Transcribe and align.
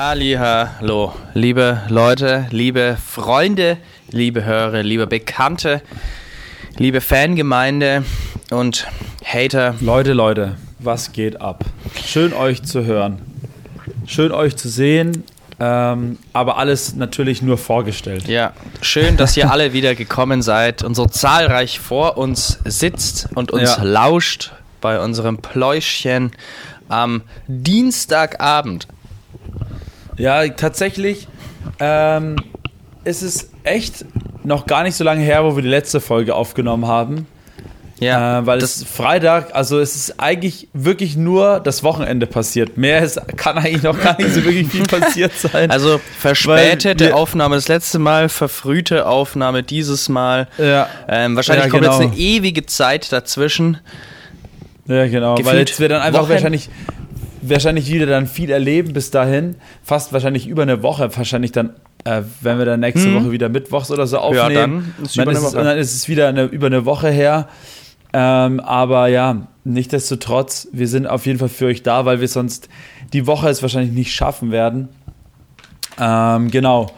Hallo, 0.00 1.12
liebe 1.34 1.82
Leute, 1.88 2.46
liebe 2.52 2.96
Freunde, 3.04 3.78
liebe 4.12 4.44
Hörer, 4.44 4.84
liebe 4.84 5.08
Bekannte, 5.08 5.82
liebe 6.76 7.00
Fangemeinde 7.00 8.04
und 8.52 8.86
Hater. 9.24 9.74
Leute, 9.80 10.12
Leute, 10.12 10.54
was 10.78 11.10
geht 11.10 11.40
ab? 11.40 11.64
Schön 12.06 12.32
euch 12.32 12.62
zu 12.62 12.84
hören. 12.84 13.18
Schön 14.06 14.30
euch 14.30 14.54
zu 14.54 14.68
sehen. 14.68 15.24
Ähm, 15.58 16.18
aber 16.32 16.58
alles 16.58 16.94
natürlich 16.94 17.42
nur 17.42 17.58
vorgestellt. 17.58 18.28
Ja, 18.28 18.52
schön, 18.80 19.16
dass 19.16 19.36
ihr 19.36 19.50
alle 19.50 19.72
wieder 19.72 19.96
gekommen 19.96 20.42
seid 20.42 20.84
und 20.84 20.94
so 20.94 21.06
zahlreich 21.06 21.80
vor 21.80 22.16
uns 22.16 22.60
sitzt 22.64 23.30
und 23.34 23.50
uns 23.50 23.76
ja. 23.76 23.82
lauscht 23.82 24.52
bei 24.80 25.00
unserem 25.00 25.38
Pläuschchen 25.38 26.30
am 26.88 27.22
Dienstagabend. 27.48 28.86
Ja, 30.18 30.46
tatsächlich 30.48 31.28
ähm, 31.80 32.36
ist 33.04 33.22
es 33.22 33.50
echt 33.64 34.04
noch 34.44 34.66
gar 34.66 34.82
nicht 34.82 34.96
so 34.96 35.04
lange 35.04 35.22
her, 35.22 35.44
wo 35.44 35.56
wir 35.56 35.62
die 35.62 35.68
letzte 35.68 36.00
Folge 36.00 36.34
aufgenommen 36.34 36.86
haben. 36.86 37.26
Ja, 38.00 38.40
äh, 38.40 38.46
weil 38.46 38.58
es 38.58 38.84
Freitag, 38.84 39.54
also 39.54 39.80
es 39.80 39.96
ist 39.96 40.20
eigentlich 40.20 40.68
wirklich 40.72 41.16
nur 41.16 41.60
das 41.60 41.82
Wochenende 41.82 42.26
passiert. 42.26 42.76
Mehr 42.76 43.02
ist, 43.02 43.20
kann 43.36 43.58
eigentlich 43.58 43.82
noch 43.82 44.00
gar 44.00 44.16
nicht 44.18 44.32
so 44.32 44.44
wirklich 44.44 44.68
viel 44.68 44.82
passiert 44.86 45.32
sein. 45.32 45.70
Also 45.70 46.00
verspätete 46.18 47.14
Aufnahme 47.14 47.56
das 47.56 47.66
letzte 47.68 47.98
Mal, 47.98 48.28
verfrühte 48.28 49.06
Aufnahme 49.06 49.62
dieses 49.62 50.08
Mal. 50.08 50.46
Ja, 50.58 50.88
ähm, 51.08 51.34
wahrscheinlich 51.34 51.66
ja, 51.66 51.70
kommt 51.70 51.82
genau. 51.82 52.00
jetzt 52.00 52.12
eine 52.12 52.16
ewige 52.16 52.66
Zeit 52.66 53.10
dazwischen. 53.12 53.78
Ja, 54.86 55.06
genau, 55.06 55.34
Gefühlt 55.34 55.52
weil 55.52 55.58
jetzt 55.60 55.80
wir 55.80 55.88
dann 55.88 56.00
einfach 56.00 56.22
Wochen 56.22 56.30
wahrscheinlich 56.30 56.70
wahrscheinlich 57.42 57.92
wieder 57.92 58.06
dann 58.06 58.26
viel 58.26 58.50
erleben 58.50 58.92
bis 58.92 59.10
dahin. 59.10 59.56
Fast 59.82 60.12
wahrscheinlich 60.12 60.46
über 60.46 60.62
eine 60.62 60.82
Woche, 60.82 61.16
wahrscheinlich 61.16 61.52
dann, 61.52 61.70
äh, 62.04 62.22
wenn 62.40 62.58
wir 62.58 62.64
dann 62.64 62.80
nächste 62.80 63.08
hm. 63.08 63.14
Woche 63.16 63.32
wieder 63.32 63.48
mittwochs 63.48 63.90
oder 63.90 64.06
so 64.06 64.18
aufnehmen. 64.18 64.48
Ja, 64.48 64.60
dann 64.60 65.04
ist, 65.04 65.18
dann 65.18 65.28
ist, 65.28 65.42
es, 65.42 65.52
dann 65.52 65.78
ist 65.78 65.94
es 65.94 66.08
wieder 66.08 66.28
eine, 66.28 66.44
über 66.44 66.66
eine 66.66 66.84
Woche 66.84 67.10
her. 67.10 67.48
Ähm, 68.12 68.60
aber 68.60 69.08
ja, 69.08 69.48
nichtsdestotrotz, 69.64 70.68
wir 70.72 70.88
sind 70.88 71.06
auf 71.06 71.26
jeden 71.26 71.38
Fall 71.38 71.48
für 71.48 71.66
euch 71.66 71.82
da, 71.82 72.04
weil 72.04 72.20
wir 72.20 72.28
sonst 72.28 72.68
die 73.12 73.26
Woche 73.26 73.48
es 73.48 73.62
wahrscheinlich 73.62 73.92
nicht 73.92 74.12
schaffen 74.14 74.50
werden. 74.50 74.88
Ähm, 76.00 76.50
genau. 76.50 76.90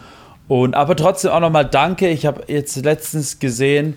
Und 0.49 0.75
aber 0.75 0.97
trotzdem 0.97 1.31
auch 1.31 1.41
nochmal 1.41 1.65
danke. 1.65 2.09
Ich 2.09 2.27
habe 2.27 2.45
jetzt 2.49 2.77
letztens 2.85 3.39
gesehen, 3.39 3.97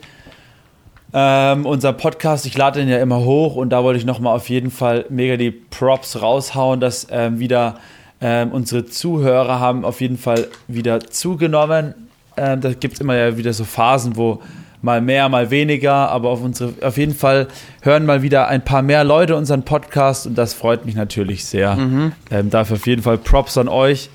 ähm, 1.14 1.66
unser 1.66 1.94
Podcast, 1.94 2.46
ich 2.46 2.58
lade 2.58 2.80
den 2.80 2.90
ja 2.90 2.98
immer 2.98 3.20
hoch 3.20 3.56
und 3.56 3.70
da 3.70 3.84
wollte 3.84 4.00
ich 4.00 4.06
nochmal 4.06 4.36
auf 4.36 4.50
jeden 4.50 4.72
Fall 4.72 5.06
mega 5.10 5.38
die 5.38 5.52
Props 5.52 6.22
raushauen, 6.22 6.80
dass 6.80 7.08
ähm, 7.12 7.40
wieder 7.40 7.76
ähm, 8.20 8.52
unsere 8.52 8.86
Zuhörer 8.86 9.60
haben 9.60 9.86
auf 9.86 10.02
jeden 10.02 10.18
Fall 10.18 10.48
wieder 10.68 11.02
zugenommen. 11.02 11.94
Ähm, 12.36 12.62
da 12.62 12.74
gibt 12.74 12.96
es 12.96 13.00
immer 13.02 13.16
ja 13.16 13.38
wieder 13.38 13.54
so 13.54 13.64
Phasen, 13.64 14.16
wo 14.16 14.42
mal 14.82 15.02
mehr, 15.02 15.30
mal 15.30 15.52
weniger, 15.52 15.94
aber 16.10 16.30
auf, 16.30 16.42
unsere, 16.42 16.74
auf 16.82 16.98
jeden 16.98 17.14
Fall 17.14 17.48
hören 17.82 18.06
mal 18.06 18.22
wieder 18.22 18.48
ein 18.48 18.66
paar 18.66 18.82
mehr 18.82 19.04
Leute 19.04 19.36
unseren 19.36 19.64
Podcast 19.64 20.26
und 20.26 20.36
das 20.36 20.54
freut 20.54 20.86
mich 20.86 20.96
natürlich 20.96 21.46
sehr. 21.46 21.76
Mhm. 21.76 22.12
Ähm, 22.32 22.50
dafür 22.50 22.78
auf 22.78 22.88
jeden 22.88 23.04
Fall 23.04 23.18
Props 23.18 23.58
an 23.58 23.68
euch 23.68 24.10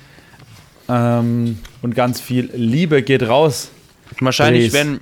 ähm, 0.89 1.59
und 1.81 1.95
ganz 1.95 2.19
viel 2.19 2.49
Liebe 2.53 3.03
geht 3.03 3.27
raus. 3.27 3.71
Wahrscheinlich, 4.19 4.73
wenn 4.73 4.99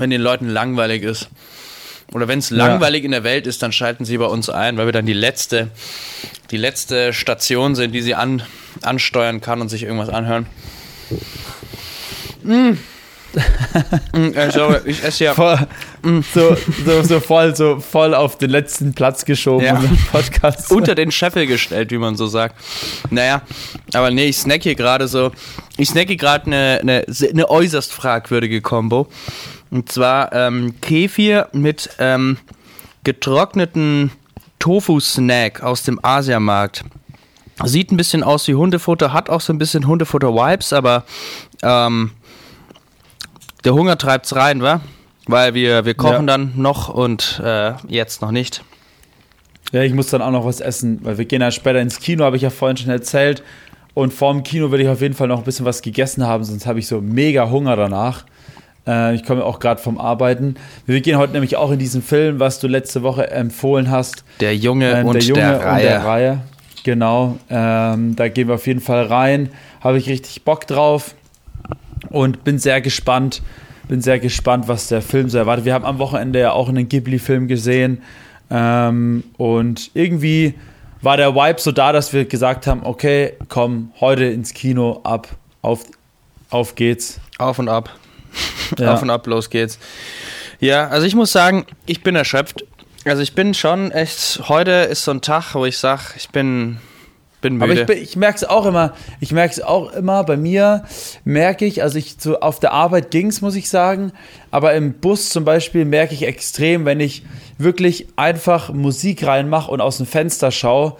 wenn 0.00 0.10
den 0.10 0.20
Leuten 0.20 0.48
langweilig 0.48 1.02
ist. 1.02 1.28
Oder 2.12 2.26
wenn 2.26 2.40
es 2.40 2.50
langweilig 2.50 3.02
ja. 3.02 3.06
in 3.06 3.12
der 3.12 3.24
Welt 3.24 3.46
ist, 3.46 3.62
dann 3.62 3.70
schalten 3.70 4.04
sie 4.04 4.18
bei 4.18 4.24
uns 4.24 4.50
ein, 4.50 4.76
weil 4.76 4.86
wir 4.86 4.92
dann 4.92 5.06
die 5.06 5.12
letzte, 5.12 5.68
die 6.50 6.56
letzte 6.56 7.12
Station 7.12 7.76
sind, 7.76 7.92
die 7.92 8.02
sie 8.02 8.16
an, 8.16 8.42
ansteuern 8.82 9.40
kann 9.40 9.60
und 9.60 9.68
sich 9.68 9.84
irgendwas 9.84 10.08
anhören. 10.08 10.46
Mm. 12.42 12.72
also, 14.34 14.74
ich 14.84 15.04
esse 15.04 15.24
ja. 15.24 15.34
Voll, 15.34 15.56
mm. 16.02 16.20
so, 16.34 16.56
so, 16.84 17.02
so, 17.04 17.20
voll, 17.20 17.54
so 17.54 17.78
voll 17.78 18.12
auf 18.12 18.38
den 18.38 18.50
letzten 18.50 18.92
Platz 18.92 19.24
geschoben 19.24 19.66
ja. 19.66 19.80
Podcast. 20.10 20.70
Unter 20.72 20.96
den 20.96 21.12
Scheffel 21.12 21.46
gestellt, 21.46 21.92
wie 21.92 21.98
man 21.98 22.16
so 22.16 22.26
sagt. 22.26 22.56
Naja, 23.10 23.42
aber 23.94 24.10
nee, 24.10 24.26
ich 24.26 24.36
snack 24.36 24.64
hier 24.64 24.74
gerade 24.74 25.06
so. 25.06 25.30
Ich 25.76 25.90
snacke 25.90 26.16
gerade 26.16 26.46
eine, 26.46 26.78
eine, 26.80 27.06
eine 27.30 27.48
äußerst 27.48 27.92
fragwürdige 27.92 28.60
Kombo. 28.62 29.08
Und 29.70 29.90
zwar 29.90 30.32
ähm, 30.32 30.80
Kefir 30.80 31.48
mit 31.52 31.90
ähm, 31.98 32.38
getrockneten 33.04 34.10
Tofu-Snack 34.58 35.62
aus 35.62 35.82
dem 35.82 35.98
Asiamarkt. 36.02 36.84
Sieht 37.64 37.92
ein 37.92 37.96
bisschen 37.96 38.22
aus 38.22 38.48
wie 38.48 38.54
Hundefutter, 38.54 39.12
hat 39.12 39.28
auch 39.28 39.40
so 39.40 39.52
ein 39.52 39.58
bisschen 39.58 39.86
Hundefutter-Vibes, 39.86 40.72
aber 40.72 41.04
ähm, 41.62 42.12
der 43.64 43.74
Hunger 43.74 43.98
treibt's 43.98 44.34
rein, 44.34 44.62
wa? 44.62 44.80
Weil 45.26 45.54
wir, 45.54 45.84
wir 45.84 45.94
kochen 45.94 46.26
ja. 46.26 46.36
dann 46.36 46.52
noch 46.56 46.88
und 46.88 47.40
äh, 47.44 47.74
jetzt 47.86 48.22
noch 48.22 48.30
nicht. 48.30 48.64
Ja, 49.72 49.82
ich 49.82 49.92
muss 49.92 50.08
dann 50.08 50.22
auch 50.22 50.30
noch 50.30 50.44
was 50.44 50.60
essen, 50.60 50.98
weil 51.04 51.18
wir 51.18 51.26
gehen 51.26 51.42
ja 51.42 51.50
später 51.50 51.80
ins 51.80 52.00
Kino, 52.00 52.24
habe 52.24 52.36
ich 52.36 52.42
ja 52.42 52.50
vorhin 52.50 52.76
schon 52.76 52.90
erzählt. 52.90 53.42
Und 53.92 54.12
vorm 54.12 54.42
Kino 54.42 54.70
will 54.70 54.80
ich 54.80 54.88
auf 54.88 55.00
jeden 55.00 55.14
Fall 55.14 55.28
noch 55.28 55.38
ein 55.38 55.44
bisschen 55.44 55.66
was 55.66 55.82
gegessen 55.82 56.26
haben, 56.26 56.44
sonst 56.44 56.66
habe 56.66 56.78
ich 56.78 56.86
so 56.86 57.00
mega 57.00 57.50
Hunger 57.50 57.76
danach. 57.76 58.24
Äh, 58.86 59.14
ich 59.14 59.24
komme 59.24 59.44
auch 59.44 59.58
gerade 59.58 59.80
vom 59.80 59.98
Arbeiten. 59.98 60.56
Wir 60.86 61.00
gehen 61.00 61.18
heute 61.18 61.32
nämlich 61.32 61.56
auch 61.56 61.70
in 61.70 61.78
diesen 61.78 62.02
Film, 62.02 62.40
was 62.40 62.60
du 62.60 62.68
letzte 62.68 63.02
Woche 63.02 63.30
empfohlen 63.30 63.90
hast. 63.90 64.24
Der 64.40 64.56
Junge, 64.56 64.90
ähm, 64.90 65.06
und, 65.06 65.14
der 65.14 65.22
Junge 65.22 65.40
der 65.40 65.72
und 65.72 65.78
der 65.78 66.04
Reihe. 66.04 66.40
Genau, 66.82 67.38
ähm, 67.50 68.16
da 68.16 68.28
gehen 68.28 68.48
wir 68.48 68.54
auf 68.54 68.66
jeden 68.66 68.80
Fall 68.80 69.04
rein. 69.04 69.50
Habe 69.80 69.98
ich 69.98 70.08
richtig 70.08 70.44
Bock 70.44 70.66
drauf 70.66 71.14
und 72.08 72.44
bin 72.44 72.58
sehr 72.58 72.80
gespannt. 72.80 73.42
Bin 73.88 74.00
sehr 74.00 74.18
gespannt, 74.18 74.68
was 74.68 74.88
der 74.88 75.02
Film 75.02 75.28
so 75.28 75.36
erwartet. 75.36 75.64
Wir 75.64 75.74
haben 75.74 75.84
am 75.84 75.98
Wochenende 75.98 76.38
ja 76.38 76.52
auch 76.52 76.68
einen 76.68 76.88
Ghibli-Film 76.88 77.48
gesehen 77.48 78.02
ähm, 78.50 79.24
und 79.36 79.90
irgendwie 79.94 80.54
war 81.02 81.16
der 81.16 81.34
Vibe 81.34 81.60
so 81.60 81.72
da, 81.72 81.92
dass 81.92 82.12
wir 82.12 82.24
gesagt 82.24 82.66
haben: 82.66 82.80
Okay, 82.84 83.34
komm, 83.48 83.92
heute 84.00 84.24
ins 84.24 84.54
Kino 84.54 85.00
ab, 85.04 85.28
auf, 85.62 85.84
auf 86.50 86.74
geht's. 86.74 87.20
Auf 87.38 87.58
und 87.58 87.68
ab. 87.68 87.90
Ja. 88.78 88.94
Auf 88.94 89.02
und 89.02 89.10
ab, 89.10 89.26
los 89.26 89.50
geht's. 89.50 89.78
Ja, 90.60 90.88
also 90.88 91.06
ich 91.06 91.14
muss 91.14 91.32
sagen, 91.32 91.66
ich 91.86 92.02
bin 92.02 92.14
erschöpft. 92.14 92.64
Also 93.04 93.22
ich 93.22 93.34
bin 93.34 93.54
schon 93.54 93.90
echt, 93.92 94.42
heute 94.48 94.72
ist 94.72 95.04
so 95.04 95.10
ein 95.10 95.22
Tag, 95.22 95.54
wo 95.54 95.64
ich 95.64 95.78
sage, 95.78 96.02
ich 96.16 96.28
bin, 96.28 96.76
bin 97.40 97.54
müde. 97.54 97.82
Aber 97.82 97.94
ich, 97.94 98.02
ich 98.02 98.16
merke 98.16 98.36
es 98.36 98.44
auch 98.44 98.66
immer, 98.66 98.92
ich 99.20 99.32
merke 99.32 99.54
es 99.54 99.62
auch 99.62 99.90
immer, 99.92 100.22
bei 100.22 100.36
mir 100.36 100.84
merke 101.24 101.64
ich, 101.64 101.82
also 101.82 101.98
ich 101.98 102.16
so 102.18 102.40
auf 102.40 102.60
der 102.60 102.72
Arbeit 102.72 103.10
ging 103.10 103.28
es, 103.28 103.40
muss 103.40 103.56
ich 103.56 103.70
sagen, 103.70 104.12
aber 104.50 104.74
im 104.74 104.92
Bus 104.92 105.30
zum 105.30 105.46
Beispiel 105.46 105.86
merke 105.86 106.12
ich 106.12 106.26
extrem, 106.26 106.84
wenn 106.84 107.00
ich 107.00 107.24
wirklich 107.56 108.08
einfach 108.16 108.70
Musik 108.70 109.26
reinmache 109.26 109.70
und 109.70 109.80
aus 109.80 109.96
dem 109.96 110.06
Fenster 110.06 110.50
schaue, 110.50 110.96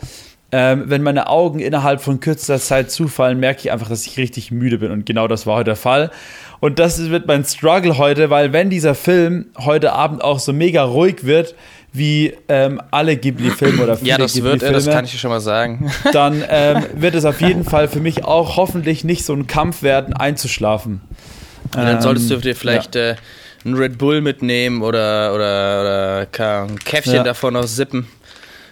ähm, 0.53 0.85
wenn 0.87 1.03
meine 1.03 1.29
Augen 1.29 1.61
innerhalb 1.61 2.01
von 2.01 2.19
kürzester 2.21 2.59
Zeit 2.59 2.91
zufallen, 2.91 3.39
merke 3.39 3.61
ich 3.61 3.73
einfach, 3.73 3.89
dass 3.89 4.07
ich 4.07 4.17
richtig 4.17 4.51
müde 4.51 4.79
bin. 4.79 4.91
Und 4.91 5.07
genau 5.07 5.29
das 5.29 5.47
war 5.47 5.57
heute 5.57 5.67
der 5.67 5.77
Fall. 5.77 6.11
Und 6.61 6.79
das 6.79 7.11
wird 7.11 7.27
mein 7.27 7.45
Struggle 7.45 7.97
heute, 7.97 8.31
weil 8.31 8.53
wenn 8.53 8.69
dieser 8.71 8.95
Film 8.95 9.47
heute 9.59 9.93
Abend 9.93 10.23
auch 10.23 10.39
so 10.39 10.53
mega 10.53 10.85
ruhig 10.85 11.25
wird, 11.25 11.55
wie 11.93 12.35
ähm, 12.49 12.81
alle 12.91 13.17
Ghibli-Filme 13.17 13.83
oder 13.83 13.97
viele 13.97 14.11
Ja, 14.11 14.19
das 14.19 14.41
wird 14.43 14.63
er, 14.63 14.73
das 14.73 14.87
kann 14.87 15.05
ich 15.05 15.19
schon 15.19 15.31
mal 15.31 15.41
sagen. 15.41 15.91
dann 16.13 16.45
ähm, 16.49 16.85
wird 16.95 17.15
es 17.15 17.25
auf 17.25 17.41
jeden 17.41 17.65
Fall 17.65 17.89
für 17.89 18.01
mich 18.01 18.25
auch 18.25 18.57
hoffentlich 18.57 19.03
nicht 19.05 19.25
so 19.25 19.33
ein 19.33 19.47
Kampf 19.47 19.83
werden, 19.83 20.15
einzuschlafen. 20.15 21.01
Und 21.75 21.83
dann 21.83 22.01
solltest 22.01 22.31
du 22.31 22.37
dir 22.37 22.55
vielleicht 22.55 22.95
ja. 22.95 23.11
äh, 23.11 23.17
einen 23.65 23.75
Red 23.75 23.99
Bull 23.99 24.21
mitnehmen 24.21 24.83
oder, 24.83 25.35
oder, 25.35 26.27
oder 26.27 26.63
ein 26.63 26.79
Käffchen 26.79 27.15
ja. 27.15 27.23
davon 27.23 27.55
noch 27.55 27.67
sippen. 27.67 28.07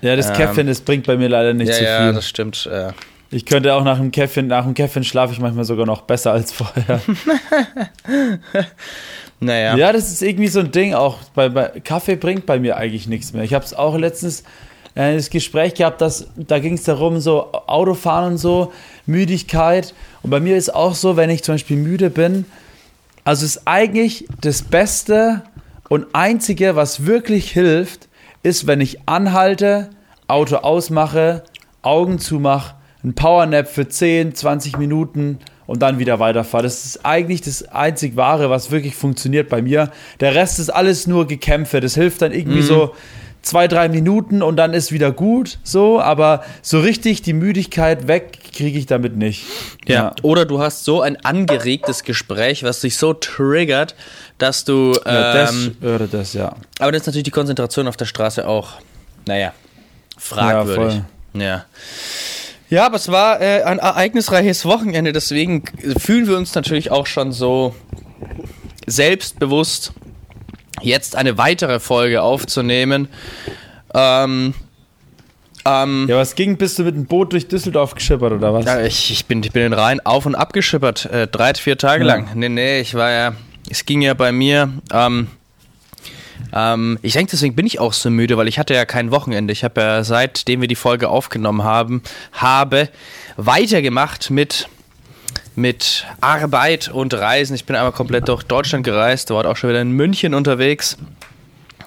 Ja, 0.01 0.15
das 0.15 0.29
ähm, 0.29 0.35
Käffchen, 0.35 0.67
das 0.67 0.81
bringt 0.81 1.07
bei 1.07 1.17
mir 1.17 1.29
leider 1.29 1.55
nicht 1.55 1.69
ja, 1.69 1.75
zu 1.75 1.81
viel. 1.81 1.89
Ja, 1.89 2.13
das 2.13 2.29
stimmt. 2.29 2.69
Ja. 2.71 2.95
Ich 3.31 3.45
könnte 3.45 3.75
auch 3.75 3.85
nach 3.85 3.99
dem 3.99 4.11
Käffchen, 4.11 4.47
nach 4.47 4.65
dem 4.65 4.73
Käffchen 4.73 5.05
schlafe 5.05 5.35
ich 5.35 5.41
manchmal 5.41 5.65
sogar 5.65 5.85
noch 5.85 6.03
besser 6.03 6.33
als 6.33 6.51
vorher. 6.53 7.01
naja. 9.41 9.77
Ja, 9.77 9.93
das 9.93 10.11
ist 10.11 10.23
irgendwie 10.23 10.49
so 10.49 10.61
ein 10.61 10.71
Ding 10.71 10.95
auch. 10.95 11.19
Bei, 11.35 11.51
bei 11.51 11.69
Kaffee 11.85 12.17
bringt 12.17 12.47
bei 12.47 12.59
mir 12.59 12.79
eigentlich 12.79 13.07
nichts 13.07 13.35
mehr. 13.35 13.45
Ich 13.45 13.53
habe 13.53 13.65
es 13.65 13.75
auch 13.75 13.99
letztens 13.99 14.45
äh, 14.95 15.15
das 15.15 15.29
Gespräch 15.29 15.75
gehabt, 15.75 16.01
dass, 16.01 16.29
da 16.37 16.59
ging 16.59 16.73
es 16.75 16.85
darum, 16.85 17.21
so 17.21 17.53
Autofahren 17.53 18.33
und 18.33 18.39
so, 18.39 18.73
Müdigkeit. 19.05 19.93
Und 20.23 20.31
bei 20.31 20.41
mir 20.41 20.57
ist 20.57 20.75
auch 20.75 20.95
so, 20.95 21.19
wenn 21.19 21.29
ich 21.29 21.45
zum 21.45 21.57
Beispiel 21.57 21.77
müde 21.77 22.09
bin, 22.09 22.47
also 23.25 23.45
ist 23.45 23.63
eigentlich 23.67 24.27
das 24.41 24.63
Beste 24.63 25.43
und 25.91 26.07
Einzige, 26.15 26.77
was 26.77 27.05
wirklich 27.05 27.51
hilft, 27.51 28.09
ist, 28.43 28.67
wenn 28.67 28.81
ich 28.81 29.07
anhalte, 29.07 29.91
Auto 30.29 30.57
ausmache, 30.57 31.45
Augen 31.83 32.19
zumache 32.19 32.78
ein 33.09 33.15
Powernap 33.15 33.69
für 33.69 33.89
10, 33.89 34.35
20 34.35 34.79
Minuten 34.79 35.39
und 35.67 35.83
dann 35.83 35.99
wieder 35.99 36.19
weiterfahre. 36.19 36.63
Das 36.63 36.85
ist 36.85 37.05
eigentlich 37.05 37.43
das 37.43 37.63
einzig 37.69 38.17
Wahre, 38.17 38.51
was 38.51 38.71
wirklich 38.71 38.95
funktioniert 38.95 39.49
bei 39.49 39.63
mir. 39.63 39.91
Der 40.21 40.35
Rest 40.35 40.59
ist 40.59 40.71
alles 40.71 41.07
nur 41.07 41.27
Gekämpfe. 41.27 41.81
Das 41.81 41.95
hilft 41.95 42.23
dann 42.23 42.33
irgendwie 42.33 42.61
mhm. 42.61 42.67
so 42.67 42.95
zwei, 43.43 43.69
drei 43.69 43.89
Minuten 43.89 44.43
und 44.43 44.57
dann 44.57 44.75
ist 44.75 44.93
wieder 44.93 45.13
gut, 45.13 45.59
so, 45.63 46.01
aber 46.01 46.45
so 46.63 46.81
richtig 46.81 47.23
die 47.23 47.33
Müdigkeit 47.33 48.09
weg 48.09 48.39
kriege 48.55 48.79
ich 48.79 48.87
damit 48.87 49.17
nicht. 49.17 49.45
Ja. 49.87 49.95
ja. 49.95 50.15
Oder 50.23 50.45
du 50.45 50.61
hast 50.61 50.85
so 50.85 51.01
ein 51.01 51.17
angeregtes 51.25 52.03
Gespräch, 52.03 52.63
was 52.63 52.81
dich 52.81 52.97
so 52.97 53.15
triggert, 53.15 53.95
dass 54.39 54.65
du. 54.65 54.93
Ähm, 55.07 55.15
ja, 55.15 55.33
das 55.33 55.71
würde 55.81 56.05
ähm, 56.05 56.11
das, 56.13 56.33
ja. 56.35 56.55
Aber 56.79 56.93
das 56.93 57.03
ist 57.03 57.07
natürlich 57.07 57.25
die 57.25 57.31
Konzentration 57.31 57.89
auf 57.89 57.97
der 57.97 58.07
Straße 58.07 58.47
auch, 58.47 58.73
naja, 59.27 59.53
fragwürdig. 60.17 61.03
Ja, 61.35 61.43
ja. 61.43 61.65
Ja, 62.71 62.87
aber 62.87 62.97
es 62.97 63.09
war 63.09 63.41
äh, 63.41 63.63
ein 63.63 63.79
ereignisreiches 63.79 64.65
Wochenende, 64.65 65.13
deswegen 65.13 65.65
fühlen 65.99 66.27
wir 66.27 66.37
uns 66.37 66.55
natürlich 66.55 66.91
auch 66.91 67.07
schon 67.07 67.33
so 67.33 67.75
selbstbewusst, 68.87 69.93
jetzt 70.83 71.17
eine 71.17 71.39
weitere 71.39 71.81
Folge 71.81 72.23
aufzunehmen. 72.23 73.09
Ähm, 73.95 74.55
ähm, 75.65 76.07
ja, 76.09 76.17
was 76.17 76.35
ging? 76.35 76.57
Bist 76.57 76.79
du 76.79 76.85
mit 76.85 76.95
dem 76.95 77.07
Boot 77.07 77.33
durch 77.33 77.49
Düsseldorf 77.49 77.95
geschippert 77.95 78.33
oder 78.33 78.55
was? 78.55 78.65
Ja, 78.65 78.83
ich, 78.83 79.11
ich, 79.11 79.27
bin, 79.27 79.43
ich 79.43 79.53
bin 79.53 79.63
den 79.63 79.73
Rhein 79.73 80.01
auf 80.05 80.27
und 80.27 80.35
ab 80.35 80.53
geschippert, 80.53 81.07
äh, 81.07 81.27
drei, 81.27 81.55
vier 81.55 81.79
Tage 81.79 82.05
ja. 82.05 82.15
lang. 82.15 82.29
Nee, 82.35 82.49
nee, 82.49 82.81
ich 82.81 82.95
war 82.95 83.11
ja, 83.11 83.33
es 83.71 83.85
ging 83.85 84.03
ja 84.03 84.15
bei 84.15 84.33
mir, 84.33 84.71
ähm, 84.93 85.29
ähm, 86.53 86.99
ich 87.03 87.13
denke, 87.15 87.31
deswegen 87.31 87.55
bin 87.55 87.67
ich 87.67 87.81
auch 87.81 87.93
so 87.93 88.11
müde, 88.11 88.37
weil 88.37 88.49
ich 88.49 88.59
hatte 88.59 88.75
ja 88.75 88.85
kein 88.85 89.11
Wochenende. 89.11 89.53
Ich 89.53 89.65
habe 89.65 89.81
ja 89.81 90.05
seitdem 90.05 90.61
wir 90.61 90.69
die 90.69 90.75
Folge 90.75 91.09
aufgenommen 91.09 91.65
haben, 91.65 92.03
habe 92.33 92.89
weitergemacht 93.37 94.31
mit 94.31 94.69
mit 95.55 96.07
Arbeit 96.21 96.89
und 96.89 97.13
Reisen. 97.15 97.55
Ich 97.55 97.65
bin 97.65 97.75
einmal 97.75 97.93
komplett 97.93 98.29
durch 98.29 98.45
Deutschland 98.45 98.85
gereist, 98.85 99.31
war 99.31 99.45
auch 99.45 99.57
schon 99.57 99.71
wieder 99.71 99.83
in 99.83 99.91
München 99.91 100.33
unterwegs 100.33 100.97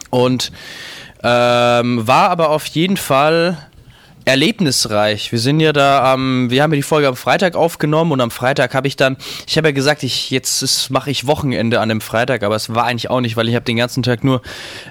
und 0.10 0.52
ähm, 1.24 2.06
war 2.06 2.30
aber 2.30 2.50
auf 2.50 2.66
jeden 2.66 2.98
Fall 2.98 3.58
erlebnisreich. 4.26 5.32
Wir 5.32 5.40
sind 5.40 5.60
ja 5.60 5.74
da 5.74 6.14
am, 6.14 6.50
wir 6.50 6.64
haben 6.64 6.72
ja 6.72 6.78
die 6.78 6.84
Folge 6.84 7.08
am 7.08 7.16
Freitag 7.16 7.56
aufgenommen 7.56 8.12
und 8.12 8.22
am 8.22 8.32
Freitag 8.32 8.74
habe 8.74 8.88
ich 8.88 8.96
dann, 8.96 9.18
ich 9.48 9.58
habe 9.58 9.70
ja 9.70 9.72
gesagt, 9.72 10.04
ich 10.04 10.30
jetzt 10.30 10.90
mache 10.90 11.12
ich 11.12 11.28
Wochenende 11.28 11.80
an 11.80 11.90
dem 11.90 12.02
Freitag, 12.02 12.44
aber 12.44 12.56
es 12.56 12.74
war 12.74 12.86
eigentlich 12.86 13.10
auch 13.10 13.22
nicht, 13.22 13.38
weil 13.38 13.50
ich 13.50 13.56
habe 13.56 13.66
den 13.66 13.78
ganzen 13.78 14.04
Tag 14.04 14.24
nur 14.24 14.42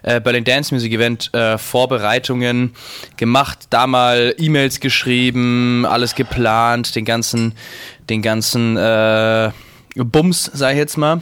äh, 0.03 0.21
bei 0.21 0.33
den 0.33 0.45
Dance 0.45 0.75
Music 0.75 0.93
Event 0.93 1.33
äh, 1.35 1.59
Vorbereitungen 1.59 2.75
gemacht, 3.17 3.59
da 3.71 3.87
mal 3.87 4.35
E-Mails 4.39 4.81
geschrieben, 4.81 5.87
alles 5.87 6.15
geplant, 6.15 6.97
den 6.97 7.05
ganzen, 7.05 7.55
den 8.09 8.23
ganzen 8.23 8.77
äh, 8.77 9.51
Bums, 9.97 10.51
sag 10.53 10.73
ich 10.73 10.79
jetzt 10.79 10.97
mal 10.97 11.21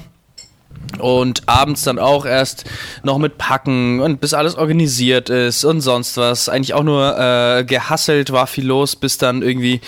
und 0.98 1.48
abends 1.48 1.82
dann 1.82 1.98
auch 1.98 2.26
erst 2.26 2.64
noch 3.02 3.18
mit 3.18 3.38
Packen 3.38 4.00
und 4.00 4.20
bis 4.20 4.34
alles 4.34 4.56
organisiert 4.56 5.30
ist 5.30 5.64
und 5.64 5.80
sonst 5.80 6.16
was. 6.16 6.48
Eigentlich 6.48 6.74
auch 6.74 6.82
nur 6.82 7.18
äh, 7.18 7.64
gehasselt, 7.64 8.32
war 8.32 8.46
viel 8.46 8.66
los, 8.66 8.96
bis 8.96 9.18
dann 9.18 9.42
irgendwie 9.42 9.80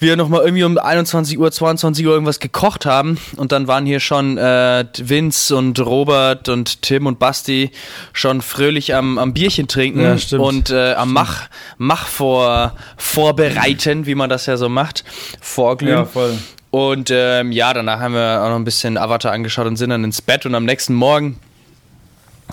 wir 0.00 0.16
nochmal 0.16 0.42
irgendwie 0.42 0.64
um 0.64 0.78
21 0.78 1.38
Uhr, 1.38 1.50
22 1.50 2.06
Uhr 2.06 2.12
irgendwas 2.12 2.38
gekocht 2.38 2.86
haben 2.86 3.18
und 3.36 3.52
dann 3.52 3.66
waren 3.66 3.84
hier 3.84 4.00
schon 4.00 4.38
äh, 4.38 4.84
Vince 4.96 5.56
und 5.56 5.78
Robert 5.80 6.48
und 6.48 6.82
Tim 6.82 7.06
und 7.06 7.18
Basti 7.18 7.72
schon 8.12 8.40
fröhlich 8.40 8.94
am, 8.94 9.18
am 9.18 9.32
Bierchen 9.34 9.66
trinken 9.66 10.02
ja, 10.02 10.16
und 10.38 10.70
äh, 10.70 10.94
am 10.94 11.12
Mach, 11.12 11.48
Mach 11.78 12.06
vor, 12.06 12.76
vorbereiten, 12.96 14.06
wie 14.06 14.14
man 14.14 14.30
das 14.30 14.46
ja 14.46 14.56
so 14.56 14.68
macht, 14.68 15.04
vorglühen. 15.40 15.96
Ja, 15.98 16.04
voll. 16.04 16.38
Und 16.70 17.10
ähm, 17.10 17.52
ja, 17.52 17.72
danach 17.72 18.00
haben 18.00 18.14
wir 18.14 18.42
auch 18.42 18.50
noch 18.50 18.56
ein 18.56 18.64
bisschen 18.64 18.98
Avatar 18.98 19.32
angeschaut 19.32 19.66
und 19.66 19.76
sind 19.76 19.90
dann 19.90 20.04
ins 20.04 20.20
Bett 20.20 20.44
und 20.44 20.54
am 20.54 20.64
nächsten 20.64 20.94
Morgen 20.94 21.38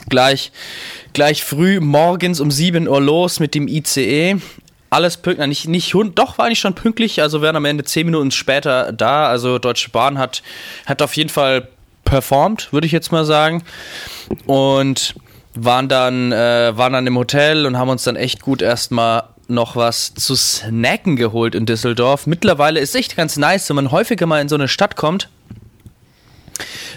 gleich, 0.09 0.51
gleich 1.13 1.43
früh 1.43 1.79
morgens 1.79 2.39
um 2.39 2.51
7 2.51 2.87
Uhr 2.87 3.01
los 3.01 3.39
mit 3.39 3.55
dem 3.55 3.67
ICE. 3.67 4.37
Alles 4.89 5.17
pünktlich, 5.17 5.67
nicht, 5.67 5.67
nicht, 5.67 5.95
doch 6.15 6.37
war 6.37 6.49
ich 6.49 6.59
schon 6.59 6.75
pünktlich, 6.75 7.21
also 7.21 7.41
werden 7.41 7.57
am 7.57 7.65
Ende 7.65 7.83
10 7.83 8.05
Minuten 8.05 8.31
später 8.31 8.93
da. 8.93 9.27
Also 9.27 9.59
Deutsche 9.59 9.89
Bahn 9.89 10.17
hat, 10.17 10.41
hat 10.85 11.01
auf 11.01 11.15
jeden 11.17 11.29
Fall 11.29 11.67
performt, 12.05 12.71
würde 12.71 12.87
ich 12.87 12.93
jetzt 12.93 13.11
mal 13.11 13.25
sagen. 13.25 13.63
Und 14.45 15.15
waren 15.55 15.89
dann, 15.89 16.31
äh, 16.31 16.77
waren 16.77 16.93
dann 16.93 17.07
im 17.07 17.17
Hotel 17.17 17.65
und 17.65 17.77
haben 17.77 17.89
uns 17.89 18.03
dann 18.03 18.15
echt 18.15 18.41
gut 18.41 18.61
erstmal 18.61 19.23
noch 19.47 19.75
was 19.75 20.13
zu 20.13 20.35
snacken 20.35 21.15
geholt 21.15 21.55
in 21.55 21.65
Düsseldorf. 21.65 22.27
Mittlerweile 22.27 22.79
ist 22.79 22.95
echt 22.95 23.15
ganz 23.15 23.37
nice, 23.37 23.69
wenn 23.69 23.75
man 23.75 23.91
häufiger 23.91 24.25
mal 24.25 24.41
in 24.41 24.49
so 24.49 24.55
eine 24.55 24.67
Stadt 24.67 24.95
kommt. 24.95 25.29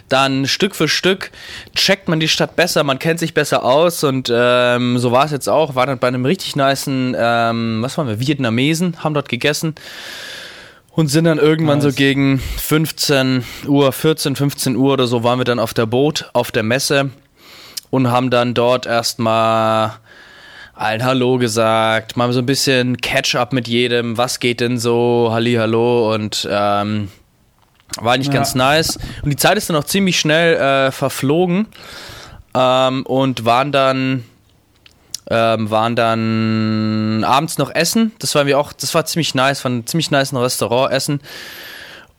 Dann 0.09 0.47
Stück 0.47 0.75
für 0.75 0.89
Stück 0.89 1.31
checkt 1.75 2.09
man 2.09 2.21
die 2.21 2.29
Stadt 2.29 2.57
besser, 2.57 2.83
man 2.83 2.99
kennt 2.99 3.21
sich 3.21 3.35
besser 3.35 3.65
aus 3.65 4.05
und 4.05 4.33
ähm, 4.35 4.99
so 4.99 5.13
war 5.13 5.27
es 5.27 5.33
jetzt 5.33 5.49
auch. 5.49 5.75
War 5.75 5.87
dann 5.87 5.99
bei 5.99 6.09
einem 6.09 6.25
richtig 6.25 6.57
niceen, 6.57 7.15
ähm, 7.19 7.83
was 7.83 7.99
waren 7.99 8.09
wir, 8.09 8.21
Vietnamesen, 8.21 9.05
haben 9.05 9.15
dort 9.15 9.29
gegessen 9.29 9.75
und 10.93 11.09
sind 11.09 11.25
dann 11.25 11.39
irgendwann 11.39 11.79
nice. 11.79 11.93
so 11.93 11.97
gegen 11.97 12.39
15 12.39 13.45
Uhr, 13.67 13.93
14, 13.93 14.35
15 14.35 14.77
Uhr 14.77 14.95
oder 14.95 15.07
so 15.07 15.23
waren 15.23 15.39
wir 15.39 15.45
dann 15.45 15.59
auf 15.59 15.75
der 15.75 15.87
Boot, 15.87 16.31
auf 16.33 16.51
der 16.51 16.63
Messe 16.63 17.11
und 17.91 18.11
haben 18.11 18.31
dann 18.31 18.55
dort 18.55 18.87
erstmal 18.87 19.99
allen 20.79 21.05
Hallo 21.05 21.39
gesagt, 21.39 22.17
mal 22.17 22.33
so 22.33 22.39
ein 22.39 22.47
bisschen 22.47 22.97
Catch-up 22.99 23.53
mit 23.53 23.67
jedem, 23.67 24.17
was 24.17 24.39
geht 24.39 24.61
denn 24.61 24.79
so, 24.79 25.29
Halli, 25.33 25.55
Hallo 25.55 26.15
und 26.15 26.49
ähm, 26.51 27.09
war 28.01 28.15
eigentlich 28.15 28.29
ja. 28.29 28.35
ganz 28.35 28.55
nice. 28.55 28.97
Und 29.23 29.31
die 29.31 29.37
Zeit 29.37 29.59
ist 29.59 29.69
dann 29.69 29.77
auch 29.77 29.85
ziemlich 29.85 30.21
schnell 30.21 30.55
äh, 30.55 30.93
verflogen 30.93 31.67
ähm, 32.55 33.05
und 33.07 33.45
waren 33.45 33.73
dann 33.73 34.25
ähm, 35.31 35.69
waren 35.69 35.95
dann 35.95 37.23
abends 37.25 37.59
noch 37.59 37.75
essen. 37.75 38.13
Das 38.19 38.35
war 38.35 38.45
mir 38.45 38.59
auch, 38.59 38.73
das 38.73 38.95
war 38.95 39.05
ziemlich 39.05 39.35
nice, 39.35 39.63
war 39.65 39.73
ein 39.73 39.87
ziemlich 39.87 40.11
nice 40.11 40.33
Restaurant 40.33 40.93
essen. 40.93 41.21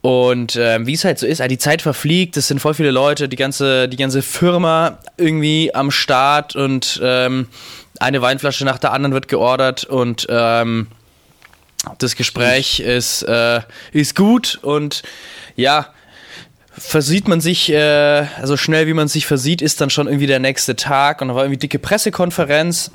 Und 0.01 0.55
ähm, 0.57 0.85
wie 0.85 0.93
es 0.93 1.03
halt 1.03 1.17
so 1.17 1.25
ist, 1.25 1.41
die 1.41 1.57
Zeit 1.57 1.81
verfliegt, 1.81 2.37
es 2.37 2.47
sind 2.47 2.59
voll 2.59 2.73
viele 2.73 2.91
Leute, 2.91 3.27
die 3.27 3.35
ganze, 3.35 3.89
die 3.89 3.97
ganze 3.97 4.21
Firma 4.21 4.99
irgendwie 5.17 5.73
am 5.73 5.91
Start 5.91 6.55
und 6.55 7.01
ähm, 7.03 7.47
eine 7.99 8.21
Weinflasche 8.21 8.65
nach 8.65 8.79
der 8.79 8.93
anderen 8.93 9.13
wird 9.13 9.27
geordert 9.27 9.83
und 9.83 10.27
ähm, 10.29 10.87
das 11.97 12.15
Gespräch 12.15 12.79
ist, 12.79 13.23
äh, 13.23 13.61
ist 13.91 14.15
gut 14.15 14.59
und 14.61 15.03
ja, 15.55 15.87
versieht 16.71 17.27
man 17.27 17.41
sich, 17.41 17.69
äh, 17.71 18.25
also 18.39 18.57
schnell 18.57 18.87
wie 18.87 18.93
man 18.93 19.07
sich 19.07 19.25
versieht, 19.27 19.61
ist 19.61 19.81
dann 19.81 19.89
schon 19.89 20.07
irgendwie 20.07 20.27
der 20.27 20.39
nächste 20.39 20.75
Tag 20.75 21.21
und 21.21 21.29
da 21.29 21.35
war 21.35 21.43
irgendwie 21.43 21.59
dicke 21.59 21.79
Pressekonferenz. 21.79 22.91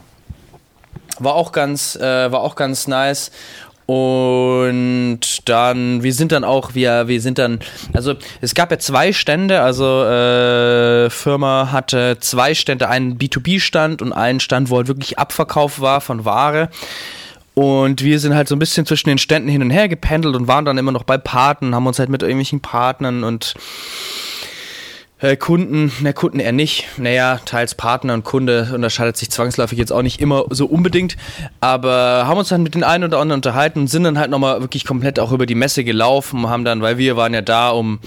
War 1.18 1.34
auch 1.34 1.52
ganz, 1.52 1.94
äh, 1.96 2.32
war 2.32 2.40
auch 2.40 2.56
ganz 2.56 2.88
nice. 2.88 3.30
Und 3.86 5.20
dann, 5.44 6.02
wir 6.02 6.14
sind 6.14 6.32
dann 6.32 6.42
auch, 6.42 6.74
wir, 6.74 7.06
wir 7.06 7.20
sind 7.20 7.38
dann, 7.38 7.58
also 7.92 8.14
es 8.40 8.54
gab 8.54 8.70
ja 8.70 8.78
zwei 8.78 9.12
Stände, 9.12 9.60
also 9.60 10.04
äh, 10.04 11.10
Firma 11.10 11.70
hatte 11.70 12.16
zwei 12.20 12.54
Stände, 12.54 12.88
einen 12.88 13.18
B2B-Stand 13.18 14.00
und 14.00 14.14
einen 14.14 14.40
Stand, 14.40 14.70
wo 14.70 14.78
halt 14.78 14.88
wirklich 14.88 15.18
Abverkauf 15.18 15.80
war 15.80 16.00
von 16.00 16.24
Ware. 16.24 16.70
Und 17.52 18.02
wir 18.02 18.18
sind 18.18 18.34
halt 18.34 18.48
so 18.48 18.56
ein 18.56 18.58
bisschen 18.58 18.84
zwischen 18.84 19.10
den 19.10 19.18
Ständen 19.18 19.48
hin 19.48 19.62
und 19.62 19.70
her 19.70 19.88
gependelt 19.88 20.34
und 20.34 20.48
waren 20.48 20.64
dann 20.64 20.78
immer 20.78 20.90
noch 20.90 21.04
bei 21.04 21.18
Paten, 21.18 21.74
haben 21.74 21.86
uns 21.86 21.98
halt 21.98 22.08
mit 22.08 22.22
irgendwelchen 22.22 22.60
Partnern 22.60 23.22
und 23.22 23.54
äh, 25.24 25.36
Kunden, 25.38 25.90
ne, 26.00 26.12
Kunden 26.12 26.38
eher 26.38 26.52
nicht. 26.52 26.86
Naja, 26.98 27.40
teils 27.46 27.74
Partner 27.74 28.12
und 28.12 28.24
Kunde 28.24 28.70
unterscheidet 28.74 29.16
sich 29.16 29.30
zwangsläufig 29.30 29.78
jetzt 29.78 29.90
auch 29.90 30.02
nicht 30.02 30.20
immer 30.20 30.44
so 30.50 30.66
unbedingt. 30.66 31.16
Aber 31.60 32.24
haben 32.26 32.36
uns 32.36 32.50
dann 32.50 32.62
mit 32.62 32.74
den 32.74 32.84
einen 32.84 33.04
oder 33.04 33.20
anderen 33.20 33.38
unterhalten 33.38 33.80
und 33.80 33.86
sind 33.86 34.04
dann 34.04 34.18
halt 34.18 34.30
nochmal 34.30 34.60
wirklich 34.60 34.84
komplett 34.84 35.18
auch 35.18 35.32
über 35.32 35.46
die 35.46 35.54
Messe 35.54 35.82
gelaufen, 35.82 36.50
haben 36.50 36.66
dann, 36.66 36.82
weil 36.82 36.98
wir 36.98 37.16
waren 37.16 37.32
ja 37.32 37.40
da, 37.40 37.70
um 37.70 38.00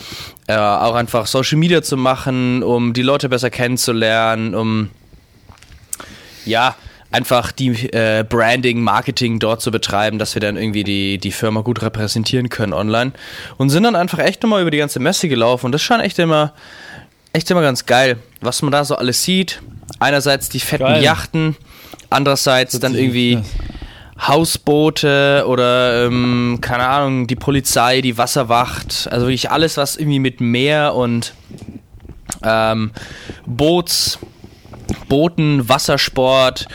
äh, 0.45 0.55
auch 0.55 0.93
einfach 0.93 1.25
Social 1.25 1.57
Media 1.57 1.81
zu 1.81 1.97
machen, 1.97 2.61
um 2.61 2.93
die 2.93 3.01
Leute 3.01 3.29
besser 3.29 3.49
kennenzulernen, 3.49 4.53
um 4.53 4.89
ja, 6.45 6.75
einfach 7.09 7.51
die 7.51 7.69
äh, 7.93 8.23
Branding, 8.27 8.81
Marketing 8.81 9.39
dort 9.39 9.61
zu 9.61 9.71
betreiben, 9.71 10.19
dass 10.19 10.35
wir 10.35 10.39
dann 10.39 10.55
irgendwie 10.55 10.83
die, 10.83 11.17
die 11.17 11.31
Firma 11.31 11.61
gut 11.61 11.81
repräsentieren 11.81 12.49
können 12.49 12.73
online. 12.73 13.13
Und 13.57 13.69
sind 13.69 13.83
dann 13.83 13.95
einfach 13.95 14.19
echt 14.19 14.43
nochmal 14.43 14.61
über 14.61 14.71
die 14.71 14.77
ganze 14.77 14.99
Messe 14.99 15.27
gelaufen. 15.29 15.65
Und 15.65 15.71
das 15.71 15.81
scheint 15.81 16.03
echt 16.03 16.19
immer 16.19 16.53
echt 17.33 17.49
immer 17.51 17.61
ganz 17.61 17.85
geil, 17.85 18.17
was 18.41 18.61
man 18.61 18.71
da 18.71 18.85
so 18.85 18.95
alles 18.95 19.23
sieht. 19.23 19.61
Einerseits 19.99 20.49
die 20.49 20.59
fetten 20.59 20.83
geil. 20.83 21.03
Yachten, 21.03 21.55
andererseits 22.09 22.79
dann 22.79 22.95
irgendwie 22.95 23.39
Hausboote 24.19 25.45
oder 25.47 26.05
ähm, 26.05 26.59
keine 26.61 26.87
Ahnung, 26.87 27.27
die 27.27 27.35
Polizei, 27.35 28.01
die 28.01 28.17
Wasserwacht, 28.17 29.07
also 29.11 29.27
wirklich 29.27 29.51
alles, 29.51 29.77
was 29.77 29.95
irgendwie 29.95 30.19
mit 30.19 30.41
Meer 30.41 30.95
und 30.95 31.33
ähm, 32.43 32.91
Boots, 33.45 34.19
Booten, 35.07 35.69
Wassersport, 35.69 36.67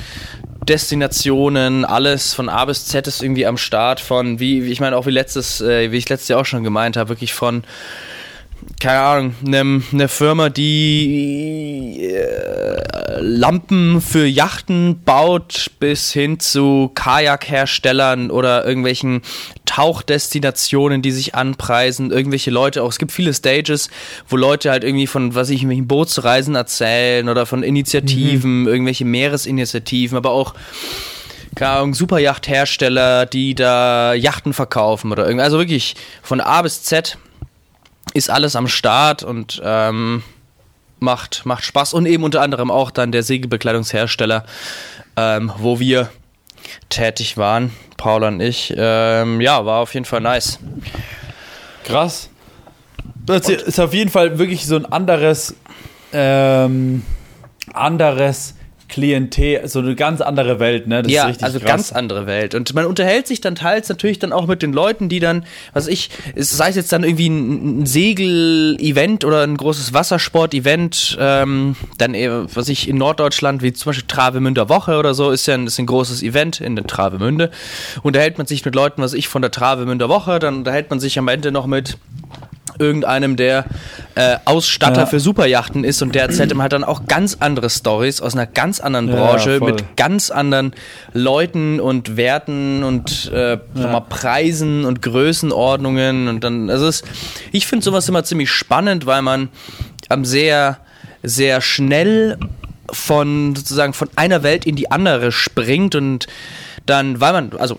Destinationen, 0.68 1.85
alles 1.85 2.35
von 2.35 2.49
A 2.49 2.64
bis 2.64 2.87
Z 2.87 3.06
ist 3.09 3.23
irgendwie 3.23 3.47
am 3.47 3.56
Start 3.56 3.99
von, 3.99 4.38
wie, 4.38 4.64
wie 4.64 4.71
ich 4.71 4.80
meine 4.80 4.97
auch 4.97 5.06
wie 5.06 5.11
letztes, 5.11 5.61
äh, 5.61 5.90
wie 5.90 5.97
ich 5.97 6.09
letztes 6.09 6.28
Jahr 6.28 6.40
auch 6.40 6.47
schon 6.47 6.62
gemeint 6.62 6.97
habe, 6.97 7.11
wirklich 7.11 7.35
von 7.35 7.64
keine 8.81 9.00
Ahnung, 9.00 9.35
eine 9.47 9.83
ne 9.92 10.09
Firma, 10.09 10.49
die 10.49 12.00
äh, 12.02 13.21
Lampen 13.21 14.00
für 14.00 14.26
Yachten 14.26 15.02
baut, 15.04 15.71
bis 15.78 16.12
hin 16.12 16.40
zu 16.40 16.90
Kajakherstellern 16.95 18.31
oder 18.31 18.66
irgendwelchen 18.66 19.23
Tauchdestinationen, 19.66 21.00
die 21.00 21.12
sich 21.12 21.35
anpreisen, 21.35 22.11
irgendwelche 22.11 22.50
Leute 22.50 22.83
auch. 22.83 22.90
Es 22.90 22.99
gibt 22.99 23.12
viele 23.12 23.33
Stages, 23.33 23.88
wo 24.28 24.37
Leute 24.37 24.71
halt 24.71 24.85
irgendwie 24.85 25.07
von, 25.07 25.35
was 25.35 25.49
ich, 25.50 25.59
irgendwelchen 25.62 25.87
Bootsreisen 25.88 26.54
erzählen 26.54 27.28
oder 27.28 27.47
von 27.47 27.62
Initiativen, 27.62 28.62
mhm. 28.62 28.69
irgendwelche 28.69 29.04
Meeresinitiativen, 29.04 30.16
aber 30.16 30.31
auch 30.31 30.54
keine 31.54 31.73
Ahnung, 31.73 31.95
Superjachthersteller, 31.95 33.26
die 33.26 33.54
da 33.54 34.14
Yachten 34.14 34.54
verkaufen 34.54 35.12
oder 35.12 35.26
irgendwie. 35.26 35.45
Also 35.45 35.59
wirklich 35.59 35.97
von 36.23 36.40
A 36.40 36.62
bis 36.62 36.83
Z 36.83 37.19
ist 38.14 38.31
alles 38.31 38.57
am 38.57 38.69
Start 38.69 39.23
und 39.23 39.61
ähm, 39.64 40.23
macht, 40.99 41.45
macht 41.45 41.64
Spaß. 41.64 41.95
Und 41.95 42.07
eben 42.07 42.25
unter 42.25 42.40
anderem 42.40 42.71
auch 42.71 42.90
dann 42.90 43.12
der 43.12 43.23
Segelbekleidungshersteller, 43.23 44.45
ähm, 45.16 45.52
wo 45.59 45.81
wir 45.81 46.11
tätig 46.88 47.37
waren, 47.37 47.73
Paul 47.97 48.25
und 48.25 48.40
ich. 48.40 48.73
Ähm, 48.76 49.40
ja, 49.40 49.64
war 49.66 49.81
auf 49.81 49.95
jeden 49.95 50.07
Fall 50.07 50.21
nice. 50.21 50.59
Krass. 51.85 52.31
Das 53.26 53.49
ist 53.49 53.78
auf 53.78 53.95
jeden 53.95 54.11
Fall 54.11 54.38
wirklich 54.38 54.66
so 54.66 54.76
ein 54.76 54.87
anderes, 54.87 55.54
ähm, 56.12 57.04
anderes 57.73 58.54
Klientel, 58.92 59.66
so 59.68 59.78
eine 59.78 59.94
ganz 59.94 60.20
andere 60.20 60.61
Welt, 60.61 60.87
ne? 60.87 61.02
Das 61.02 61.11
ja, 61.11 61.25
also 61.25 61.58
krass. 61.58 61.62
ganz 61.62 61.92
andere 61.92 62.26
Welt. 62.26 62.54
Und 62.54 62.75
man 62.75 62.84
unterhält 62.84 63.26
sich 63.26 63.40
dann 63.40 63.54
teils 63.54 63.88
natürlich 63.88 64.18
dann 64.18 64.34
auch 64.34 64.46
mit 64.46 64.61
den 64.61 64.75
Leuten, 64.75 65.08
die 65.08 65.18
dann, 65.18 65.46
was 65.72 65.87
ich, 65.87 66.11
sei 66.37 66.68
es 66.68 66.76
jetzt 66.76 66.92
dann 66.92 67.02
irgendwie 67.02 67.28
ein, 67.28 67.87
Segel-Event 67.87 69.25
oder 69.25 69.44
ein 69.44 69.56
großes 69.56 69.94
Wassersport-Event, 69.94 71.16
ähm, 71.18 71.75
dann, 71.96 72.12
was 72.54 72.68
ich 72.68 72.87
in 72.87 72.99
Norddeutschland, 72.99 73.62
wie 73.62 73.72
zum 73.72 73.90
Beispiel 73.90 74.06
Travemünder 74.06 74.68
Woche 74.68 74.99
oder 74.99 75.14
so, 75.14 75.30
ist 75.30 75.46
ja 75.46 75.54
ein, 75.54 75.68
ist 75.68 75.78
ein 75.78 75.87
großes 75.87 76.22
Event 76.22 76.61
in 76.61 76.76
der 76.76 76.87
Travemünde. 76.87 77.50
Unterhält 78.02 78.37
man 78.37 78.46
sich 78.46 78.62
mit 78.62 78.75
Leuten, 78.75 79.00
was 79.00 79.14
ich 79.14 79.26
von 79.26 79.40
der 79.40 79.50
Travemünder 79.50 80.11
Woche, 80.11 80.38
dann 80.38 80.58
unterhält 80.58 80.90
man 80.90 81.00
sich 81.00 81.18
am 81.18 81.28
Ende 81.28 81.50
noch 81.50 81.66
mit 81.66 81.96
irgendeinem, 82.79 83.37
der 83.37 83.64
äh, 84.14 84.37
Ausstatter 84.45 85.02
ja. 85.02 85.07
für 85.07 85.21
Superjachten 85.21 85.85
ist 85.85 86.02
und 86.02 86.14
der 86.14 86.23
erzählt 86.23 86.52
ihm 86.52 86.62
halt 86.62 86.73
dann 86.73 86.85
auch 86.85 87.07
ganz 87.07 87.37
andere 87.41 87.71
Stories 87.71 88.21
aus 88.21 88.35
einer 88.35 88.47
ganz 88.47 88.81
anderen 88.81 89.09
Branche 89.09 89.55
ja, 89.55 89.64
mit 89.64 89.97
ganz 89.97 90.31
anderen 90.31 90.73
Leuten 91.12 91.81
und 91.81 92.17
Werten 92.17 92.83
und 92.83 93.31
äh, 93.33 93.59
ja. 93.75 94.00
Preisen 94.00 94.85
und 94.85 95.02
Größenordnungen 95.02 96.29
und 96.29 96.45
dann, 96.45 96.71
also 96.71 96.87
es, 96.87 97.02
ich 97.52 97.67
finde 97.67 97.85
sowas 97.85 98.09
immer 98.09 98.25
ziemlich 98.25 98.50
spannend, 98.50 99.07
weil 99.07 99.23
man 99.23 99.49
am 100.09 100.25
sehr, 100.25 100.79
sehr 101.23 101.61
schnell 101.61 102.38
von 102.91 103.57
sozusagen 103.57 103.95
von 103.95 104.09
einer 104.17 104.43
Welt 104.43 104.67
in 104.67 104.76
die 104.76 104.91
andere 104.91 105.33
springt 105.33 105.95
und 105.95 106.26
dann, 106.86 107.20
weil 107.20 107.32
man, 107.32 107.52
also 107.58 107.76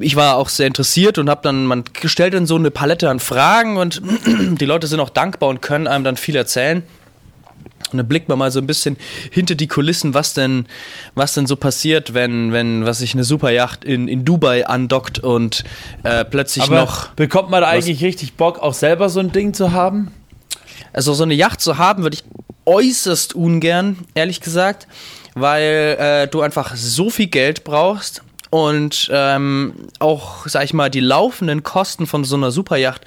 ich 0.00 0.16
war 0.16 0.36
auch 0.36 0.48
sehr 0.48 0.66
interessiert 0.66 1.18
und 1.18 1.30
habe 1.30 1.40
dann, 1.42 1.66
man 1.66 1.84
stellt 2.04 2.34
dann 2.34 2.46
so 2.46 2.56
eine 2.56 2.70
Palette 2.70 3.08
an 3.08 3.20
Fragen 3.20 3.76
und 3.76 4.02
die 4.26 4.64
Leute 4.66 4.86
sind 4.86 5.00
auch 5.00 5.10
dankbar 5.10 5.48
und 5.48 5.62
können 5.62 5.86
einem 5.86 6.04
dann 6.04 6.16
viel 6.16 6.36
erzählen. 6.36 6.82
Und 7.92 7.98
dann 7.98 8.08
blickt 8.08 8.28
man 8.28 8.38
mal 8.38 8.50
so 8.50 8.60
ein 8.60 8.66
bisschen 8.66 8.96
hinter 9.30 9.54
die 9.54 9.68
Kulissen, 9.68 10.14
was 10.14 10.34
denn, 10.34 10.66
was 11.14 11.34
denn 11.34 11.46
so 11.46 11.54
passiert, 11.54 12.12
wenn, 12.12 12.52
wenn, 12.52 12.84
was 12.84 12.98
sich 12.98 13.14
eine 13.14 13.22
Superjacht 13.22 13.84
in, 13.84 14.08
in 14.08 14.24
Dubai 14.24 14.66
andockt 14.66 15.20
und 15.20 15.62
äh, 16.02 16.24
plötzlich 16.24 16.64
Aber 16.64 16.80
noch. 16.80 17.08
Bekommt 17.10 17.50
man 17.50 17.62
da 17.62 17.68
eigentlich 17.68 18.02
richtig 18.02 18.34
Bock, 18.34 18.58
auch 18.58 18.74
selber 18.74 19.08
so 19.10 19.20
ein 19.20 19.30
Ding 19.30 19.54
zu 19.54 19.72
haben? 19.72 20.10
Also 20.92 21.14
so 21.14 21.22
eine 21.22 21.34
Yacht 21.34 21.60
zu 21.60 21.78
haben, 21.78 22.02
würde 22.02 22.16
ich 22.16 22.24
äußerst 22.66 23.34
ungern, 23.34 23.98
ehrlich 24.14 24.40
gesagt, 24.40 24.88
weil 25.34 25.96
äh, 26.00 26.26
du 26.26 26.40
einfach 26.40 26.74
so 26.74 27.10
viel 27.10 27.26
Geld 27.26 27.62
brauchst 27.62 28.22
und 28.54 29.10
ähm, 29.12 29.74
auch, 29.98 30.46
sag 30.46 30.62
ich 30.62 30.74
mal, 30.74 30.88
die 30.88 31.00
laufenden 31.00 31.64
Kosten 31.64 32.06
von 32.06 32.22
so 32.22 32.36
einer 32.36 32.52
Superjacht 32.52 33.00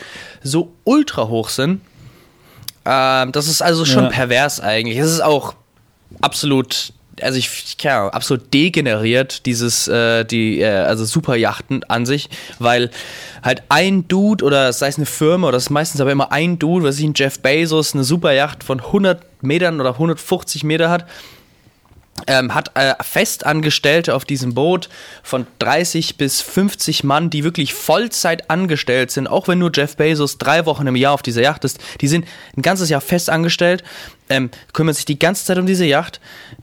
so 0.44 0.74
ultra 0.84 1.30
hoch 1.30 1.48
sind. 1.48 1.80
Ähm, 2.84 3.32
das 3.32 3.48
ist 3.48 3.62
also 3.62 3.86
schon 3.86 4.04
ja. 4.04 4.10
pervers 4.10 4.60
eigentlich. 4.60 4.98
Es 4.98 5.10
ist 5.10 5.22
auch 5.22 5.56
absolut, 6.20 6.92
also 7.22 7.39
ich, 7.39 7.50
ich 7.66 7.77
keine 7.77 8.13
absolut 8.13 8.54
degeneriert, 8.54 9.46
dieses, 9.46 9.88
äh, 9.88 10.25
die, 10.25 10.60
äh, 10.60 10.68
also 10.68 11.06
Superjachten 11.06 11.86
an 11.86 12.06
sich, 12.06 12.30
weil 12.60 12.92
halt 13.42 13.63
ein 13.70 14.06
Dude 14.10 14.44
oder 14.44 14.74
sei 14.74 14.89
es 14.89 14.98
eine 14.98 15.06
Firma 15.06 15.48
oder 15.48 15.56
das 15.56 15.68
ist 15.68 15.70
meistens 15.70 16.01
aber 16.01 16.12
immer 16.12 16.34
ein 16.34 16.60
Dude, 16.60 16.84
was 16.84 17.00
ich 17.00 17.06
ein 17.06 17.13
Jeff 17.16 17.39
Bezos 17.39 17.94
eine 17.94 18.04
Superjacht 18.04 18.66
von 18.66 18.82
100 18.82 19.24
Metern 19.44 19.80
oder 19.80 19.92
150 19.92 20.66
Meter 20.66 20.89
hat 20.89 21.06
ähm, 22.26 22.54
hat 22.54 22.72
äh, 22.74 22.96
Festangestellte 23.02 24.16
auf 24.16 24.26
diesem 24.26 24.54
Boot 24.54 24.90
von 25.22 25.46
30 25.60 26.18
bis 26.18 26.42
50 26.42 27.04
Mann, 27.04 27.30
die 27.30 27.44
wirklich 27.44 27.74
Vollzeit 27.74 28.50
angestellt 28.50 29.12
sind, 29.12 29.28
auch 29.28 29.48
wenn 29.48 29.60
nur 29.60 29.72
Jeff 29.74 29.96
Bezos 29.96 30.38
drei 30.38 30.66
Wochen 30.66 30.88
im 30.88 30.96
Jahr 30.96 31.14
auf 31.14 31.22
dieser 31.22 31.42
Yacht 31.42 31.64
ist. 31.64 31.80
Die 32.02 32.08
sind 32.08 32.26
ein 32.56 32.64
ganzes 32.64 32.90
Jahr 32.90 33.02
festangestellt, 33.02 33.84
ähm, 34.30 34.50
kümmern 34.74 34.96
sich 34.96 35.06
die 35.06 35.20
ganze 35.20 35.46
Zeit 35.46 35.60
um 35.60 35.68
diese 35.68 35.86
Yacht. 35.86 36.20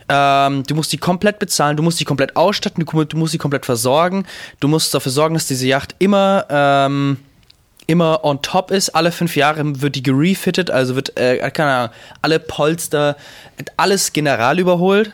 Ähm, 0.08 0.64
du 0.64 0.74
musst 0.74 0.92
die 0.92 0.98
komplett 0.98 1.38
bezahlen, 1.38 1.76
du 1.76 1.82
musst 1.82 2.00
die 2.00 2.04
komplett 2.04 2.36
ausstatten, 2.36 2.84
du, 2.84 3.04
du 3.04 3.16
musst 3.16 3.32
sie 3.32 3.38
komplett 3.38 3.64
versorgen. 3.64 4.26
Du 4.60 4.68
musst 4.68 4.92
dafür 4.92 5.12
sorgen, 5.12 5.34
dass 5.34 5.46
diese 5.46 5.66
Yacht 5.66 5.94
immer 5.98 6.46
ähm, 6.50 7.18
immer 7.86 8.24
on 8.24 8.40
top 8.40 8.70
ist. 8.70 8.90
Alle 8.90 9.12
fünf 9.12 9.36
Jahre 9.36 9.82
wird 9.82 9.94
die 9.94 10.02
gerefitted, 10.02 10.70
also 10.70 10.96
wird, 10.96 11.18
äh, 11.18 11.50
keine 11.50 11.70
Ahnung, 11.70 11.94
alle 12.22 12.38
Polster, 12.40 13.16
alles 13.76 14.14
general 14.14 14.58
überholt 14.58 15.12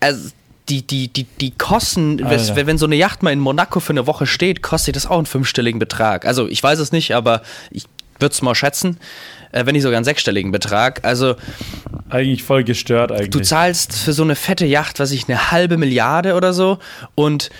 also 0.00 0.30
die, 0.68 0.86
die, 0.86 1.08
die, 1.08 1.24
die 1.24 1.50
Kosten, 1.52 2.22
Alter. 2.22 2.66
wenn 2.66 2.78
so 2.78 2.86
eine 2.86 2.96
Yacht 2.96 3.22
mal 3.22 3.32
in 3.32 3.40
Monaco 3.40 3.80
für 3.80 3.90
eine 3.90 4.06
Woche 4.06 4.26
steht, 4.26 4.62
kostet 4.62 4.96
das 4.96 5.06
auch 5.06 5.16
einen 5.16 5.26
fünfstelligen 5.26 5.78
Betrag. 5.78 6.26
Also 6.26 6.46
ich 6.46 6.62
weiß 6.62 6.78
es 6.78 6.92
nicht, 6.92 7.14
aber 7.14 7.42
ich 7.70 7.84
würde 8.18 8.32
es 8.32 8.42
mal 8.42 8.54
schätzen, 8.54 8.98
äh, 9.52 9.64
wenn 9.64 9.74
nicht 9.74 9.82
sogar 9.82 9.96
einen 9.96 10.04
sechsstelligen 10.04 10.52
Betrag. 10.52 11.04
Also 11.04 11.36
eigentlich 12.10 12.42
voll 12.42 12.64
gestört 12.64 13.12
eigentlich. 13.12 13.30
Du 13.30 13.40
zahlst 13.40 13.94
für 13.94 14.12
so 14.12 14.22
eine 14.22 14.34
fette 14.34 14.66
Yacht, 14.66 15.00
was 15.00 15.10
ich, 15.10 15.28
eine 15.28 15.50
halbe 15.50 15.76
Milliarde 15.76 16.34
oder 16.34 16.52
so 16.52 16.78
und 17.14 17.50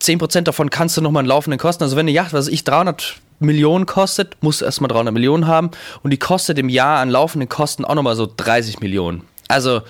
10% 0.00 0.42
davon 0.42 0.70
kannst 0.70 0.96
du 0.96 1.02
nochmal 1.02 1.24
in 1.24 1.28
laufenden 1.28 1.58
Kosten. 1.58 1.82
Also 1.82 1.96
wenn 1.96 2.04
eine 2.04 2.12
Yacht, 2.12 2.32
was 2.32 2.48
ich, 2.48 2.64
300 2.64 3.16
Millionen 3.38 3.86
kostet, 3.86 4.36
musst 4.42 4.60
du 4.60 4.64
erstmal 4.64 4.88
300 4.88 5.12
Millionen 5.12 5.46
haben 5.46 5.70
und 6.02 6.10
die 6.10 6.18
kostet 6.18 6.58
im 6.58 6.68
Jahr 6.68 7.00
an 7.00 7.10
laufenden 7.10 7.48
Kosten 7.48 7.84
auch 7.84 7.94
nochmal 7.94 8.16
so 8.16 8.30
30 8.34 8.80
Millionen. 8.80 9.22
Also 9.48 9.82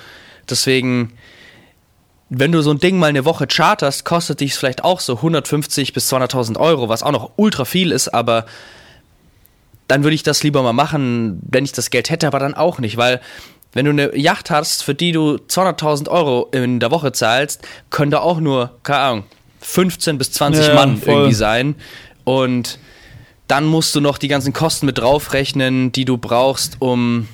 deswegen 0.48 1.12
wenn 2.30 2.52
du 2.52 2.62
so 2.62 2.70
ein 2.70 2.78
Ding 2.78 2.98
mal 2.98 3.08
eine 3.08 3.24
Woche 3.24 3.48
charterst, 3.48 4.04
kostet 4.04 4.40
dich 4.40 4.54
vielleicht 4.54 4.84
auch 4.84 5.00
so 5.00 5.16
150 5.16 5.92
bis 5.92 6.10
200.000 6.12 6.58
Euro, 6.58 6.88
was 6.88 7.02
auch 7.02 7.10
noch 7.10 7.32
ultra 7.36 7.64
viel 7.64 7.90
ist, 7.90 8.08
aber 8.08 8.46
dann 9.88 10.04
würde 10.04 10.14
ich 10.14 10.22
das 10.22 10.44
lieber 10.44 10.62
mal 10.62 10.72
machen, 10.72 11.40
wenn 11.42 11.64
ich 11.64 11.72
das 11.72 11.90
Geld 11.90 12.08
hätte, 12.08 12.28
aber 12.28 12.38
dann 12.38 12.54
auch 12.54 12.78
nicht, 12.78 12.96
weil 12.96 13.20
wenn 13.72 13.84
du 13.84 13.90
eine 13.90 14.16
Yacht 14.16 14.50
hast, 14.50 14.84
für 14.84 14.94
die 14.94 15.10
du 15.10 15.36
200.000 15.36 16.08
Euro 16.08 16.48
in 16.52 16.78
der 16.78 16.92
Woche 16.92 17.10
zahlst, 17.10 17.66
können 17.90 18.12
da 18.12 18.20
auch 18.20 18.38
nur, 18.38 18.78
keine 18.84 19.00
Ahnung, 19.00 19.24
15 19.60 20.16
bis 20.16 20.30
20 20.32 20.68
ja, 20.68 20.74
Mann 20.74 20.96
voll. 20.98 21.14
irgendwie 21.14 21.34
sein 21.34 21.74
und 22.22 22.78
dann 23.48 23.66
musst 23.66 23.92
du 23.96 24.00
noch 24.00 24.18
die 24.18 24.28
ganzen 24.28 24.52
Kosten 24.52 24.86
mit 24.86 24.98
draufrechnen, 24.98 25.90
die 25.90 26.04
du 26.04 26.16
brauchst, 26.16 26.76
um, 26.78 27.26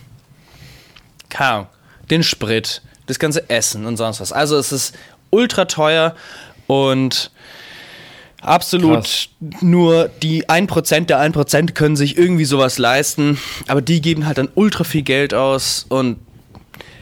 keine 1.29 1.51
Ahnung, 1.51 1.67
den 2.11 2.23
Sprit, 2.23 2.81
das 3.07 3.19
ganze 3.19 3.49
Essen 3.49 3.87
und 3.87 3.97
sonst 3.97 4.21
was. 4.21 4.33
Also 4.33 4.57
es 4.57 4.73
ist 4.73 4.95
ultra 5.31 5.65
teuer 5.65 6.15
und 6.67 7.31
absolut 8.41 9.05
Krass. 9.05 9.29
nur 9.61 10.09
die 10.23 10.47
1% 10.47 11.07
der 11.07 11.19
1% 11.21 11.73
können 11.73 11.97
sich 11.97 12.17
irgendwie 12.17 12.45
sowas 12.45 12.79
leisten, 12.79 13.39
aber 13.67 13.81
die 13.81 14.01
geben 14.01 14.27
halt 14.27 14.39
dann 14.39 14.49
ultra 14.55 14.85
viel 14.85 15.03
Geld 15.03 15.35
aus 15.35 15.87
und 15.89 16.19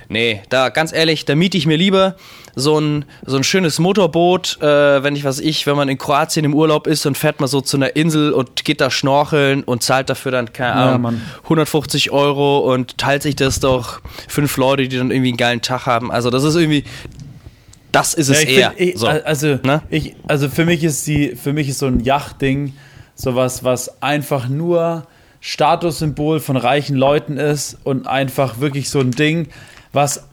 nee, 0.08 0.42
da 0.48 0.68
ganz 0.68 0.92
ehrlich, 0.92 1.24
da 1.24 1.34
miete 1.34 1.58
ich 1.58 1.66
mir 1.66 1.76
lieber 1.76 2.16
so 2.56 2.78
ein, 2.78 3.04
so 3.26 3.36
ein 3.36 3.44
schönes 3.44 3.78
Motorboot, 3.78 4.58
äh, 4.60 5.02
wenn 5.02 5.16
ich 5.16 5.24
was 5.24 5.40
ich, 5.40 5.66
wenn 5.66 5.76
man 5.76 5.88
in 5.88 5.98
Kroatien 5.98 6.44
im 6.44 6.54
Urlaub 6.54 6.86
ist 6.86 7.06
und 7.06 7.18
fährt 7.18 7.40
mal 7.40 7.46
so 7.46 7.60
zu 7.60 7.76
einer 7.76 7.96
Insel 7.96 8.32
und 8.32 8.64
geht 8.64 8.80
da 8.80 8.90
schnorcheln 8.90 9.64
und 9.64 9.82
zahlt 9.82 10.08
dafür 10.10 10.32
dann, 10.32 10.52
keine 10.52 10.72
Ahnung, 10.74 11.12
ja, 11.14 11.18
150 11.44 12.10
Euro 12.10 12.72
und 12.72 12.98
teilt 12.98 13.22
sich 13.22 13.36
das 13.36 13.60
doch 13.60 14.00
fünf 14.28 14.56
Leute, 14.56 14.88
die 14.88 14.96
dann 14.96 15.10
irgendwie 15.10 15.30
einen 15.30 15.36
geilen 15.36 15.62
Tag 15.62 15.86
haben. 15.86 16.12
Also 16.12 16.30
das 16.30 16.44
ist 16.44 16.54
irgendwie, 16.54 16.84
das 17.92 18.14
ist 18.14 18.28
es 18.28 18.42
ja, 18.42 18.48
eher. 18.48 18.70
Find, 18.72 18.80
ich, 18.80 18.98
so. 18.98 19.06
Also, 19.06 19.58
ne? 19.62 19.82
ich, 19.90 20.16
also 20.26 20.48
für 20.48 20.64
mich 20.64 20.82
ist 20.84 21.06
die, 21.06 21.36
für 21.36 21.52
mich 21.52 21.68
ist 21.68 21.78
so 21.78 21.86
ein 21.86 22.00
Yachtding 22.00 22.74
sowas, 23.14 23.62
was 23.62 24.02
einfach 24.02 24.48
nur 24.48 25.06
Statussymbol 25.40 26.40
von 26.40 26.56
reichen 26.56 26.96
Leuten 26.96 27.36
ist 27.36 27.78
und 27.84 28.06
einfach 28.06 28.60
wirklich 28.60 28.90
so 28.90 29.00
ein 29.00 29.10
Ding, 29.10 29.48
was 29.92 30.24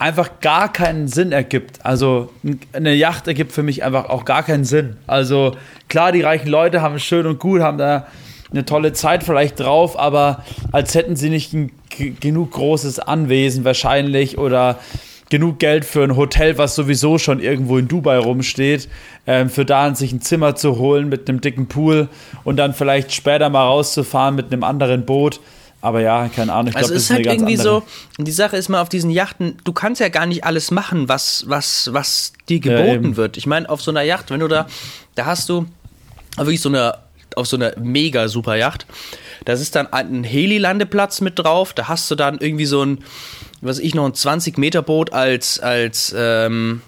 einfach 0.00 0.40
gar 0.40 0.72
keinen 0.72 1.08
Sinn 1.08 1.30
ergibt. 1.30 1.84
Also 1.84 2.30
eine 2.72 2.94
Yacht 2.94 3.28
ergibt 3.28 3.52
für 3.52 3.62
mich 3.62 3.84
einfach 3.84 4.08
auch 4.08 4.24
gar 4.24 4.42
keinen 4.42 4.64
Sinn. 4.64 4.96
Also 5.06 5.56
klar, 5.88 6.10
die 6.10 6.22
reichen 6.22 6.48
Leute 6.48 6.80
haben 6.80 6.96
es 6.96 7.02
schön 7.04 7.26
und 7.26 7.38
gut, 7.38 7.60
haben 7.60 7.76
da 7.76 8.06
eine 8.50 8.64
tolle 8.64 8.94
Zeit 8.94 9.22
vielleicht 9.22 9.60
drauf, 9.60 9.98
aber 9.98 10.42
als 10.72 10.94
hätten 10.94 11.16
sie 11.16 11.28
nicht 11.28 11.52
ein 11.52 11.70
genug 12.18 12.52
großes 12.52 12.98
Anwesen 12.98 13.64
wahrscheinlich 13.64 14.38
oder 14.38 14.78
genug 15.28 15.58
Geld 15.58 15.84
für 15.84 16.02
ein 16.02 16.16
Hotel, 16.16 16.56
was 16.56 16.74
sowieso 16.74 17.18
schon 17.18 17.38
irgendwo 17.38 17.76
in 17.76 17.86
Dubai 17.86 18.18
rumsteht, 18.18 18.88
ähm, 19.26 19.50
für 19.50 19.66
da 19.66 19.94
sich 19.94 20.12
ein 20.12 20.22
Zimmer 20.22 20.56
zu 20.56 20.78
holen 20.78 21.10
mit 21.10 21.28
einem 21.28 21.42
dicken 21.42 21.66
Pool 21.66 22.08
und 22.42 22.56
dann 22.56 22.72
vielleicht 22.72 23.12
später 23.12 23.50
mal 23.50 23.66
rauszufahren 23.66 24.34
mit 24.34 24.46
einem 24.52 24.64
anderen 24.64 25.04
Boot. 25.04 25.40
Aber 25.82 26.00
ja, 26.00 26.28
keine 26.28 26.52
Ahnung. 26.52 26.68
Ich 26.68 26.76
also 26.76 26.92
es 26.92 27.04
ist 27.04 27.10
halt 27.10 27.26
irgendwie 27.26 27.58
andere. 27.58 27.82
so, 28.18 28.22
die 28.22 28.32
Sache 28.32 28.56
ist 28.56 28.68
mal 28.68 28.82
auf 28.82 28.88
diesen 28.88 29.10
Yachten, 29.10 29.56
du 29.64 29.72
kannst 29.72 30.00
ja 30.00 30.08
gar 30.08 30.26
nicht 30.26 30.44
alles 30.44 30.70
machen, 30.70 31.08
was, 31.08 31.44
was, 31.48 31.90
was 31.92 32.32
dir 32.48 32.60
geboten 32.60 33.10
ja, 33.10 33.16
wird. 33.16 33.36
Ich 33.36 33.46
meine, 33.46 33.68
auf 33.68 33.80
so 33.80 33.90
einer 33.90 34.02
Yacht, 34.02 34.30
wenn 34.30 34.40
du 34.40 34.48
da, 34.48 34.66
da 35.14 35.26
hast 35.26 35.48
du 35.48 35.66
wirklich 36.36 36.60
so 36.60 36.68
eine 36.68 36.98
auf 37.36 37.46
so 37.46 37.56
einer 37.56 37.78
mega 37.78 38.28
super 38.28 38.56
Yacht. 38.56 38.86
Das 39.44 39.60
ist 39.60 39.76
dann 39.76 39.92
ein 39.92 40.24
Heli-Landeplatz 40.24 41.20
mit 41.20 41.38
drauf. 41.38 41.72
Da 41.72 41.88
hast 41.88 42.10
du 42.10 42.14
dann 42.14 42.38
irgendwie 42.38 42.66
so 42.66 42.84
ein, 42.84 43.04
was 43.60 43.78
ich 43.78 43.94
noch 43.94 44.04
ein 44.04 44.14
20 44.14 44.58
Meter 44.58 44.82
Boot 44.82 45.12
als 45.12 45.60
als 45.60 46.14
ähm, 46.16 46.82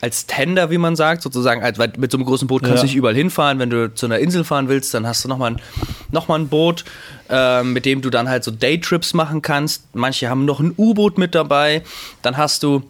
als 0.00 0.26
Tender, 0.26 0.70
wie 0.70 0.78
man 0.78 0.96
sagt, 0.96 1.22
sozusagen, 1.22 1.62
weil 1.78 1.92
mit 1.96 2.12
so 2.12 2.18
einem 2.18 2.26
großen 2.26 2.46
Boot 2.46 2.62
kannst 2.62 2.76
ja. 2.76 2.80
du 2.82 2.86
nicht 2.86 2.96
überall 2.96 3.14
hinfahren. 3.14 3.58
Wenn 3.58 3.70
du 3.70 3.92
zu 3.94 4.06
einer 4.06 4.18
Insel 4.18 4.44
fahren 4.44 4.68
willst, 4.68 4.94
dann 4.94 5.06
hast 5.06 5.24
du 5.24 5.28
nochmal 5.28 5.52
ein, 5.52 5.60
noch 6.12 6.28
ein 6.28 6.48
Boot, 6.48 6.84
äh, 7.28 7.62
mit 7.62 7.84
dem 7.84 8.00
du 8.00 8.10
dann 8.10 8.28
halt 8.28 8.44
so 8.44 8.50
Daytrips 8.50 9.14
machen 9.14 9.42
kannst. 9.42 9.94
Manche 9.94 10.28
haben 10.28 10.44
noch 10.44 10.60
ein 10.60 10.72
U-Boot 10.76 11.18
mit 11.18 11.34
dabei. 11.34 11.82
Dann 12.22 12.36
hast 12.36 12.62
du 12.62 12.82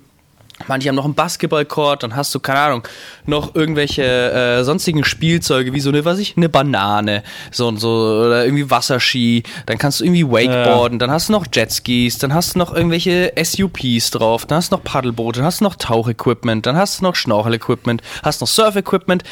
Manche 0.67 0.89
haben 0.89 0.97
noch 0.97 1.05
einen 1.05 1.15
Basketballcourt, 1.15 2.03
dann 2.03 2.17
hast 2.17 2.35
du, 2.35 2.41
keine 2.41 2.59
Ahnung, 2.59 2.89
noch 3.27 3.55
irgendwelche 3.55 4.03
äh, 4.03 4.65
sonstigen 4.65 5.05
Spielzeuge, 5.05 5.73
wie 5.73 5.81
so 5.81 5.91
eine, 5.91 6.05
was 6.05 6.19
ich, 6.19 6.37
eine 6.37 6.49
Banane, 6.49 7.23
so 7.51 7.69
und 7.69 7.79
so, 7.79 7.89
oder 7.89 8.45
irgendwie 8.45 8.69
Wasserski, 8.69 9.45
dann 9.67 9.79
kannst 9.79 10.01
du 10.01 10.05
irgendwie 10.05 10.27
Wakeboarden, 10.27 10.99
ja. 10.99 11.07
dann 11.07 11.11
hast 11.11 11.29
du 11.29 11.33
noch 11.33 11.47
Jetskis, 11.53 12.19
dann 12.19 12.35
hast 12.35 12.55
du 12.55 12.59
noch 12.59 12.75
irgendwelche 12.75 13.33
SUPs 13.41 14.11
drauf, 14.11 14.47
dann 14.47 14.57
hast 14.57 14.73
du 14.73 14.77
noch 14.77 14.85
Paddelboote, 14.85 15.39
dann 15.39 15.47
hast 15.47 15.61
du 15.61 15.65
noch 15.65 15.77
Tauchequipment, 15.77 16.67
dann 16.67 16.77
hast 16.77 17.01
du 17.01 17.05
noch 17.05 17.15
Schnorchelequipment, 17.15 18.03
hast 18.23 18.41
noch 18.41 18.49
Surfequipment 18.49 19.23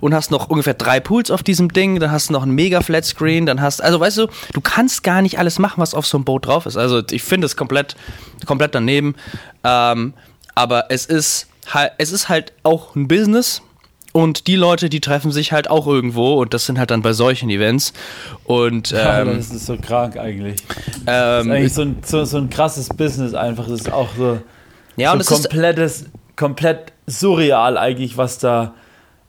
und 0.00 0.14
hast 0.14 0.30
noch 0.30 0.48
ungefähr 0.48 0.74
drei 0.74 1.00
Pools 1.00 1.30
auf 1.30 1.42
diesem 1.42 1.72
Ding, 1.72 1.98
dann 1.98 2.12
hast 2.12 2.28
du 2.28 2.32
noch 2.32 2.44
ein 2.44 2.50
mega 2.50 2.80
Flatscreen, 2.80 3.44
dann 3.44 3.60
hast, 3.60 3.82
also 3.82 3.98
weißt 3.98 4.18
du, 4.18 4.28
du 4.52 4.60
kannst 4.60 5.02
gar 5.02 5.20
nicht 5.20 5.38
alles 5.38 5.58
machen, 5.58 5.80
was 5.80 5.94
auf 5.94 6.06
so 6.06 6.16
einem 6.16 6.24
Boot 6.24 6.46
drauf 6.46 6.66
ist. 6.66 6.76
Also 6.76 7.02
ich 7.10 7.22
finde 7.22 7.46
es 7.46 7.56
komplett, 7.56 7.96
komplett 8.46 8.74
daneben. 8.74 9.16
Ähm, 9.64 10.14
aber 10.56 10.86
es 10.88 11.06
ist 11.06 11.46
halt, 11.72 11.92
es 11.98 12.10
ist 12.10 12.28
halt 12.28 12.52
auch 12.64 12.96
ein 12.96 13.06
Business. 13.06 13.62
Und 14.12 14.46
die 14.46 14.56
Leute, 14.56 14.88
die 14.88 15.02
treffen 15.02 15.30
sich 15.30 15.52
halt 15.52 15.68
auch 15.68 15.86
irgendwo 15.86 16.40
und 16.40 16.54
das 16.54 16.64
sind 16.64 16.78
halt 16.78 16.90
dann 16.90 17.02
bei 17.02 17.12
solchen 17.12 17.50
Events. 17.50 17.92
Und 18.44 18.92
ähm, 18.92 18.98
ja, 18.98 19.24
das 19.24 19.50
ist 19.50 19.66
so 19.66 19.76
krank 19.76 20.16
eigentlich. 20.16 20.62
Ähm, 21.06 21.06
das 21.06 21.44
ist 21.44 21.52
eigentlich 21.52 21.74
so 21.74 21.82
ein, 21.82 21.96
so, 22.02 22.24
so 22.24 22.38
ein 22.38 22.48
krasses 22.48 22.88
Business 22.88 23.34
einfach. 23.34 23.68
Das 23.68 23.80
ist 23.80 23.92
auch 23.92 24.08
so, 24.16 24.40
ja, 24.96 25.10
so 25.10 25.18
und 25.18 25.26
komplettes, 25.26 26.06
komplett 26.34 26.92
surreal 27.06 27.76
eigentlich, 27.76 28.16
was 28.16 28.38
da. 28.38 28.74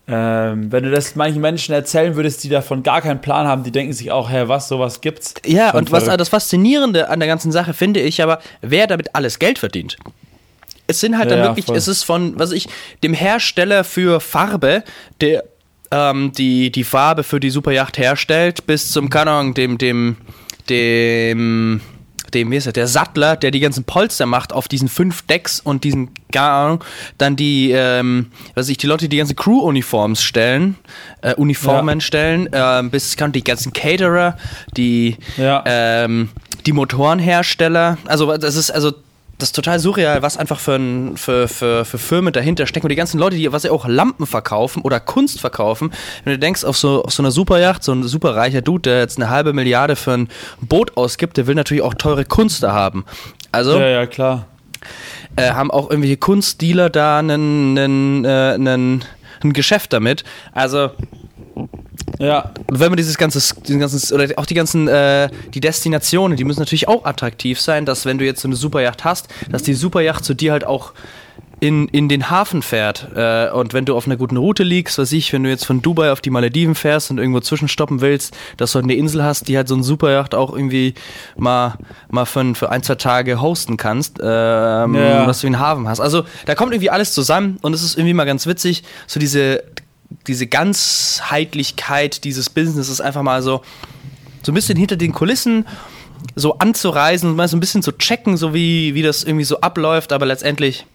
Ähm, 0.09 0.71
wenn 0.71 0.85
du 0.85 0.91
das 0.91 1.17
manchen 1.17 1.41
Menschen 1.41 1.73
erzählen 1.73 2.15
würdest, 2.15 2.41
die 2.45 2.47
davon 2.47 2.81
gar 2.81 3.01
keinen 3.01 3.19
Plan 3.19 3.45
haben, 3.45 3.63
die 3.63 3.73
denken 3.73 3.91
sich 3.91 4.09
auch, 4.09 4.31
hä, 4.31 4.43
was, 4.45 4.69
sowas 4.69 5.01
gibt's? 5.01 5.33
Ja, 5.45 5.73
und 5.73 5.91
was 5.91 6.05
das 6.05 6.29
Faszinierende 6.29 7.09
an 7.09 7.19
der 7.19 7.27
ganzen 7.27 7.51
Sache 7.51 7.73
finde 7.73 7.99
ich 7.99 8.23
aber, 8.23 8.39
wer 8.61 8.87
damit 8.87 9.13
alles 9.15 9.37
Geld 9.37 9.59
verdient. 9.59 9.97
Es 10.87 10.99
sind 11.01 11.17
halt 11.17 11.29
ja, 11.29 11.37
dann 11.37 11.45
wirklich, 11.45 11.65
voll. 11.65 11.75
es 11.75 11.87
ist 11.87 12.03
von, 12.03 12.39
was 12.39 12.51
ich, 12.51 12.67
dem 13.03 13.13
Hersteller 13.13 13.83
für 13.83 14.19
Farbe, 14.19 14.83
der 15.21 15.43
ähm, 15.91 16.31
die, 16.33 16.71
die 16.71 16.83
Farbe 16.83 17.23
für 17.23 17.39
die 17.39 17.49
Superjacht 17.49 17.97
herstellt, 17.97 18.67
bis 18.67 18.91
zum, 18.91 19.11
Ahnung, 19.11 19.53
dem, 19.53 19.77
dem, 19.77 20.17
dem, 20.69 21.81
dem, 22.33 22.51
wie 22.51 22.55
ist 22.57 22.65
er, 22.65 22.73
der 22.73 22.87
Sattler, 22.87 23.35
der 23.35 23.51
die 23.51 23.59
ganzen 23.59 23.83
Polster 23.83 24.25
macht 24.25 24.53
auf 24.53 24.67
diesen 24.67 24.89
fünf 24.89 25.21
Decks 25.23 25.59
und 25.59 25.83
diesen, 25.83 26.09
keine 26.31 26.49
Ahnung, 26.49 26.83
dann 27.17 27.35
die, 27.35 27.71
ähm, 27.71 28.31
was 28.53 28.69
ich, 28.69 28.77
die 28.77 28.87
Leute, 28.87 29.05
die 29.05 29.09
die 29.09 29.17
ganzen 29.17 29.35
Crew-Uniforms 29.35 30.21
stellen, 30.21 30.75
äh, 31.21 31.35
Uniformen 31.35 31.99
ja. 31.99 32.05
stellen, 32.05 32.51
äh, 32.51 32.83
bis 32.89 33.15
kann 33.15 33.31
die 33.31 33.43
ganzen 33.43 33.73
Caterer, 33.73 34.37
die, 34.75 35.17
ja. 35.37 35.63
ähm, 35.65 36.29
die 36.65 36.73
Motorenhersteller, 36.73 37.97
also 38.05 38.35
das 38.37 38.55
ist, 38.55 38.71
also 38.71 38.93
das 39.37 39.49
ist 39.49 39.55
total 39.55 39.79
surreal, 39.79 40.21
was 40.21 40.37
einfach 40.37 40.59
für, 40.59 40.75
ein, 40.75 41.15
für, 41.15 41.47
für, 41.47 41.85
für 41.85 41.97
Firmen 41.97 42.33
dahinter 42.33 42.65
stecken. 42.65 42.85
Und 42.85 42.89
die 42.89 42.95
ganzen 42.95 43.19
Leute, 43.19 43.35
die 43.35 43.51
was 43.51 43.63
ja 43.63 43.71
auch 43.71 43.87
Lampen 43.87 44.25
verkaufen 44.25 44.81
oder 44.81 44.99
Kunst 44.99 45.39
verkaufen, 45.39 45.91
wenn 46.23 46.33
du 46.33 46.39
denkst, 46.39 46.63
auf 46.63 46.77
so, 46.77 47.03
auf 47.03 47.13
so 47.13 47.21
einer 47.21 47.31
Superjacht, 47.31 47.83
so 47.83 47.93
ein 47.93 48.03
superreicher 48.03 48.61
Dude, 48.61 48.89
der 48.89 48.99
jetzt 48.99 49.17
eine 49.17 49.29
halbe 49.29 49.53
Milliarde 49.53 49.95
für 49.95 50.13
ein 50.13 50.29
Boot 50.61 50.97
ausgibt, 50.97 51.37
der 51.37 51.45
will 51.45 51.55
natürlich 51.55 51.83
auch 51.83 51.93
teure 51.93 52.25
Kunst 52.25 52.63
da 52.63 52.73
haben. 52.73 53.05
Also. 53.51 53.79
Ja, 53.79 53.87
ja, 53.87 54.05
klar. 54.07 54.47
Äh, 55.35 55.51
haben 55.51 55.69
auch 55.69 55.89
irgendwelche 55.89 56.17
Kunstdealer 56.17 56.89
da 56.89 57.19
einen, 57.19 57.77
einen, 57.77 58.25
äh, 58.25 58.53
einen, 58.55 59.05
ein 59.43 59.53
Geschäft 59.53 59.93
damit. 59.93 60.23
Also 60.51 60.91
ja. 62.19 62.51
Und 62.67 62.79
wenn 62.79 62.89
man 62.89 62.97
dieses 62.97 63.17
ganze, 63.17 63.39
diesen 63.61 63.79
ganzen, 63.79 64.13
oder 64.13 64.27
auch 64.37 64.45
die 64.45 64.53
ganzen, 64.53 64.87
äh, 64.87 65.29
die 65.53 65.59
Destinationen, 65.59 66.37
die 66.37 66.43
müssen 66.43 66.59
natürlich 66.59 66.87
auch 66.87 67.05
attraktiv 67.05 67.61
sein, 67.61 67.85
dass 67.85 68.05
wenn 68.05 68.17
du 68.17 68.25
jetzt 68.25 68.41
so 68.41 68.47
eine 68.47 68.55
Superjacht 68.55 69.03
hast, 69.03 69.27
dass 69.51 69.63
die 69.63 69.73
Superjacht 69.73 70.25
zu 70.25 70.33
dir 70.33 70.51
halt 70.51 70.65
auch 70.65 70.93
in, 71.59 71.87
in 71.87 72.07
den 72.07 72.29
Hafen 72.29 72.61
fährt. 72.61 73.07
Äh, 73.15 73.49
und 73.49 73.73
wenn 73.73 73.85
du 73.85 73.95
auf 73.95 74.05
einer 74.05 74.15
guten 74.15 74.37
Route 74.37 74.63
liegst, 74.63 74.97
was 74.99 75.11
ich, 75.11 75.33
wenn 75.33 75.43
du 75.43 75.49
jetzt 75.49 75.65
von 75.65 75.81
Dubai 75.81 76.11
auf 76.11 76.21
die 76.21 76.29
Malediven 76.29 76.75
fährst 76.75 77.09
und 77.09 77.17
irgendwo 77.17 77.39
zwischenstoppen 77.39 78.01
willst, 78.01 78.35
dass 78.57 78.71
du 78.71 78.75
halt 78.75 78.85
eine 78.85 78.93
Insel 78.93 79.23
hast, 79.23 79.47
die 79.47 79.57
halt 79.57 79.67
so 79.67 79.75
ein 79.75 79.81
Superjacht 79.81 80.35
auch 80.35 80.53
irgendwie 80.53 80.93
mal, 81.35 81.75
mal 82.09 82.25
für, 82.25 82.53
für 82.53 82.69
ein, 82.69 82.83
zwei 82.83 82.95
Tage 82.95 83.41
hosten 83.41 83.77
kannst, 83.77 84.19
ähm, 84.21 84.95
ja. 84.95 85.25
dass 85.25 85.41
du 85.41 85.47
einen 85.47 85.59
Hafen 85.59 85.87
hast. 85.87 85.99
Also 85.99 86.25
da 86.45 86.53
kommt 86.53 86.73
irgendwie 86.73 86.91
alles 86.91 87.13
zusammen 87.13 87.57
und 87.61 87.73
es 87.73 87.81
ist 87.81 87.97
irgendwie 87.97 88.13
mal 88.13 88.25
ganz 88.25 88.45
witzig, 88.45 88.83
so 89.07 89.19
diese 89.19 89.63
diese 90.27 90.47
Ganzheitlichkeit 90.47 92.23
dieses 92.23 92.49
Businesses 92.49 93.01
einfach 93.01 93.23
mal 93.23 93.41
so, 93.41 93.61
so 94.43 94.51
ein 94.51 94.55
bisschen 94.55 94.77
hinter 94.77 94.95
den 94.95 95.13
Kulissen 95.13 95.65
so 96.35 96.57
anzureisen 96.57 97.29
und 97.29 97.35
mal 97.35 97.47
so 97.47 97.57
ein 97.57 97.59
bisschen 97.59 97.83
zu 97.83 97.91
checken, 97.91 98.37
so 98.37 98.53
wie, 98.53 98.95
wie 98.95 99.01
das 99.01 99.23
irgendwie 99.23 99.45
so 99.45 99.61
abläuft, 99.61 100.11
aber 100.11 100.25
letztendlich 100.25 100.85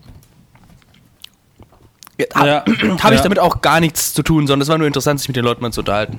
habe 2.34 2.48
ja, 2.48 2.64
hab 3.02 3.12
ich 3.12 3.20
damit 3.20 3.38
auch 3.38 3.60
gar 3.60 3.80
nichts 3.80 4.14
zu 4.14 4.22
tun, 4.22 4.46
sondern 4.46 4.62
es 4.62 4.68
war 4.68 4.78
nur 4.78 4.86
interessant, 4.86 5.20
sich 5.20 5.28
mit 5.28 5.36
den 5.36 5.44
Leuten 5.44 5.62
mal 5.62 5.72
zu 5.72 5.80
unterhalten. 5.80 6.18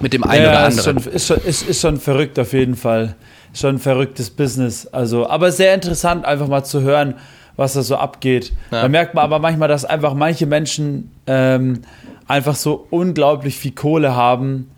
Mit 0.00 0.12
dem 0.12 0.24
einen 0.24 0.44
ja, 0.44 0.50
oder 0.50 0.66
anderen. 0.66 0.96
Ist 0.96 1.04
schon, 1.04 1.12
ist, 1.12 1.26
schon, 1.26 1.36
ist, 1.38 1.68
ist 1.68 1.80
schon 1.80 2.00
verrückt 2.00 2.38
auf 2.38 2.52
jeden 2.52 2.76
Fall. 2.76 3.16
Schon 3.52 3.76
ein 3.76 3.78
verrücktes 3.78 4.30
Business. 4.30 4.86
Also, 4.86 5.28
aber 5.28 5.52
sehr 5.52 5.74
interessant, 5.74 6.24
einfach 6.24 6.48
mal 6.48 6.64
zu 6.64 6.82
hören, 6.82 7.14
was 7.56 7.74
da 7.74 7.82
so 7.82 7.96
abgeht. 7.96 8.52
Ja. 8.70 8.82
Da 8.82 8.88
merkt 8.88 9.14
man 9.14 9.24
aber 9.24 9.38
manchmal, 9.38 9.68
dass 9.68 9.84
einfach 9.84 10.14
manche 10.14 10.46
Menschen 10.46 11.12
ähm, 11.26 11.82
einfach 12.26 12.54
so 12.54 12.86
unglaublich 12.90 13.56
viel 13.56 13.72
Kohle 13.72 14.14
haben. 14.16 14.70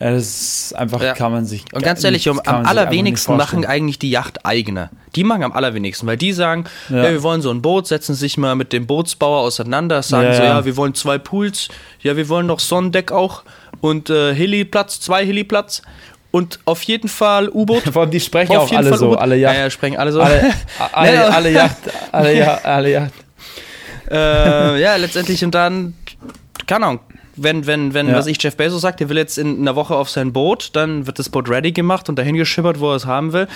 Es 0.00 0.70
ist 0.70 0.76
einfach 0.76 1.02
ja. 1.02 1.12
kann 1.12 1.32
man 1.32 1.44
sich. 1.44 1.64
Und 1.72 1.82
ganz 1.82 2.04
ehrlich, 2.04 2.28
um, 2.28 2.40
am 2.46 2.64
allerwenigsten 2.64 3.36
machen 3.36 3.66
eigentlich 3.66 3.98
die 3.98 4.10
Yacht 4.10 4.46
eigene. 4.46 4.90
Die 5.16 5.24
machen 5.24 5.42
am 5.42 5.52
allerwenigsten, 5.52 6.06
weil 6.06 6.16
die 6.16 6.32
sagen, 6.32 6.66
ja. 6.88 6.98
ja. 7.04 7.10
wir 7.10 7.22
wollen 7.24 7.42
so 7.42 7.50
ein 7.50 7.62
Boot, 7.62 7.88
setzen 7.88 8.14
sich 8.14 8.38
mal 8.38 8.54
mit 8.54 8.72
dem 8.72 8.86
Bootsbauer 8.86 9.40
auseinander, 9.40 10.02
sagen 10.04 10.28
ja, 10.28 10.34
so, 10.34 10.42
ja, 10.42 10.64
wir 10.64 10.76
wollen 10.76 10.94
zwei 10.94 11.18
Pools, 11.18 11.68
ja, 12.00 12.16
wir 12.16 12.28
wollen 12.28 12.46
noch 12.46 12.60
Sonnendeck 12.60 13.10
auch 13.10 13.42
und 13.80 14.08
äh, 14.08 14.34
Heliplatz, 14.34 15.00
zwei 15.00 15.26
Heliplatz 15.26 15.82
und 16.30 16.60
auf 16.64 16.82
jeden 16.82 17.08
Fall 17.08 17.48
U-Boot. 17.48 17.82
Vor 17.92 18.02
allem 18.02 18.10
die 18.10 18.20
sprechen 18.20 18.56
auch 18.56 18.70
alle 18.70 18.96
so, 18.96 19.16
alle 19.16 19.36
Yacht. 19.36 19.54
Ja, 19.54 19.62
ja, 19.62 19.70
sprechen 19.70 19.96
alle 19.96 20.12
so. 20.12 20.20
Alle, 20.20 20.54
alle, 20.92 21.34
alle 21.34 21.50
Yacht, 21.50 21.76
alle 22.12 22.36
Yacht, 22.36 22.64
alle 22.64 22.90
Yacht. 22.90 23.12
Äh, 24.10 24.80
ja, 24.80 24.96
letztendlich 24.96 25.44
und 25.44 25.54
dann, 25.54 25.92
keine 26.66 26.86
Ahnung, 26.86 27.00
wenn, 27.36 27.66
wenn, 27.66 27.92
wenn, 27.92 28.08
ja. 28.08 28.14
was 28.14 28.26
ich, 28.26 28.42
Jeff 28.42 28.56
Bezos 28.56 28.80
sagt, 28.80 29.00
der 29.00 29.10
will 29.10 29.18
jetzt 29.18 29.36
in 29.36 29.60
einer 29.60 29.76
Woche 29.76 29.94
auf 29.94 30.08
sein 30.08 30.32
Boot, 30.32 30.70
dann 30.74 31.06
wird 31.06 31.18
das 31.18 31.28
Boot 31.28 31.50
ready 31.50 31.72
gemacht 31.72 32.08
und 32.08 32.18
dahin 32.18 32.34
geschippert, 32.34 32.80
wo 32.80 32.90
er 32.90 32.96
es 32.96 33.04
haben 33.04 33.34
will. 33.34 33.48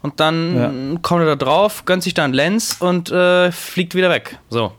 Und 0.00 0.20
dann 0.20 0.56
ja. 0.56 0.98
kommt 1.02 1.22
er 1.22 1.26
da 1.26 1.36
drauf, 1.36 1.84
gönnt 1.84 2.04
sich 2.04 2.14
da 2.14 2.24
einen 2.24 2.32
Lens 2.32 2.76
und 2.78 3.10
äh, 3.10 3.50
fliegt 3.50 3.96
wieder 3.96 4.10
weg. 4.10 4.38
So. 4.50 4.72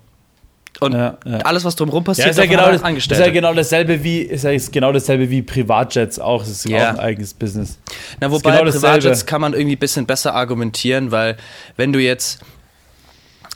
Und 0.79 0.93
ja, 0.93 1.17
ja. 1.25 1.37
alles, 1.39 1.65
was 1.65 1.75
drumherum 1.75 2.03
passiert, 2.03 2.27
ja, 2.27 2.31
ist 2.31 2.37
ja 2.37 2.45
genau 2.45 2.71
das, 2.71 2.81
ist 2.81 3.11
ja 3.11 3.29
genau 3.29 3.53
dasselbe 3.53 4.03
wie 4.03 4.19
ist 4.19 4.45
ja 4.45 4.51
genau 4.71 4.91
dasselbe 4.93 5.29
wie 5.29 5.41
Privatjets 5.41 6.19
auch. 6.19 6.41
Das 6.41 6.49
ist 6.49 6.69
ja 6.69 6.77
auch 6.77 6.93
ein 6.93 6.99
eigenes 6.99 7.33
Business. 7.33 7.77
Na, 8.19 8.31
wobei 8.31 8.57
genau 8.57 8.71
Privatjets 8.71 9.25
kann 9.25 9.41
man 9.41 9.53
irgendwie 9.53 9.75
ein 9.75 9.79
bisschen 9.79 10.05
besser 10.05 10.33
argumentieren, 10.33 11.11
weil 11.11 11.35
wenn 11.75 11.91
du 11.91 11.99
jetzt 11.99 12.39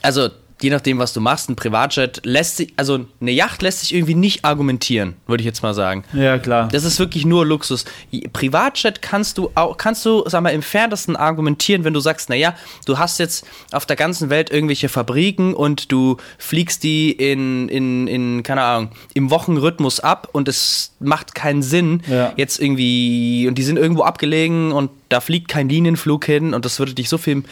also 0.01 0.29
je 0.63 0.69
nachdem, 0.69 0.97
was 0.97 1.13
du 1.13 1.19
machst, 1.19 1.49
ein 1.49 1.55
Privatjet 1.55 2.21
lässt 2.23 2.57
sich, 2.57 2.73
also 2.77 3.05
eine 3.19 3.31
Yacht 3.31 3.61
lässt 3.61 3.81
sich 3.81 3.93
irgendwie 3.93 4.15
nicht 4.15 4.45
argumentieren, 4.45 5.15
würde 5.27 5.41
ich 5.41 5.45
jetzt 5.45 5.61
mal 5.61 5.73
sagen. 5.73 6.03
Ja, 6.13 6.39
klar. 6.39 6.69
Das 6.71 6.85
ist 6.85 6.97
wirklich 6.99 7.25
nur 7.25 7.45
Luxus. 7.45 7.85
Privatjet 8.31 9.01
kannst 9.01 9.37
du 9.37 9.51
auch, 9.55 9.77
kannst 9.77 10.05
du, 10.05 10.23
sag 10.25 10.41
mal, 10.41 10.51
im 10.51 10.61
fernsten 10.61 11.15
argumentieren, 11.15 11.83
wenn 11.83 11.93
du 11.93 11.99
sagst, 11.99 12.29
naja, 12.29 12.55
du 12.85 12.97
hast 12.97 13.19
jetzt 13.19 13.45
auf 13.71 13.85
der 13.85 13.97
ganzen 13.97 14.29
Welt 14.29 14.49
irgendwelche 14.49 14.89
Fabriken 14.89 15.53
und 15.53 15.91
du 15.91 16.17
fliegst 16.37 16.83
die 16.83 17.11
in, 17.11 17.67
in, 17.67 18.07
in 18.07 18.43
keine 18.43 18.63
Ahnung, 18.63 18.91
im 19.13 19.29
Wochenrhythmus 19.29 19.99
ab 19.99 20.29
und 20.31 20.47
es 20.47 20.93
macht 20.99 21.35
keinen 21.35 21.61
Sinn, 21.61 22.01
ja. 22.07 22.31
jetzt 22.37 22.59
irgendwie, 22.59 23.47
und 23.47 23.57
die 23.57 23.63
sind 23.63 23.77
irgendwo 23.77 24.03
abgelegen 24.03 24.71
und 24.71 24.89
da 25.09 25.21
fliegt 25.21 25.47
kein 25.47 25.69
Linienflug 25.69 26.25
hin 26.25 26.53
und 26.53 26.65
das 26.65 26.79
würde 26.79 26.93
dich 26.93 27.09
so 27.09 27.17
viel, 27.17 27.43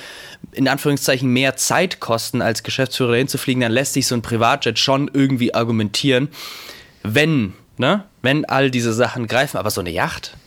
in 0.51 0.67
Anführungszeichen, 0.67 1.29
mehr 1.29 1.55
Zeit 1.55 1.99
kosten, 1.99 2.41
als 2.41 2.63
Geschäftsführer 2.63 3.15
hinzufliegen, 3.15 3.61
dann 3.61 3.71
lässt 3.71 3.93
sich 3.93 4.07
so 4.07 4.15
ein 4.15 4.21
Privatjet 4.21 4.79
schon 4.79 5.09
irgendwie 5.13 5.53
argumentieren, 5.53 6.29
wenn, 7.03 7.53
ne, 7.77 8.03
wenn 8.21 8.45
all 8.45 8.71
diese 8.71 8.93
Sachen 8.93 9.27
greifen, 9.27 9.57
aber 9.57 9.69
so 9.69 9.81
eine 9.81 9.91
Yacht. 9.91 10.37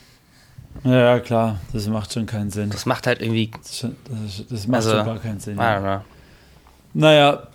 Ja, 0.83 1.21
klar, 1.21 1.61
das 1.73 1.87
macht 1.87 2.13
schon 2.13 2.27
keinen 2.27 2.51
Sinn. 2.51 2.71
Das 2.71 2.85
macht 2.85 3.07
halt 3.07 3.23
irgendwie. 3.23 3.51
Das, 3.51 3.81
das, 3.81 4.45
das 4.49 4.67
macht 4.67 4.77
also, 4.77 4.91
schon 4.91 5.07
gar 5.07 5.19
keinen 5.19 5.41
Sinn. 5.41 5.57
Ja. 5.57 6.05
Naja, 6.95 7.47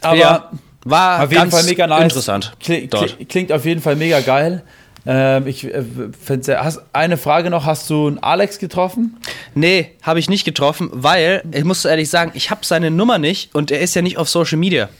aber 0.00 0.16
ja, 0.16 0.50
war 0.84 1.24
auf 1.24 1.32
jeden 1.32 1.50
Fall 1.50 1.64
mega 1.64 1.86
nice. 1.86 2.04
Interessant. 2.04 2.52
Klingt, 2.60 2.94
klingt 3.28 3.52
auf 3.52 3.64
jeden 3.64 3.80
Fall 3.80 3.96
mega 3.96 4.20
geil. 4.20 4.62
Ähm, 5.10 5.46
ich 5.46 5.64
äh, 5.64 5.82
finde 6.22 6.62
hast 6.62 6.82
eine 6.92 7.16
Frage 7.16 7.48
noch, 7.48 7.64
hast 7.64 7.88
du 7.88 8.08
einen 8.08 8.18
Alex 8.18 8.58
getroffen? 8.58 9.16
Nee, 9.54 9.92
habe 10.02 10.18
ich 10.18 10.28
nicht 10.28 10.44
getroffen, 10.44 10.90
weil, 10.92 11.42
ich 11.50 11.64
muss 11.64 11.86
ehrlich 11.86 12.10
sagen, 12.10 12.32
ich 12.34 12.50
habe 12.50 12.60
seine 12.62 12.90
Nummer 12.90 13.16
nicht 13.16 13.54
und 13.54 13.70
er 13.70 13.80
ist 13.80 13.94
ja 13.94 14.02
nicht 14.02 14.18
auf 14.18 14.28
Social 14.28 14.58
Media. 14.58 14.90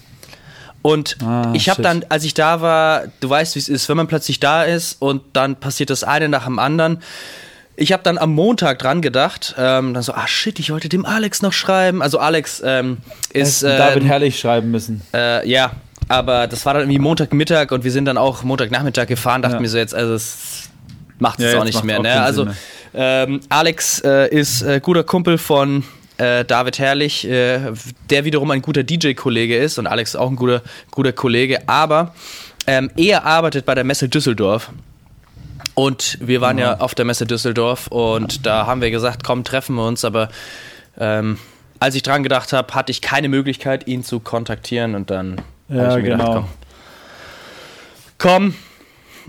Und 0.80 1.18
ah, 1.22 1.52
ich 1.52 1.68
habe 1.68 1.82
dann, 1.82 2.06
als 2.08 2.24
ich 2.24 2.32
da 2.32 2.62
war, 2.62 3.02
du 3.20 3.28
weißt, 3.28 3.54
wie 3.54 3.58
es 3.58 3.68
ist, 3.68 3.86
wenn 3.90 3.98
man 3.98 4.06
plötzlich 4.06 4.40
da 4.40 4.62
ist 4.62 4.96
und 5.02 5.20
dann 5.34 5.56
passiert 5.56 5.90
das 5.90 6.04
eine 6.04 6.30
nach 6.30 6.46
dem 6.46 6.58
anderen. 6.58 7.02
Ich 7.76 7.92
habe 7.92 8.02
dann 8.02 8.16
am 8.16 8.32
Montag 8.32 8.78
dran 8.78 9.02
gedacht, 9.02 9.56
ähm, 9.58 9.92
dann 9.92 10.02
so, 10.02 10.14
ah 10.14 10.26
shit, 10.26 10.58
ich 10.58 10.72
wollte 10.72 10.88
dem 10.88 11.04
Alex 11.04 11.42
noch 11.42 11.52
schreiben. 11.52 12.00
Also 12.00 12.18
Alex 12.18 12.62
ähm, 12.64 12.96
ist 13.34 13.62
äh, 13.62 13.76
David 13.76 14.04
Herrlich 14.04 14.40
schreiben 14.40 14.70
müssen. 14.70 15.02
Äh, 15.12 15.46
ja, 15.46 15.72
aber 16.08 16.46
das 16.46 16.64
war 16.66 16.74
dann 16.74 16.82
irgendwie 16.82 16.98
Montagmittag 16.98 17.70
und 17.70 17.84
wir 17.84 17.92
sind 17.92 18.06
dann 18.06 18.16
auch 18.16 18.42
Montagnachmittag 18.42 19.06
gefahren, 19.06 19.42
dachten 19.42 19.56
ja. 19.56 19.60
mir 19.60 19.68
so 19.68 19.78
jetzt, 19.78 19.94
also 19.94 20.14
es 20.14 20.70
macht 21.18 21.40
es 21.40 21.52
ja, 21.52 21.60
auch 21.60 21.64
nicht 21.64 21.84
mehr. 21.84 21.98
Auch 21.98 22.02
ne? 22.02 22.20
Also 22.22 22.48
ähm, 22.94 23.40
Alex 23.48 24.00
äh, 24.00 24.28
ist 24.28 24.62
äh, 24.62 24.80
guter 24.80 25.04
Kumpel 25.04 25.38
von 25.38 25.84
äh, 26.16 26.44
David 26.44 26.78
Herrlich, 26.78 27.28
äh, 27.28 27.72
der 28.10 28.24
wiederum 28.24 28.50
ein 28.50 28.62
guter 28.62 28.82
DJ-Kollege 28.82 29.56
ist 29.56 29.78
und 29.78 29.86
Alex 29.86 30.10
ist 30.10 30.16
auch 30.16 30.30
ein 30.30 30.36
guter, 30.36 30.62
guter 30.90 31.12
Kollege, 31.12 31.68
aber 31.68 32.14
ähm, 32.66 32.90
er 32.96 33.24
arbeitet 33.24 33.66
bei 33.66 33.74
der 33.74 33.84
Messe 33.84 34.08
Düsseldorf. 34.08 34.70
Und 35.74 36.18
wir 36.20 36.40
waren 36.40 36.58
ja. 36.58 36.72
ja 36.72 36.80
auf 36.80 36.96
der 36.96 37.04
Messe 37.04 37.24
Düsseldorf 37.24 37.86
und 37.86 38.44
da 38.46 38.66
haben 38.66 38.80
wir 38.80 38.90
gesagt, 38.90 39.22
komm, 39.22 39.44
treffen 39.44 39.76
wir 39.76 39.86
uns, 39.86 40.04
aber 40.04 40.28
ähm, 40.98 41.38
als 41.78 41.94
ich 41.94 42.02
dran 42.02 42.24
gedacht 42.24 42.52
habe, 42.52 42.74
hatte 42.74 42.90
ich 42.90 43.00
keine 43.00 43.28
Möglichkeit, 43.28 43.86
ihn 43.86 44.02
zu 44.02 44.18
kontaktieren 44.18 44.96
und 44.96 45.10
dann 45.10 45.40
ja, 45.68 45.96
genau. 45.98 46.24
Gedacht, 46.24 46.44
komm, 48.18 48.54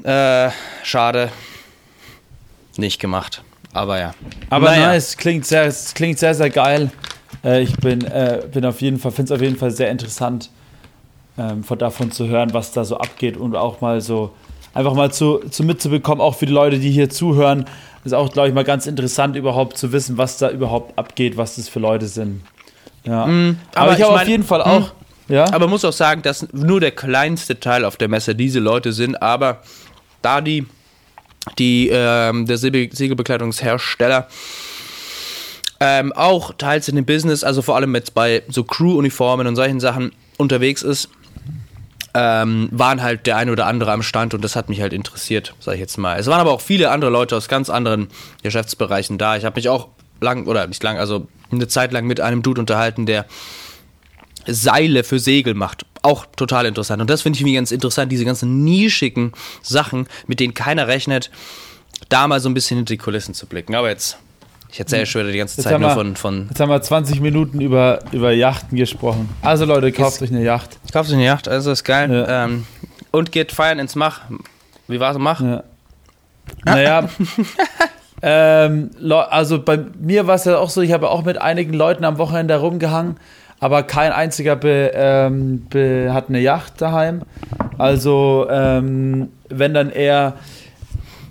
komm 0.04 0.06
äh, 0.06 0.50
schade, 0.84 1.30
nicht 2.78 3.00
gemacht. 3.00 3.44
Aber 3.74 4.00
ja. 4.00 4.14
Aber 4.50 4.72
naja. 4.72 4.88
nice, 4.88 5.18
klingt 5.18 5.46
sehr, 5.46 5.72
klingt 5.94 6.20
sehr, 6.20 6.34
sehr 6.34 6.50
geil. 6.50 6.92
Äh, 7.44 7.62
ich 7.62 7.76
bin, 7.78 8.04
äh, 8.06 8.42
bin 8.52 8.66
auf 8.66 8.82
jeden 8.82 9.00
Fall, 9.00 9.12
finde 9.12 9.34
es 9.34 9.38
auf 9.40 9.44
jeden 9.44 9.58
Fall 9.58 9.72
sehr 9.72 9.92
interessant, 9.92 10.50
ähm, 11.38 11.64
von 11.64 11.78
davon 11.78 12.12
zu 12.12 12.28
hören, 12.28 12.54
was 12.54 12.72
da 12.72 12.84
so 12.84 12.98
abgeht 12.98 13.38
und 13.38 13.56
auch 13.56 13.82
mal 13.82 14.02
so 14.02 14.34
einfach 14.74 14.94
mal 14.94 15.12
zu, 15.12 15.40
zu 15.50 15.64
mitzubekommen, 15.64 16.22
auch 16.22 16.36
für 16.36 16.46
die 16.46 16.54
Leute, 16.54 16.80
die 16.80 16.92
hier 16.92 17.10
zuhören. 17.10 17.66
Ist 18.06 18.14
auch, 18.14 18.32
glaube 18.32 18.48
ich, 18.48 18.54
mal 18.54 18.64
ganz 18.64 18.88
interessant, 18.88 19.36
überhaupt 19.36 19.78
zu 19.78 19.92
wissen, 19.92 20.18
was 20.18 20.38
da 20.38 20.50
überhaupt 20.50 20.98
abgeht, 20.98 21.36
was 21.38 21.58
das 21.58 21.68
für 21.68 21.80
Leute 21.80 22.08
sind. 22.08 22.42
Ja. 23.04 23.28
Mm, 23.28 23.58
aber, 23.76 23.82
aber, 23.82 23.92
ich, 23.92 24.00
ich 24.00 24.06
habe 24.06 24.16
auf 24.16 24.28
jeden 24.28 24.44
Fall 24.44 24.62
auch. 24.62 24.92
Ja? 25.30 25.46
Aber 25.54 25.68
muss 25.68 25.86
auch 25.86 25.94
sagen, 25.94 26.22
dass 26.22 26.52
nur 26.52 26.80
der 26.80 26.92
kleinste 26.92 27.60
Teil 27.60 27.86
auf 27.86 27.98
der 27.98 28.10
Messe 28.10 28.36
diese 28.36 28.60
Leute 28.60 28.92
sind, 28.92 29.22
aber 29.22 29.62
da 30.22 30.42
die, 30.42 30.66
die 31.58 31.90
ähm, 31.92 32.46
der 32.46 32.58
Segelbekleidungshersteller 32.58 34.28
ähm, 35.80 36.12
auch 36.14 36.54
teils 36.58 36.90
in 36.90 36.96
dem 36.96 37.06
Business, 37.06 37.44
also 37.44 37.62
vor 37.62 37.76
allem 37.76 37.96
jetzt 37.96 38.14
bei 38.14 38.44
so 38.50 38.64
Crew-Uniformen 38.64 39.48
und 39.48 39.56
solchen 39.56 39.80
Sachen 39.80 40.12
unterwegs 40.38 40.82
ist, 40.84 41.10
ähm, 42.14 42.70
waren 42.72 43.02
halt 43.02 43.28
der 43.28 43.38
eine 43.38 43.52
oder 43.52 43.68
andere 43.68 43.92
am 43.92 44.02
Stand 44.02 44.34
und 44.34 44.44
das 44.44 44.56
hat 44.56 44.68
mich 44.68 44.82
halt 44.82 44.94
interessiert, 44.94 45.54
sag 45.60 45.76
ich 45.76 45.80
jetzt 45.80 45.98
mal. 45.98 46.20
Es 46.20 46.28
waren 46.28 46.40
aber 46.40 46.52
auch 46.52 46.62
viele 46.62 46.90
andere 46.92 47.12
Leute 47.12 47.38
aus 47.38 47.48
ganz 47.48 47.70
anderen 47.70 48.08
Geschäftsbereichen 48.44 49.18
da. 49.18 49.38
Ich 49.38 49.46
habe 49.46 49.56
mich 49.56 49.70
auch 49.70 49.90
lang, 50.20 50.48
oder 50.48 50.68
nicht 50.68 50.84
lang, 50.84 50.98
also 50.98 51.28
eine 51.52 51.68
Zeit 51.68 51.92
lang 51.92 52.08
mit 52.08 52.20
einem 52.20 52.42
Dude 52.42 52.60
unterhalten, 52.60 53.06
der 53.06 53.26
Seile 54.54 55.04
für 55.04 55.20
Segel 55.20 55.54
macht. 55.54 55.86
Auch 56.02 56.26
total 56.36 56.66
interessant. 56.66 57.02
Und 57.02 57.10
das 57.10 57.22
finde 57.22 57.38
ich 57.38 57.42
irgendwie 57.42 57.56
ganz 57.56 57.72
interessant, 57.72 58.12
diese 58.12 58.26
ganzen 58.26 58.64
nischigen 58.64 59.34
Sachen, 59.62 60.08
mit 60.28 60.40
denen 60.40 60.54
keiner 60.54 60.88
rechnet, 60.88 61.30
da 62.08 62.28
mal 62.28 62.40
so 62.40 62.50
ein 62.50 62.54
bisschen 62.54 62.78
hinter 62.78 62.94
die 62.94 62.98
Kulissen 62.98 63.34
zu 63.34 63.48
blicken. 63.48 63.76
Aber 63.76 63.90
jetzt, 63.90 64.18
ich 64.72 64.80
erzähle 64.80 65.06
schon 65.06 65.22
wieder 65.22 65.32
die 65.32 65.38
ganze 65.40 65.62
Zeit 65.62 65.80
nur 65.80 65.92
von, 65.92 66.16
von. 66.16 66.48
Jetzt 66.50 66.60
haben 66.60 66.70
wir 66.70 66.82
20 66.82 67.20
Minuten 67.20 67.60
über, 67.60 68.00
über 68.12 68.32
Yachten 68.32 68.78
gesprochen. 68.78 69.30
Also 69.42 69.66
Leute, 69.66 69.92
kauft 69.92 70.22
euch 70.22 70.32
eine 70.32 70.44
Yacht. 70.44 70.78
Kauft 70.94 71.10
euch 71.10 71.16
eine 71.16 71.26
Yacht, 71.26 71.48
also 71.48 71.72
ist 71.72 71.84
geil. 71.84 72.12
Ja. 72.12 72.46
Ähm, 72.46 72.66
und 73.12 73.32
geht 73.32 73.52
feiern 73.52 73.80
ins 73.80 73.96
Mach. 73.96 74.22
Wie 74.88 75.00
war 75.00 75.12
es 75.12 75.18
im 75.18 75.24
Mach? 75.24 75.42
Ja. 75.42 75.64
Naja. 76.64 77.10
ähm, 78.22 78.92
also 79.30 79.62
bei 79.62 79.80
mir 80.00 80.28
war 80.28 80.36
es 80.36 80.46
ja 80.46 80.58
auch 80.58 80.70
so, 80.70 80.82
ich 80.82 80.92
habe 80.92 81.10
auch 81.10 81.24
mit 81.24 81.38
einigen 81.40 81.74
Leuten 81.74 82.06
am 82.06 82.18
Wochenende 82.18 82.56
rumgehangen 82.56 83.18
aber 83.60 83.84
kein 83.84 84.12
einziger 84.12 84.56
be, 84.56 84.92
ähm, 84.94 85.66
be, 85.70 86.10
hat 86.14 86.30
eine 86.30 86.40
Yacht 86.40 86.82
daheim. 86.82 87.24
Also 87.78 88.48
ähm, 88.50 89.30
wenn 89.50 89.74
dann 89.74 89.90
eher 89.90 90.36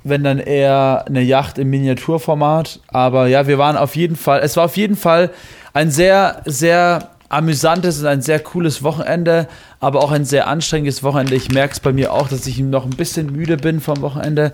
wenn 0.04 0.24
dann 0.24 0.38
eher 0.38 1.04
eine 1.06 1.22
Yacht 1.22 1.58
im 1.58 1.70
Miniaturformat. 1.70 2.80
Aber 2.88 3.26
ja, 3.26 3.46
wir 3.46 3.58
waren 3.58 3.76
auf 3.76 3.96
jeden 3.96 4.16
Fall, 4.16 4.40
es 4.40 4.56
war 4.56 4.64
auf 4.64 4.76
jeden 4.76 4.96
Fall 4.96 5.30
ein 5.74 5.90
sehr, 5.90 6.42
sehr 6.44 7.10
amüsantes 7.28 8.00
und 8.00 8.06
ein 8.06 8.22
sehr 8.22 8.40
cooles 8.40 8.82
Wochenende, 8.82 9.48
aber 9.80 10.02
auch 10.02 10.12
ein 10.12 10.24
sehr 10.24 10.46
anstrengendes 10.46 11.02
Wochenende. 11.02 11.34
Ich 11.34 11.50
merke 11.50 11.74
es 11.74 11.80
bei 11.80 11.92
mir 11.92 12.12
auch, 12.12 12.28
dass 12.28 12.46
ich 12.46 12.58
noch 12.58 12.84
ein 12.84 12.90
bisschen 12.96 13.32
müde 13.32 13.58
bin 13.58 13.80
vom 13.80 14.00
Wochenende. 14.00 14.52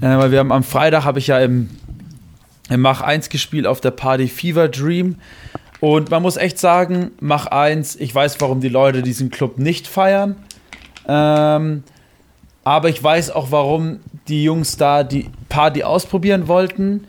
Äh, 0.00 0.18
weil 0.18 0.30
wir 0.30 0.38
haben 0.40 0.52
am 0.52 0.64
Freitag 0.64 1.04
habe 1.04 1.18
ich 1.18 1.28
ja 1.28 1.38
im, 1.38 1.70
im 2.68 2.80
Mach 2.80 3.00
1 3.00 3.30
gespielt 3.30 3.66
auf 3.66 3.80
der 3.80 3.90
Party 3.90 4.28
Fever 4.28 4.68
Dream. 4.68 5.16
Und 5.84 6.10
man 6.10 6.22
muss 6.22 6.38
echt 6.38 6.58
sagen, 6.58 7.10
mach 7.20 7.44
eins, 7.44 7.94
ich 7.94 8.14
weiß, 8.14 8.40
warum 8.40 8.62
die 8.62 8.70
Leute 8.70 9.02
diesen 9.02 9.28
Club 9.28 9.58
nicht 9.58 9.86
feiern. 9.86 10.34
Ähm, 11.06 11.82
aber 12.64 12.88
ich 12.88 13.04
weiß 13.04 13.32
auch, 13.32 13.50
warum 13.50 14.00
die 14.26 14.44
Jungs 14.44 14.78
da 14.78 15.04
die 15.04 15.26
Party 15.50 15.82
ausprobieren 15.82 16.48
wollten. 16.48 17.06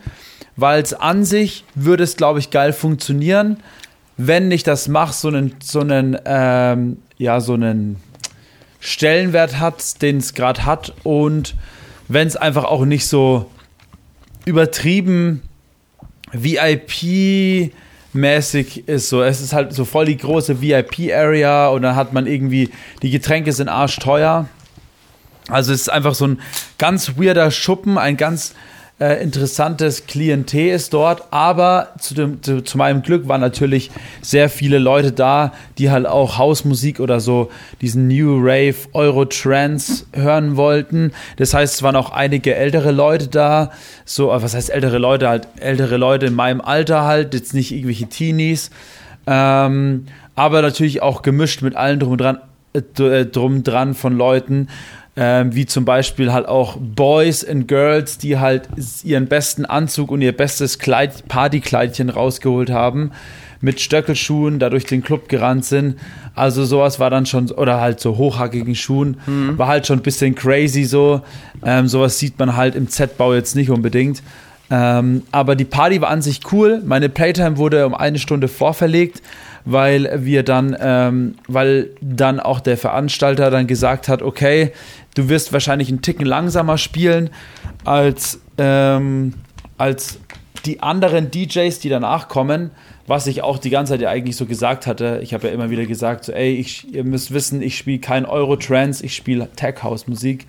Weil 0.57 0.81
es 0.81 0.93
an 0.93 1.23
sich 1.23 1.63
würde 1.73 2.03
es, 2.03 2.17
glaube 2.17 2.39
ich, 2.39 2.51
geil 2.51 2.73
funktionieren, 2.73 3.61
wenn 4.17 4.49
nicht 4.49 4.67
das 4.67 4.89
Mach 4.89 5.13
so 5.13 5.29
einen, 5.29 5.55
so 5.63 5.79
einen, 5.79 6.17
ähm, 6.25 6.97
ja, 7.17 7.39
so 7.39 7.53
einen 7.53 7.95
Stellenwert 8.81 9.57
hat, 9.57 10.01
den 10.01 10.17
es 10.17 10.33
gerade 10.33 10.65
hat. 10.65 10.93
Und 11.03 11.55
wenn 12.09 12.27
es 12.27 12.35
einfach 12.35 12.65
auch 12.65 12.83
nicht 12.83 13.07
so 13.07 13.49
übertrieben 14.43 15.43
VIP 16.33 17.71
mäßig 18.15 18.87
ist. 18.87 19.09
So, 19.09 19.21
es 19.21 19.41
ist 19.41 19.53
halt 19.53 19.73
so 19.73 19.85
voll 19.85 20.05
die 20.05 20.17
große 20.17 20.61
VIP-Area 20.61 21.67
und 21.67 21.83
dann 21.83 21.95
hat 21.95 22.13
man 22.13 22.25
irgendwie, 22.25 22.71
die 23.01 23.11
Getränke 23.11 23.51
sind 23.53 23.69
arschteuer. 23.69 24.47
Also 25.47 25.73
es 25.73 25.81
ist 25.81 25.89
einfach 25.89 26.15
so 26.15 26.27
ein 26.27 26.39
ganz 26.77 27.17
weirder 27.17 27.51
Schuppen, 27.51 27.97
ein 27.97 28.17
ganz 28.17 28.55
äh, 28.97 29.21
interessantes 29.21 30.07
Klientel 30.07 30.69
ist 30.69 30.93
dort, 30.93 31.23
aber 31.31 31.89
zu, 31.99 32.13
dem, 32.13 32.41
zu, 32.41 32.63
zu, 32.63 32.77
meinem 32.77 33.01
Glück 33.01 33.27
waren 33.27 33.41
natürlich 33.41 33.91
sehr 34.21 34.47
viele 34.47 34.79
Leute 34.79 35.11
da, 35.11 35.51
die 35.77 35.91
halt 35.91 36.05
auch 36.05 36.37
Hausmusik 36.37 37.01
oder 37.01 37.19
so 37.19 37.51
diesen 37.81 38.07
New 38.07 38.39
Rave, 38.39 38.75
Euro 38.93 39.25
Trance 39.25 40.05
hören 40.13 40.55
wollten. 40.55 41.11
Das 41.35 41.53
heißt, 41.53 41.75
es 41.75 41.83
waren 41.83 41.97
auch 41.97 42.11
einige 42.11 42.55
ältere 42.55 42.91
Leute 42.91 43.27
da, 43.27 43.71
so, 44.05 44.31
äh, 44.31 44.41
was 44.41 44.55
heißt 44.55 44.69
ältere 44.69 44.97
Leute, 44.97 45.27
halt 45.27 45.49
ältere 45.59 45.97
Leute 45.97 46.27
in 46.27 46.33
meinem 46.33 46.61
Alter 46.61 47.03
halt, 47.03 47.33
jetzt 47.33 47.53
nicht 47.53 47.73
irgendwelche 47.73 48.07
Teenies, 48.07 48.69
ähm, 49.27 50.05
aber 50.35 50.61
natürlich 50.61 51.01
auch 51.01 51.21
gemischt 51.21 51.61
mit 51.61 51.75
allen 51.75 51.99
drum 51.99 52.13
und 52.13 52.21
dran, 52.21 52.39
äh, 52.73 53.25
drum 53.25 53.63
dran 53.63 53.93
von 53.93 54.17
Leuten, 54.17 54.69
ähm, 55.17 55.55
wie 55.55 55.65
zum 55.65 55.85
Beispiel 55.85 56.33
halt 56.33 56.47
auch 56.47 56.77
Boys 56.77 57.45
and 57.47 57.67
Girls, 57.67 58.17
die 58.17 58.37
halt 58.37 58.67
ihren 59.03 59.27
besten 59.27 59.65
Anzug 59.65 60.11
und 60.11 60.21
ihr 60.21 60.35
bestes 60.35 60.77
Kleid, 60.77 61.27
Partykleidchen 61.27 62.09
rausgeholt 62.09 62.69
haben, 62.69 63.11
mit 63.61 63.79
Stöckelschuhen 63.79 64.59
da 64.59 64.69
durch 64.69 64.85
den 64.85 65.01
Club 65.01 65.29
gerannt 65.29 65.65
sind. 65.65 65.97
Also 66.35 66.65
sowas 66.65 66.99
war 66.99 67.09
dann 67.09 67.25
schon, 67.25 67.49
oder 67.51 67.79
halt 67.79 68.01
so 68.01 68.17
hochhackigen 68.17 68.75
Schuhen, 68.75 69.17
mhm. 69.25 69.57
war 69.57 69.67
halt 69.67 69.87
schon 69.87 69.99
ein 69.99 70.03
bisschen 70.03 70.35
crazy 70.35 70.83
so. 70.83 71.21
Ähm, 71.63 71.87
sowas 71.87 72.19
sieht 72.19 72.37
man 72.37 72.57
halt 72.57 72.75
im 72.75 72.89
Z-Bau 72.89 73.33
jetzt 73.33 73.55
nicht 73.55 73.69
unbedingt. 73.69 74.21
Ähm, 74.69 75.23
aber 75.31 75.55
die 75.55 75.63
Party 75.63 76.01
war 76.01 76.09
an 76.09 76.21
sich 76.21 76.41
cool. 76.51 76.81
Meine 76.85 77.07
Playtime 77.07 77.57
wurde 77.57 77.85
um 77.85 77.93
eine 77.93 78.19
Stunde 78.19 78.47
vorverlegt 78.47 79.21
weil 79.65 80.23
wir 80.23 80.43
dann, 80.43 80.75
ähm, 80.79 81.35
weil 81.47 81.89
dann 81.99 82.39
auch 82.39 82.59
der 82.59 82.77
Veranstalter 82.77 83.49
dann 83.49 83.67
gesagt 83.67 84.07
hat, 84.07 84.21
okay, 84.21 84.71
du 85.15 85.27
wirst 85.27 85.51
wahrscheinlich 85.51 85.89
einen 85.89 86.01
Ticken 86.01 86.25
langsamer 86.25 86.77
spielen 86.77 87.31
als, 87.83 88.39
ähm, 88.57 89.33
als 89.77 90.19
die 90.65 90.81
anderen 90.81 91.31
DJs, 91.31 91.79
die 91.79 91.89
danach 91.89 92.27
kommen, 92.27 92.71
was 93.07 93.27
ich 93.27 93.43
auch 93.43 93.59
die 93.59 93.69
ganze 93.69 93.93
Zeit 93.93 94.01
ja 94.01 94.09
eigentlich 94.09 94.35
so 94.35 94.45
gesagt 94.45 94.87
hatte. 94.87 95.19
Ich 95.21 95.33
habe 95.33 95.47
ja 95.47 95.53
immer 95.53 95.69
wieder 95.69 95.85
gesagt, 95.85 96.25
so, 96.25 96.31
ey, 96.31 96.53
ich, 96.53 96.91
ihr 96.93 97.03
müsst 97.03 97.33
wissen, 97.33 97.61
ich 97.61 97.77
spiele 97.77 97.99
kein 97.99 98.25
Euro-Trance, 98.25 99.05
ich 99.05 99.15
spiele 99.15 99.47
Tech-House-Musik. 99.55 100.47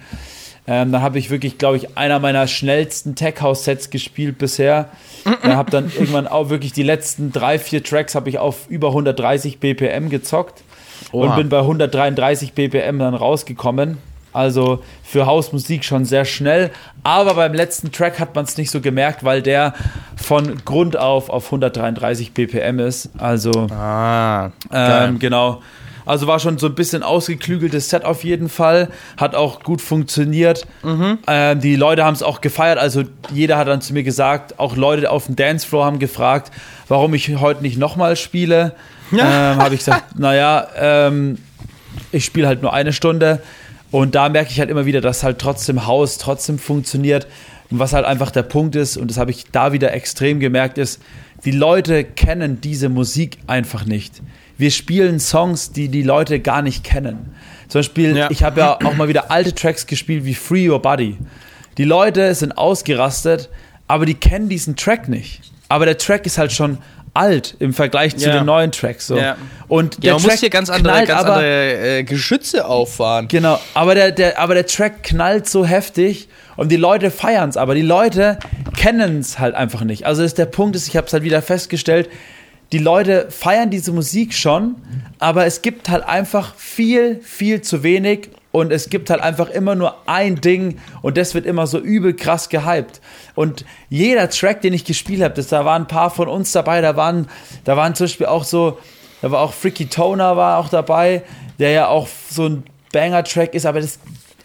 Ähm, 0.69 0.91
dann 0.91 1.03
habe 1.03 1.19
ich 1.19 1.31
wirklich, 1.31 1.59
glaube 1.59 1.77
ich, 1.77 1.97
einer 1.97 2.19
meiner 2.19 2.47
schnellsten 2.49 3.15
Tech-House-Sets 3.15 3.91
gespielt 3.91 4.39
bisher. 4.39 4.89
Ich 5.25 5.51
habe 5.51 5.71
dann 5.71 5.87
irgendwann 5.93 6.27
auch 6.27 6.49
wirklich 6.51 6.73
die 6.73 6.83
letzten 6.83 7.33
drei, 7.33 7.59
vier 7.59 7.83
Tracks 7.83 8.15
habe 8.15 8.29
ich 8.29 8.39
auf 8.39 8.69
über 8.69 8.89
130 8.89 9.59
BPM 9.59 10.09
gezockt 10.09 10.63
Oha. 11.13 11.29
und 11.29 11.37
bin 11.37 11.49
bei 11.49 11.61
133 11.61 12.53
BPM 12.53 12.99
dann 12.99 13.15
rausgekommen. 13.15 13.99
Also 14.33 14.83
für 15.03 15.25
Hausmusik 15.25 15.83
schon 15.83 16.05
sehr 16.05 16.27
schnell. 16.27 16.71
Aber 17.03 17.35
beim 17.35 17.55
letzten 17.55 17.91
Track 17.91 18.21
hat 18.21 18.35
man 18.35 18.45
es 18.45 18.59
nicht 18.59 18.71
so 18.71 18.83
gemerkt, 18.83 19.25
weil 19.25 19.41
der 19.41 19.73
von 20.15 20.63
Grund 20.65 20.97
auf 20.99 21.31
auf 21.31 21.47
133 21.47 22.33
BPM 22.33 22.79
ist. 22.81 23.09
Also 23.17 23.53
ah, 23.71 24.51
ähm, 24.71 25.19
genau. 25.19 25.63
Also 26.07 26.29
war 26.29 26.39
schon 26.39 26.57
so 26.57 26.69
ein 26.69 26.75
bisschen 26.75 27.03
ausgeklügeltes 27.03 27.91
Set 27.91 28.05
auf 28.05 28.23
jeden 28.23 28.49
Fall. 28.49 28.89
Hat 29.17 29.35
auch 29.35 29.63
gut 29.63 29.83
funktioniert. 29.83 30.65
Mhm. 30.85 31.19
Ähm, 31.27 31.61
die 31.61 31.75
Leute 31.75 32.05
haben 32.05 32.15
es 32.15 32.23
auch 32.23 32.41
gefeiert. 32.41 32.79
Also 32.79 33.03
jeder 33.33 33.59
hat 33.59 33.67
dann 33.67 33.81
zu 33.81 33.93
mir 33.93 34.05
gesagt, 34.05 34.59
auch 34.61 34.77
Leute 34.77 35.11
auf 35.11 35.27
dem 35.27 35.35
Dancefloor 35.35 35.85
haben 35.85 35.99
gefragt, 35.99 36.53
warum 36.87 37.13
ich 37.13 37.37
heute 37.39 37.63
nicht 37.63 37.77
nochmal 37.77 38.15
spiele. 38.15 38.77
Ja. 39.11 39.53
Ähm, 39.53 39.59
Habe 39.59 39.75
ich 39.75 39.81
gesagt, 39.81 40.17
naja, 40.19 40.69
ähm, 40.79 41.39
ich 42.13 42.25
spiele 42.25 42.47
halt 42.47 42.63
nur 42.63 42.73
eine 42.73 42.93
Stunde. 42.93 43.43
Und 43.91 44.15
da 44.15 44.29
merke 44.29 44.51
ich 44.51 44.61
halt 44.61 44.71
immer 44.71 44.87
wieder, 44.87 45.01
dass 45.01 45.25
halt 45.25 45.41
trotzdem 45.41 45.87
Haus 45.87 46.19
trotzdem 46.19 46.61
funktioniert. 46.61 47.27
Und 47.71 47.81
was 47.81 47.93
halt 47.93 48.05
einfach 48.05 48.31
der 48.31 48.43
Punkt 48.45 48.77
ist, 48.77 48.97
und 48.97 49.11
das 49.11 49.19
habe 49.19 49.33
ich 49.33 49.47
da 49.51 49.73
wieder 49.73 49.93
extrem 49.93 50.39
gemerkt, 50.39 50.79
ist, 50.79 51.03
die 51.45 51.51
Leute 51.51 52.05
kennen 52.05 52.61
diese 52.61 52.89
Musik 52.89 53.39
einfach 53.49 53.85
nicht 53.85 54.23
wir 54.59 54.71
spielen 54.71 55.21
Songs, 55.21 55.73
die 55.73 55.89
die 55.89 56.03
Leute 56.03 56.41
gar 56.41 56.63
nicht 56.63 56.85
kennen. 56.85 57.35
Zum 57.69 57.81
Beispiel, 57.81 58.17
ja. 58.17 58.31
ich 58.31 58.43
habe 58.43 58.61
ja 58.61 58.79
auch 58.85 58.95
mal 58.95 59.09
wieder 59.09 59.31
alte 59.31 59.55
Tracks 59.55 59.87
gespielt 59.87 60.25
wie 60.25 60.35
Free 60.35 60.69
Your 60.69 60.81
Body. 60.81 61.17
Die 61.79 61.85
Leute 61.85 62.35
sind 62.35 62.57
ausgerastet, 62.57 63.51
aber 63.89 64.07
die 64.07 64.15
kennen 64.15 64.49
diesen 64.49 64.77
Track 64.77 65.09
nicht. 65.09 65.41
Aber 65.69 65.85
der 65.85 65.99
Track 65.99 66.27
ist 66.27 66.39
halt 66.39 66.53
schon 66.53 66.79
alt 67.13 67.57
im 67.59 67.73
Vergleich 67.73 68.17
zu 68.17 68.27
ja. 68.29 68.39
den 68.39 68.47
neuen 68.47 68.71
Tracks. 68.73 69.07
So. 69.07 69.17
Ja. 69.17 69.37
Und 69.69 70.03
der 70.03 70.09
ja, 70.09 70.13
man 70.15 70.23
Track 70.23 70.33
muss 70.33 70.41
hier 70.41 70.51
ganz 70.51 70.71
andere, 70.71 70.93
knallt, 70.93 71.09
ganz 71.09 71.21
aber, 71.23 71.35
andere 71.35 71.99
äh, 71.99 72.05
Geschütze 72.05 72.67
auffahren. 72.67 73.29
Genau, 73.29 73.59
aber 73.75 73.95
der, 73.95 74.13
der, 74.13 74.39
aber 74.39 74.55
der 74.55 74.67
Track 74.67 75.03
knallt 75.03 75.49
so 75.49 75.65
heftig 75.65 76.29
und 76.57 76.71
die 76.71 76.77
Leute 76.77 77.11
feiern 77.11 77.49
es, 77.49 77.57
aber 77.57 77.75
die 77.75 77.83
Leute 77.83 78.39
kennen 78.77 79.21
es 79.21 79.39
halt 79.39 79.55
einfach 79.55 79.83
nicht. 79.83 80.05
Also 80.05 80.23
ist 80.23 80.39
der 80.39 80.47
Punkt 80.47 80.77
ist, 80.77 80.89
ich 80.89 80.97
habe 80.97 81.07
es 81.07 81.13
halt 81.13 81.23
wieder 81.23 81.43
festgestellt, 81.43 82.09
die 82.73 82.79
Leute 82.79 83.31
feiern 83.31 83.71
diese 83.71 83.93
Musik 83.93 84.35
schon, 84.35 84.77
aber 85.19 85.47
es 85.47 85.63
gibt 85.63 85.89
halt 85.89 86.05
einfach 86.05 86.55
viel, 86.57 87.21
viel 87.23 87.61
zu 87.63 87.83
wenig 87.83 88.31
und 88.51 88.73
es 88.73 88.89
gibt 88.89 89.11
halt 89.11 89.21
einfach 89.21 89.51
immer 89.51 89.75
nur 89.75 90.09
ein 90.09 90.41
Ding 90.41 90.79
und 91.03 91.17
das 91.17 91.35
wird 91.35 91.47
immer 91.47 91.67
so 91.67 91.79
übel 91.79 92.15
krass 92.15 92.49
gehypt. 92.49 93.01
Und 93.35 93.65
jeder 93.89 94.31
Track, 94.31 94.63
den 94.63 94.73
ich 94.73 94.85
gespielt 94.85 95.23
habe, 95.23 95.41
da 95.41 95.65
waren 95.65 95.83
ein 95.83 95.89
paar 95.89 96.11
von 96.11 96.27
uns 96.27 96.53
dabei, 96.53 96.81
da 96.81 96.97
waren, 96.97 97.29
da 97.65 97.77
waren 97.77 97.95
zum 97.95 98.07
Beispiel 98.07 98.27
auch 98.27 98.45
so, 98.45 98.79
da 99.23 99.31
war 99.31 99.41
auch 99.41 99.53
Freaky 99.53 99.87
Toner 99.87 100.37
war 100.37 100.59
auch 100.59 100.69
dabei, 100.69 101.23
der 101.59 101.71
ja 101.71 101.89
auch 101.89 102.09
so 102.31 102.47
ein 102.49 102.65
Banger-Track 102.93 103.55
ist, 103.55 103.67
aber 103.67 103.81
das 103.81 103.99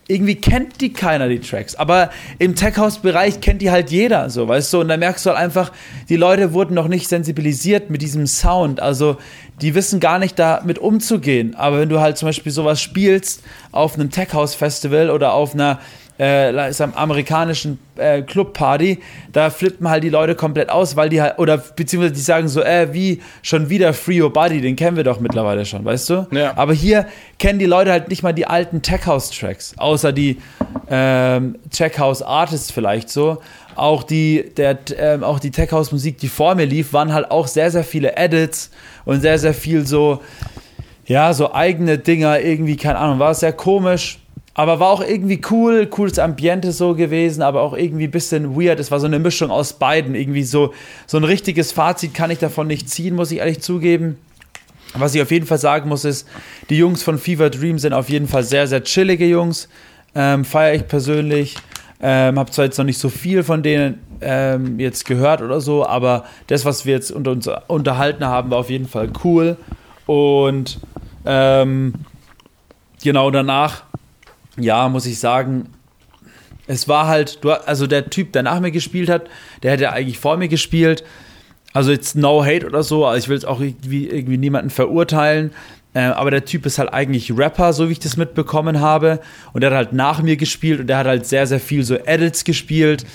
irgendwie 0.08 0.36
kennt 0.36 0.82
die 0.82 0.92
keiner, 0.92 1.30
die 1.30 1.40
Tracks. 1.40 1.76
Aber 1.76 2.10
im 2.38 2.56
Tech-House-Bereich 2.56 3.40
kennt 3.40 3.62
die 3.62 3.72
halt 3.72 3.92
jeder, 3.92 4.30
so, 4.30 4.48
weißt 4.48 4.74
du? 4.74 4.82
Und 4.82 4.90
da 4.90 4.98
merkst 4.98 5.26
du 5.26 5.30
halt 5.30 5.40
einfach, 5.40 5.72
die 6.10 6.18
Leute 6.18 6.54
wurden 6.54 6.74
noch 6.74 6.88
nicht 6.88 7.08
sensibilisiert 7.08 7.90
mit 7.90 8.02
diesem 8.02 8.28
Sound. 8.28 8.82
Also, 8.82 9.18
die 9.62 9.76
wissen 9.76 10.00
gar 10.00 10.20
nicht 10.20 10.38
damit 10.40 10.80
umzugehen. 10.80 11.56
Aber 11.56 11.80
wenn 11.80 11.90
du 11.90 12.02
halt 12.02 12.18
zum 12.18 12.28
Beispiel 12.28 12.52
sowas 12.52 12.82
spielst 12.82 13.44
auf 13.72 13.94
einem 13.94 14.10
Tech-House-Festival 14.10 15.10
oder 15.12 15.34
auf 15.34 15.54
einer 15.54 15.80
äh, 16.22 16.70
ist 16.70 16.80
am 16.82 16.94
amerikanischen 16.94 17.80
äh, 17.96 18.22
Clubparty, 18.22 19.00
da 19.34 19.50
flippen 19.50 19.90
halt 19.90 20.04
die 20.04 20.10
Leute 20.10 20.36
komplett 20.36 20.70
aus, 20.70 20.96
weil 20.96 21.10
die 21.10 21.20
halt, 21.20 21.40
oder 21.40 21.58
beziehungsweise 21.58 22.14
die 22.14 22.22
sagen 22.22 22.48
so, 22.48 22.62
äh, 22.62 22.94
wie 22.94 23.22
schon 23.42 23.70
wieder 23.70 23.92
Free 23.94 24.22
Your 24.22 24.32
Body, 24.32 24.62
den 24.62 24.76
kennen 24.76 24.96
wir 24.96 25.04
doch 25.04 25.20
mittlerweile 25.20 25.66
schon, 25.66 25.84
weißt 25.84 26.10
du? 26.12 26.28
Ja. 26.32 26.56
Aber 26.58 26.74
hier 26.74 27.08
kennen 27.40 27.58
die 27.58 27.66
Leute 27.66 27.92
halt 27.92 28.10
nicht 28.10 28.22
mal 28.22 28.34
die 28.34 28.46
alten 28.46 28.84
Tech 28.84 29.08
House 29.08 29.32
Tracks, 29.32 29.74
außer 29.78 30.14
die 30.14 30.38
ähm, 30.92 31.58
Tech 31.72 31.98
House 31.98 32.22
Artists 32.22 32.70
vielleicht 32.70 33.10
so. 33.10 33.42
Auch 33.76 34.04
die, 34.04 34.52
der, 34.58 34.78
ähm, 34.98 35.24
auch 35.24 35.40
die 35.40 35.50
Tech 35.50 35.72
House 35.72 35.92
Musik, 35.92 36.20
die 36.20 36.28
vor 36.28 36.54
mir 36.54 36.66
lief, 36.66 36.94
waren 36.94 37.14
halt 37.14 37.32
auch 37.32 37.48
sehr, 37.48 37.72
sehr 37.72 37.84
viele 37.84 38.16
Edits 38.16 38.70
und 39.06 39.22
sehr, 39.22 39.40
sehr 39.40 39.56
viel 39.56 39.88
so, 39.88 40.22
ja, 41.08 41.34
so 41.34 41.52
eigene 41.52 41.98
Dinger, 41.98 42.42
irgendwie, 42.42 42.78
keine 42.78 43.00
Ahnung, 43.00 43.18
war 43.18 43.34
sehr 43.34 43.54
komisch 43.54 44.21
aber 44.54 44.80
war 44.80 44.90
auch 44.90 45.02
irgendwie 45.02 45.40
cool, 45.50 45.88
cooles 45.88 46.20
Ambiente 46.20 46.72
so 46.72 46.94
gewesen, 46.94 47.42
aber 47.42 47.62
auch 47.62 47.74
irgendwie 47.74 48.06
ein 48.06 48.12
bisschen 48.12 48.56
weird. 48.60 48.80
Es 48.80 48.92
war 48.92 49.00
so 49.00 49.06
eine 49.06 49.20
Mischung 49.20 49.50
aus 49.50 49.74
beiden. 49.74 50.14
Irgendwie 50.14 50.44
so, 50.44 50.74
so 51.08 51.18
ein 51.18 51.24
richtiges 51.24 51.72
Fazit 51.72 52.14
kann 52.14 52.32
ich 52.32 52.40
davon 52.40 52.68
nicht 52.68 52.90
ziehen, 52.90 53.16
muss 53.16 53.32
ich 53.32 53.40
ehrlich 53.40 53.62
zugeben. 53.62 54.18
Was 54.94 55.16
ich 55.16 55.22
auf 55.22 55.32
jeden 55.32 55.46
Fall 55.46 55.58
sagen 55.58 55.88
muss, 55.88 56.04
ist, 56.04 56.28
die 56.70 56.78
Jungs 56.78 57.02
von 57.02 57.18
Fever 57.18 57.50
Dream 57.50 57.80
sind 57.80 57.94
auf 57.94 58.10
jeden 58.10 58.28
Fall 58.28 58.44
sehr, 58.44 58.68
sehr 58.68 58.84
chillige 58.84 59.26
Jungs. 59.26 59.70
Ähm, 60.16 60.44
Feiere 60.44 60.76
ich 60.76 60.88
persönlich. 60.88 61.56
Ähm, 62.02 62.38
hab 62.38 62.52
zwar 62.52 62.66
jetzt 62.66 62.78
noch 62.78 62.86
nicht 62.86 62.98
so 62.98 63.08
viel 63.08 63.44
von 63.44 63.64
denen 63.64 64.02
ähm, 64.22 64.80
jetzt 64.80 65.06
gehört 65.06 65.42
oder 65.42 65.62
so, 65.62 65.86
aber 65.86 66.26
das, 66.48 66.66
was 66.66 66.86
wir 66.86 66.96
jetzt 66.96 67.12
unter 67.12 67.32
uns 67.32 67.48
unterhalten 67.68 68.26
haben, 68.26 68.50
war 68.50 68.58
auf 68.58 68.70
jeden 68.70 68.88
Fall 68.88 69.10
cool. 69.24 69.56
Und 70.08 70.80
ähm, 71.26 71.94
genau 73.02 73.30
danach 73.30 73.84
ja, 74.58 74.90
muss 74.90 75.06
ich 75.06 75.20
sagen, 75.20 75.70
es 76.68 76.88
war 76.88 77.08
halt, 77.08 77.40
also 77.66 77.88
der 77.88 78.10
Typ, 78.10 78.34
der 78.34 78.44
nach 78.44 78.60
mir 78.60 78.72
gespielt 78.72 79.10
hat, 79.10 79.24
der 79.64 79.72
hätte 79.72 79.92
eigentlich 79.92 80.20
vor 80.20 80.38
mir 80.38 80.48
gespielt. 80.48 81.04
Also 81.74 81.92
jetzt 81.92 82.16
no 82.16 82.44
hate 82.44 82.66
oder 82.66 82.84
so, 82.84 83.06
also 83.06 83.18
ich 83.18 83.30
will 83.30 83.36
jetzt 83.36 83.48
auch 83.48 83.62
irgendwie, 83.62 84.08
irgendwie 84.08 84.38
niemanden 84.38 84.70
verurteilen. 84.70 85.52
Äh, 85.94 86.02
aber 86.04 86.32
der 86.32 86.46
Typ 86.46 86.66
ist 86.66 86.80
halt 86.80 86.94
eigentlich 86.94 87.36
Rapper, 87.38 87.74
so 87.74 87.90
wie 87.90 87.94
ich 87.94 88.00
das 88.00 88.18
mitbekommen 88.18 88.80
habe. 88.80 89.20
Und 89.54 89.62
der 89.62 89.72
hat 89.72 89.78
halt 89.78 89.94
nach 89.94 90.22
mir 90.22 90.38
gespielt 90.38 90.80
und 90.80 90.88
der 90.88 90.98
hat 90.98 91.08
halt 91.08 91.26
sehr, 91.26 91.48
sehr 91.48 91.60
viel 91.60 91.84
so 91.84 91.96
Edits 91.96 92.44
gespielt. 92.44 93.06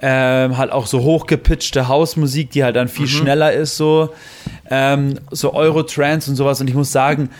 Ähm, 0.00 0.58
halt 0.58 0.72
auch 0.72 0.86
so 0.86 1.00
hochgepitchte 1.02 1.88
Hausmusik, 1.88 2.50
die 2.50 2.64
halt 2.64 2.76
dann 2.76 2.88
viel 2.88 3.06
mhm. 3.06 3.10
schneller 3.10 3.52
ist, 3.52 3.76
so. 3.76 4.10
Ähm, 4.68 5.20
so 5.30 5.54
Euro-Trance 5.54 6.30
und 6.30 6.36
sowas. 6.36 6.60
Und 6.60 6.68
ich 6.68 6.74
muss 6.74 6.92
sagen, 6.92 7.30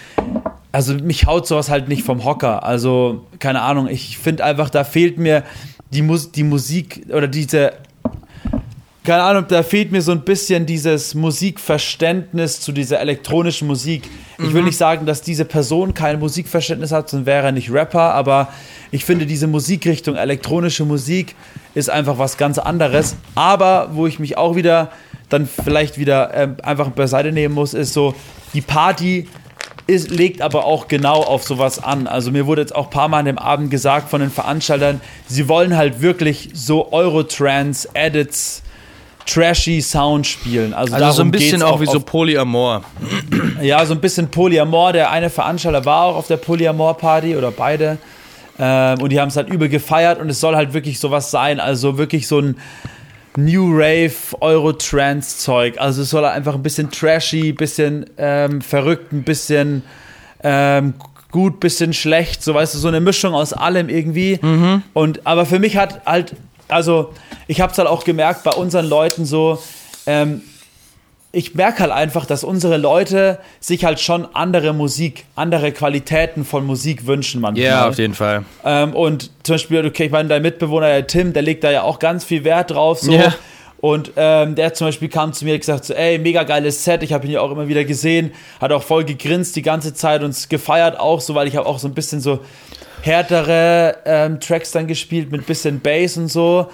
also 0.77 0.93
mich 0.93 1.25
haut 1.25 1.47
sowas 1.47 1.71
halt 1.71 1.89
nicht 1.89 2.03
vom 2.03 2.23
Hocker. 2.23 2.63
Also, 2.63 3.25
keine 3.39 3.63
Ahnung, 3.63 3.89
ich 3.89 4.19
finde 4.19 4.45
einfach, 4.45 4.69
da 4.69 4.85
fehlt 4.85 5.17
mir 5.17 5.43
die, 5.91 6.03
Mus 6.03 6.33
die 6.33 6.43
Musik 6.43 7.07
oder 7.09 7.29
diese, 7.29 7.73
keine 9.03 9.23
Ahnung, 9.23 9.47
da 9.49 9.63
fehlt 9.63 9.91
mir 9.91 10.03
so 10.03 10.13
ein 10.13 10.21
bisschen 10.21 10.67
dieses 10.67 11.15
Musikverständnis 11.15 12.61
zu 12.61 12.73
dieser 12.73 13.01
elektronischen 13.01 13.67
Musik. 13.67 14.03
Ich 14.37 14.53
will 14.53 14.61
mhm. 14.61 14.67
nicht 14.67 14.77
sagen, 14.77 15.07
dass 15.07 15.23
diese 15.23 15.47
Person 15.47 15.95
kein 15.95 16.19
Musikverständnis 16.19 16.93
hat, 16.93 17.09
sonst 17.09 17.25
wäre 17.25 17.47
er 17.47 17.53
nicht 17.53 17.73
Rapper, 17.73 18.13
aber 18.13 18.49
ich 18.91 19.07
finde, 19.07 19.25
diese 19.25 19.47
Musikrichtung, 19.47 20.17
elektronische 20.17 20.85
Musik, 20.85 21.37
ist 21.73 21.89
einfach 21.89 22.19
was 22.19 22.37
ganz 22.37 22.59
anderes. 22.59 23.17
Aber 23.35 23.89
wo 23.93 24.07
ich 24.07 24.19
mich 24.19 24.37
auch 24.37 24.57
wieder 24.57 24.91
dann 25.31 25.47
vielleicht 25.47 25.97
wieder 25.97 26.35
äh, 26.35 26.49
einfach 26.63 26.91
beiseite 26.91 27.33
nehmen 27.33 27.55
muss, 27.55 27.73
ist 27.73 27.95
so, 27.95 28.15
die 28.53 28.61
Party 28.61 29.27
ist, 29.87 30.11
legt 30.11 30.43
aber 30.43 30.65
auch 30.65 30.89
genau 30.89 31.23
auf 31.23 31.45
sowas 31.45 31.83
an. 31.83 32.07
Also 32.07 32.31
mir 32.31 32.47
wurde 32.47 32.63
jetzt 32.63 32.75
auch 32.75 32.87
ein 32.87 32.91
paar 32.91 33.09
Mal 33.09 33.21
an 33.21 33.25
dem 33.27 33.39
Abend 33.39 33.71
gesagt 33.71 34.11
von 34.11 34.21
den 34.21 34.31
Veranstaltern, 34.31 35.01
sie 35.29 35.49
wollen 35.49 35.77
halt 35.77 36.01
wirklich 36.01 36.51
so 36.55 36.93
Eurotrance, 36.93 37.89
Edits, 37.95 38.63
trashy 39.27 39.81
Sound 39.81 40.27
spielen. 40.27 40.73
Also, 40.73 40.95
also 40.95 41.11
so 41.11 41.23
ein 41.23 41.31
bisschen 41.31 41.63
auch, 41.63 41.75
auch 41.75 41.81
wie 41.81 41.87
so 41.87 42.01
Polyamor. 42.01 42.85
Ja, 43.61 43.85
so 43.85 43.95
ein 43.95 44.01
bisschen 44.01 44.29
Polyamor. 44.29 44.93
Der 44.93 45.11
eine 45.11 45.31
Veranstalter 45.31 45.85
war 45.85 46.05
auch 46.05 46.17
auf 46.17 46.27
der 46.27 46.37
Polyamor-Party 46.37 47.37
oder 47.37 47.51
beide. 47.51 47.99
Ähm, 48.59 49.01
und 49.03 49.11
die 49.11 49.21
haben 49.21 49.29
es 49.29 49.37
halt 49.37 49.49
übel 49.49 49.69
gefeiert 49.69 50.21
und 50.21 50.31
es 50.31 50.41
soll 50.41 50.57
halt 50.57 50.73
wirklich 50.73 50.99
sowas 50.99 51.31
sein. 51.31 51.61
Also 51.61 51.99
wirklich 51.99 52.27
so 52.27 52.41
ein 52.41 52.57
New 53.37 53.71
Rave, 53.73 54.15
Euro-Trance-Zeug. 54.41 55.79
Also 55.79 56.03
es 56.03 56.11
soll 56.11 56.25
einfach 56.25 56.55
ein 56.55 56.63
bisschen 56.63 56.91
trashy, 56.91 57.53
bisschen 57.53 58.07
ähm, 58.19 58.61
verrückt, 58.61 59.13
ein 59.13 59.23
bisschen 59.23 59.83
ähm, 60.43 60.95
gut, 61.31 61.61
bisschen 61.61 61.93
schlecht. 61.93 62.43
So 62.43 62.55
weißt 62.55 62.75
du, 62.75 62.79
so 62.79 62.89
eine 62.89 63.01
Mischung 63.01 63.35
aus 63.35 63.53
allem 63.53 63.89
irgendwie. 63.89 64.39
Mhm. 64.41 64.83
Und 64.95 65.27
aber 65.27 65.47
für 65.47 65.59
mich 65.59 65.77
hat 65.77 66.05
halt, 66.07 66.35
also 66.69 67.13
ich 67.47 67.61
habe 67.61 67.73
es 67.73 67.79
halt 67.79 67.89
auch 67.89 68.05
gemerkt 68.05 68.45
bei 68.45 68.53
unseren 68.53 68.87
Leuten 68.87 69.25
so, 69.25 69.63
ähm, 70.07 70.43
ich 71.37 71.55
merke 71.55 71.81
halt 71.81 71.93
einfach, 71.93 72.25
dass 72.25 72.45
unsere 72.45 72.79
Leute 72.79 73.39
sich 73.61 73.85
halt 73.85 74.01
schon 74.01 74.27
andere 74.33 74.73
Musik, 74.73 75.27
andere 75.35 75.71
Qualitäten 75.71 76.47
von 76.47 76.65
Musik 76.65 77.07
wünschen 77.07 77.43
manchmal. 77.43 77.67
Ja, 77.67 77.89
auf 77.89 77.99
jeden 77.99 78.15
Fall. 78.15 78.47
Ähm, 78.65 78.95
und 78.95 79.31
zum 79.43 79.57
Beispiel, 79.57 79.85
okay, 79.85 80.07
ich 80.07 80.11
meine, 80.11 80.31
dein 80.31 80.41
Mitbewohner, 80.41 80.87
der 80.87 81.07
Tim, 81.07 81.35
der 81.35 81.43
legt 81.43 81.63
da 81.63 81.71
ja 81.71 81.83
auch 81.83 81.99
ganz 81.99 82.25
viel 82.25 82.43
Wert 82.45 82.71
drauf. 82.71 83.01
So. 83.01 83.13
Yeah. 83.13 83.35
Und 83.83 84.13
ähm, 84.17 84.55
der 84.55 84.73
zum 84.73 84.87
Beispiel 84.87 85.11
kam 85.11 85.35
zu 85.35 85.45
mir 85.45 85.53
und 85.53 85.61
gesagt 85.61 85.85
so, 85.85 85.93
ey, 85.93 86.19
mega 86.19 86.43
geiles 86.45 86.83
Set, 86.83 87.03
ich 87.03 87.13
habe 87.13 87.27
ihn 87.27 87.33
ja 87.33 87.43
auch 87.43 87.51
immer 87.51 87.69
wieder 87.69 87.85
gesehen, 87.85 88.33
hat 88.59 88.73
auch 88.73 88.83
voll 88.83 89.05
gegrinst 89.05 89.57
die 89.57 89.63
ganze 89.63 89.93
Zeit 89.93 90.23
und 90.23 90.49
gefeiert 90.49 90.99
auch 90.99 91.21
so, 91.21 91.35
weil 91.35 91.47
ich 91.49 91.57
habe 91.57 91.67
auch 91.67 91.79
so 91.79 91.87
ein 91.87 91.93
bisschen 91.93 92.23
so 92.23 92.41
härtere 93.03 93.99
ähm, 94.07 94.41
Tracks 94.41 94.73
dann 94.73 94.87
gespielt 94.87 95.31
mit 95.31 95.45
bisschen 95.47 95.81
Bass 95.81 96.17
und 96.17 96.29
so. 96.29 96.69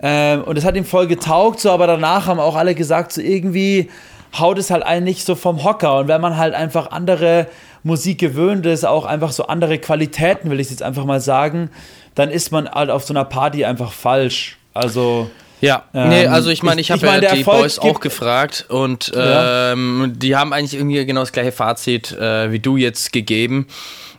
Ähm, 0.00 0.44
und 0.44 0.58
es 0.58 0.64
hat 0.64 0.76
ihm 0.76 0.84
voll 0.84 1.06
getaugt, 1.06 1.60
so, 1.60 1.70
aber 1.70 1.86
danach 1.86 2.26
haben 2.26 2.40
auch 2.40 2.56
alle 2.56 2.74
gesagt, 2.74 3.12
so 3.12 3.20
irgendwie 3.20 3.90
haut 4.38 4.58
es 4.58 4.70
halt 4.70 4.82
einen 4.82 5.04
nicht 5.04 5.24
so 5.24 5.34
vom 5.34 5.64
Hocker. 5.64 5.98
Und 5.98 6.08
wenn 6.08 6.20
man 6.20 6.36
halt 6.36 6.54
einfach 6.54 6.90
andere 6.90 7.46
Musik 7.82 8.18
gewöhnt 8.18 8.66
ist, 8.66 8.84
auch 8.84 9.04
einfach 9.04 9.32
so 9.32 9.46
andere 9.46 9.78
Qualitäten, 9.78 10.50
will 10.50 10.60
ich 10.60 10.70
jetzt 10.70 10.82
einfach 10.82 11.04
mal 11.04 11.20
sagen, 11.20 11.70
dann 12.14 12.30
ist 12.30 12.50
man 12.52 12.68
halt 12.68 12.90
auf 12.90 13.04
so 13.04 13.14
einer 13.14 13.24
Party 13.24 13.64
einfach 13.64 13.92
falsch. 13.92 14.58
Also. 14.74 15.30
Ja, 15.62 15.84
ähm, 15.94 16.10
nee, 16.10 16.26
also 16.26 16.50
ich 16.50 16.62
meine, 16.62 16.82
ich, 16.82 16.90
ich 16.90 16.92
habe 16.92 17.06
ja 17.06 17.18
die 17.18 17.38
Erfolg 17.38 17.62
Boys 17.62 17.78
auch 17.78 18.00
gefragt 18.00 18.66
und 18.68 19.10
ja. 19.14 19.72
ähm, 19.72 20.12
die 20.14 20.36
haben 20.36 20.52
eigentlich 20.52 20.74
irgendwie 20.74 21.06
genau 21.06 21.20
das 21.20 21.32
gleiche 21.32 21.50
Fazit 21.50 22.12
äh, 22.12 22.52
wie 22.52 22.58
du 22.58 22.76
jetzt 22.76 23.10
gegeben 23.10 23.66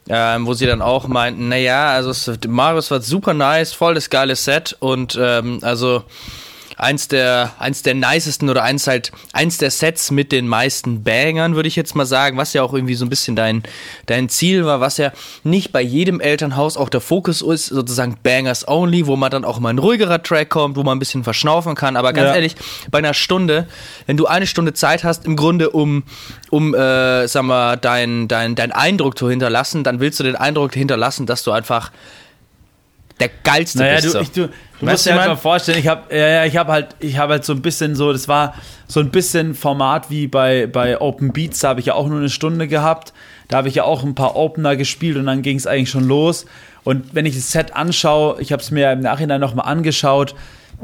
ähm, 0.10 0.46
wo 0.48 0.54
sie 0.54 0.66
dann 0.66 0.82
auch 0.82 1.08
meinten, 1.08 1.50
naja, 1.50 1.92
also 1.92 2.34
Marius 2.48 2.92
war 2.92 3.02
super 3.02 3.34
nice, 3.34 3.74
voll 3.74 3.96
das 3.96 4.10
geile 4.10 4.36
Set 4.36 4.76
und 4.80 5.18
ähm, 5.20 5.60
also 5.62 6.04
eins 6.78 7.08
der, 7.08 7.52
eins 7.58 7.82
der 7.82 7.96
nicesten 7.96 8.50
oder 8.50 8.64
eins 8.64 8.86
halt, 8.86 9.12
eins 9.34 9.58
der 9.58 9.72
Sets 9.72 10.12
mit 10.12 10.32
den 10.32 10.48
meisten 10.48 11.04
Bangern, 11.04 11.56
würde 11.56 11.68
ich 11.68 11.76
jetzt 11.76 11.96
mal 11.96 12.06
sagen, 12.06 12.38
was 12.38 12.54
ja 12.54 12.62
auch 12.62 12.74
irgendwie 12.74 12.94
so 12.94 13.04
ein 13.04 13.10
bisschen 13.10 13.36
dein, 13.36 13.64
dein 14.06 14.30
Ziel 14.30 14.66
war, 14.66 14.80
was 14.80 14.98
ja 14.98 15.12
nicht 15.44 15.72
bei 15.72 15.82
jedem 15.82 16.20
Elternhaus 16.20 16.78
auch 16.78 16.90
der 16.90 17.02
Fokus 17.02 17.42
ist, 17.42 17.66
sozusagen 17.66 18.18
Bangers 18.22 18.68
only, 18.68 19.08
wo 19.08 19.16
man 19.16 19.32
dann 19.32 19.44
auch 19.44 19.60
mal 19.60 19.70
ein 19.70 19.80
ruhigerer 19.80 20.22
Track 20.22 20.50
kommt, 20.50 20.78
wo 20.78 20.84
man 20.84 20.98
ein 20.98 21.00
bisschen 21.00 21.24
verschnaufen 21.24 21.74
kann. 21.74 21.98
Aber 21.98 22.14
ganz 22.14 22.30
ja. 22.30 22.36
ehrlich, 22.36 22.56
bei 22.92 23.00
einer 23.00 23.16
Stunde, 23.16 23.68
wenn 24.06 24.16
du 24.16 24.28
eine 24.28 24.46
Stunde 24.46 24.74
Zeit 24.74 25.04
hast, 25.04 25.26
im 25.26 25.36
Grunde 25.36 25.72
um, 25.72 26.04
um, 26.52 26.76
äh, 26.76 27.28
sag 27.28 27.44
mal, 27.44 27.76
dein, 27.76 28.28
dein, 28.28 28.54
dein 28.54 28.72
Eindruck 28.72 29.18
zu 29.18 29.30
hinterlassen, 29.30 29.84
dann 29.84 30.00
willst 30.00 30.20
du 30.20 30.24
den 30.24 30.36
Eindruck 30.36 30.76
hinterlassen, 30.76 31.26
dass 31.26 31.44
du 31.44 31.52
einfach 31.52 31.92
der 33.20 33.30
geilste 33.44 33.80
naja, 33.80 34.00
bist. 34.00 34.14
Du, 34.14 34.20
ich, 34.20 34.32
du, 34.32 34.50
du 34.80 34.86
musst 34.86 35.06
dir 35.06 35.16
halt 35.16 35.28
mal 35.28 35.36
vorstellen, 35.36 35.80
ich 35.80 35.88
habe 35.88 36.16
ja, 36.16 36.46
ich 36.46 36.58
habe 36.58 36.72
halt, 36.72 36.96
ich 37.00 37.18
habe 37.18 37.34
halt 37.34 37.46
so 37.46 37.54
ein 37.54 37.62
bisschen 37.62 37.96
so, 37.96 38.12
das 38.12 38.28
war 38.28 38.54
so 38.88 39.00
ein 39.00 39.10
bisschen 39.10 39.56
Format 39.56 40.10
wie 40.10 40.28
bei, 40.28 40.68
bei 40.68 41.00
Open 41.00 41.34
Beats, 41.34 41.60
da 41.60 41.70
habe 41.70 41.80
ich 41.80 41.88
ja 41.88 41.94
auch 41.96 42.08
nur 42.08 42.20
eine 42.20 42.30
Stunde 42.30 42.68
gehabt. 42.68 43.14
Da 43.48 43.58
habe 43.58 43.70
ich 43.70 43.76
ja 43.76 43.84
auch 43.84 44.04
ein 44.04 44.16
paar 44.16 44.36
Opener 44.36 44.76
gespielt 44.76 45.18
und 45.18 45.26
dann 45.26 45.42
ging 45.42 45.58
es 45.58 45.68
eigentlich 45.68 45.90
schon 45.90 46.06
los. 46.06 46.46
Und 46.84 47.16
wenn 47.16 47.26
ich 47.26 47.36
das 47.36 47.52
Set 47.52 47.76
anschaue, 47.76 48.42
ich 48.42 48.52
habe 48.52 48.62
es 48.62 48.72
mir 48.72 48.92
im 48.92 49.00
Nachhinein 49.00 49.40
nochmal 49.40 49.68
angeschaut, 49.68 50.36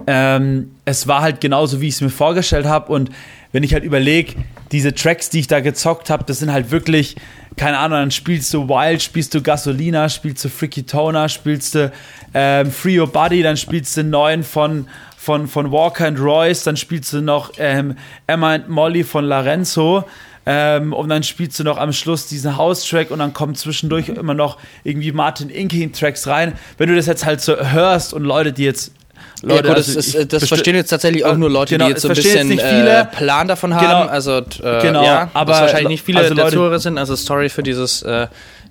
ähm, 0.08 0.72
es 0.86 1.08
war 1.08 1.22
halt 1.22 1.40
genauso, 1.42 1.82
wie 1.82 1.88
ich 1.88 1.96
es 1.96 2.02
mir 2.02 2.10
vorgestellt 2.10 2.66
habe. 2.66 2.92
Und 2.92 3.10
wenn 3.54 3.64
ich 3.64 3.74
halt 3.74 3.86
überlege, 3.86 4.34
diese 4.74 4.94
Tracks, 4.94 5.30
die 5.30 5.40
ich 5.40 5.48
da 5.48 5.62
gezockt 5.62 6.10
habe, 6.10 6.26
das 6.26 6.40
sind 6.40 6.52
halt 6.52 6.72
wirklich, 6.72 7.16
keine 7.56 7.78
Ahnung, 7.78 8.00
dann 8.00 8.12
spielst 8.12 8.54
du 8.54 8.68
Wild, 8.68 9.02
spielst 9.02 9.34
du 9.34 9.42
Gasolina, 9.42 10.10
spielst 10.10 10.44
du 10.44 10.50
Freaky 10.50 10.84
Toner, 10.84 11.30
spielst 11.30 11.76
du 11.76 11.92
ähm, 12.34 12.72
Free 12.72 13.00
Your 13.00 13.08
Body, 13.08 13.44
dann 13.44 13.56
spielst 13.56 13.96
du 13.96 14.04
neuen 14.04 14.44
von, 14.44 14.88
von, 15.16 15.48
von 15.48 15.72
Walker 15.72 16.08
and 16.08 16.20
Royce, 16.20 16.64
dann 16.64 16.76
spielst 16.76 17.14
du 17.14 17.22
noch 17.22 17.52
ähm, 17.60 17.96
Emma 18.28 18.56
and 18.56 18.68
Molly 18.68 19.04
von 19.04 19.26
Lorenzo. 19.26 20.04
Ähm, 20.46 20.92
und 20.92 21.08
dann 21.08 21.24
spielst 21.24 21.58
du 21.60 21.64
noch 21.64 21.78
am 21.78 21.94
Schluss 21.94 22.28
diesen 22.28 22.58
House-Track 22.58 23.12
und 23.12 23.20
dann 23.20 23.32
kommen 23.32 23.56
zwischendurch 23.56 24.10
immer 24.10 24.34
noch 24.34 24.58
irgendwie 24.84 25.14
Martin 25.14 25.50
Inking-Tracks 25.50 26.28
rein. 26.28 26.54
Wenn 26.78 26.90
du 26.90 26.98
das 26.98 27.06
jetzt 27.06 27.24
halt 27.24 27.40
so 27.40 27.56
hörst 27.56 28.14
und 28.14 28.26
Leute, 28.26 28.52
die 28.52 28.66
jetzt 28.66 28.92
Leute, 29.42 29.56
ja, 29.56 29.74
gut, 29.74 29.78
also 29.78 29.96
das, 29.96 30.08
ist, 30.08 30.34
das 30.34 30.48
verstehen 30.48 30.76
jetzt 30.76 30.90
tatsächlich 30.90 31.26
auch 31.26 31.36
nur 31.36 31.50
Leute, 31.50 31.76
genau, 31.76 31.86
die 31.86 31.92
jetzt 31.92 32.02
so 32.02 32.08
ein 32.08 32.16
bisschen 32.16 32.58
äh, 32.58 33.06
Plan 33.06 33.48
davon 33.48 33.76
haben. 33.76 33.84
Genau, 33.84 34.06
also 34.06 34.38
äh, 34.38 34.82
genau, 34.82 35.04
ja, 35.04 35.30
aber 35.34 35.54
wahrscheinlich 35.54 35.90
nicht 35.90 36.06
viele 36.06 36.20
also 36.20 36.34
der 36.34 36.48
Zuhörer 36.48 36.80
sind. 36.80 36.98
Also 36.98 37.16
sorry 37.16 37.50
für 37.50 37.62
dieses 37.62 38.04
äh, 38.04 38.28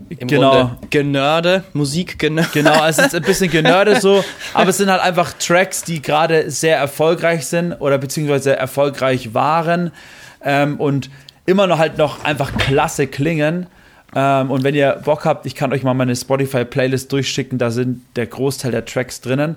im 0.09 0.29
genau. 0.29 0.51
Grunde 0.51 0.77
Genörde, 0.91 1.65
Musik 1.75 2.19
Genörde. 2.19 2.51
Genau, 2.55 2.87
es 2.87 2.99
ist 2.99 3.15
ein 3.15 3.23
bisschen 3.23 3.51
Genörde 3.51 4.01
so, 4.01 4.25
aber 4.55 4.71
es 4.71 4.79
sind 4.79 4.91
halt 4.91 5.03
einfach 5.03 5.35
Tracks, 5.35 5.83
die 5.83 6.01
gerade 6.01 6.51
sehr 6.51 6.79
erfolgreich 6.79 7.47
sind 7.47 7.75
oder 7.75 7.99
beziehungsweise 7.99 8.57
erfolgreich 8.57 9.35
waren 9.35 9.93
ähm, 10.43 10.81
und 10.81 11.11
immer 11.45 11.67
noch 11.67 11.79
halt 11.79 11.99
noch 11.99 12.25
einfach 12.25 12.57
klasse 12.57 13.07
klingen. 13.07 13.67
Ähm, 14.15 14.51
und 14.51 14.65
wenn 14.65 14.75
ihr 14.75 15.01
Bock 15.05 15.25
habt, 15.25 15.47
ich 15.47 15.55
kann 15.55 15.73
euch 15.73 15.83
mal 15.83 15.95
meine 15.95 16.15
Spotify-Playlist 16.15 17.11
durchschicken, 17.13 17.59
da 17.59 17.71
sind 17.71 18.03
der 18.17 18.27
Großteil 18.27 18.71
der 18.71 18.85
Tracks 18.85 19.21
drinnen. 19.21 19.57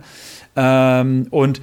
Ähm, 0.55 1.27
und 1.31 1.61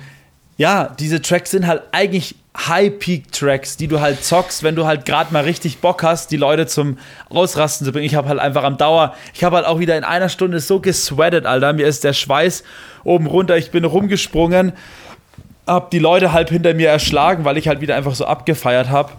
ja, 0.57 0.95
diese 0.99 1.23
Tracks 1.23 1.51
sind 1.51 1.67
halt 1.67 1.83
eigentlich 1.93 2.37
High-Peak-Tracks, 2.57 3.79
die 3.79 3.89
du 3.89 4.01
halt 4.01 4.23
zockst, 4.23 4.63
wenn 4.63 4.77
du 4.77 4.85
halt 4.85 5.07
gerade 5.07 5.33
mal 5.33 5.45
richtig 5.45 5.79
Bock 5.79 6.03
hast, 6.03 6.31
die 6.31 6.37
Leute 6.37 6.67
zum 6.67 6.99
Ausrasten 7.31 7.87
zu 7.87 7.93
bringen. 7.93 8.05
Ich 8.05 8.15
habe 8.15 8.29
halt 8.29 8.39
einfach 8.39 8.63
am 8.63 8.77
Dauer, 8.77 9.15
ich 9.33 9.43
habe 9.43 9.57
halt 9.57 9.67
auch 9.67 9.79
wieder 9.79 9.97
in 9.97 10.05
einer 10.05 10.29
Stunde 10.29 10.61
so 10.61 10.79
gesweatet, 10.79 11.47
Alter. 11.47 11.73
Mir 11.73 11.87
ist 11.87 12.05
der 12.05 12.13
Schweiß 12.13 12.63
oben 13.05 13.27
runter, 13.27 13.57
ich 13.57 13.71
bin 13.71 13.85
rumgesprungen, 13.85 14.73
hab 15.67 15.91
die 15.91 15.99
Leute 15.99 16.33
halb 16.33 16.51
hinter 16.51 16.75
mir 16.75 16.91
erschlagen, 16.91 17.45
weil 17.45 17.57
ich 17.57 17.69
halt 17.69 17.81
wieder 17.81 17.97
einfach 17.97 18.15
so 18.15 18.27
abgefeiert 18.27 18.91
habe. 18.91 19.13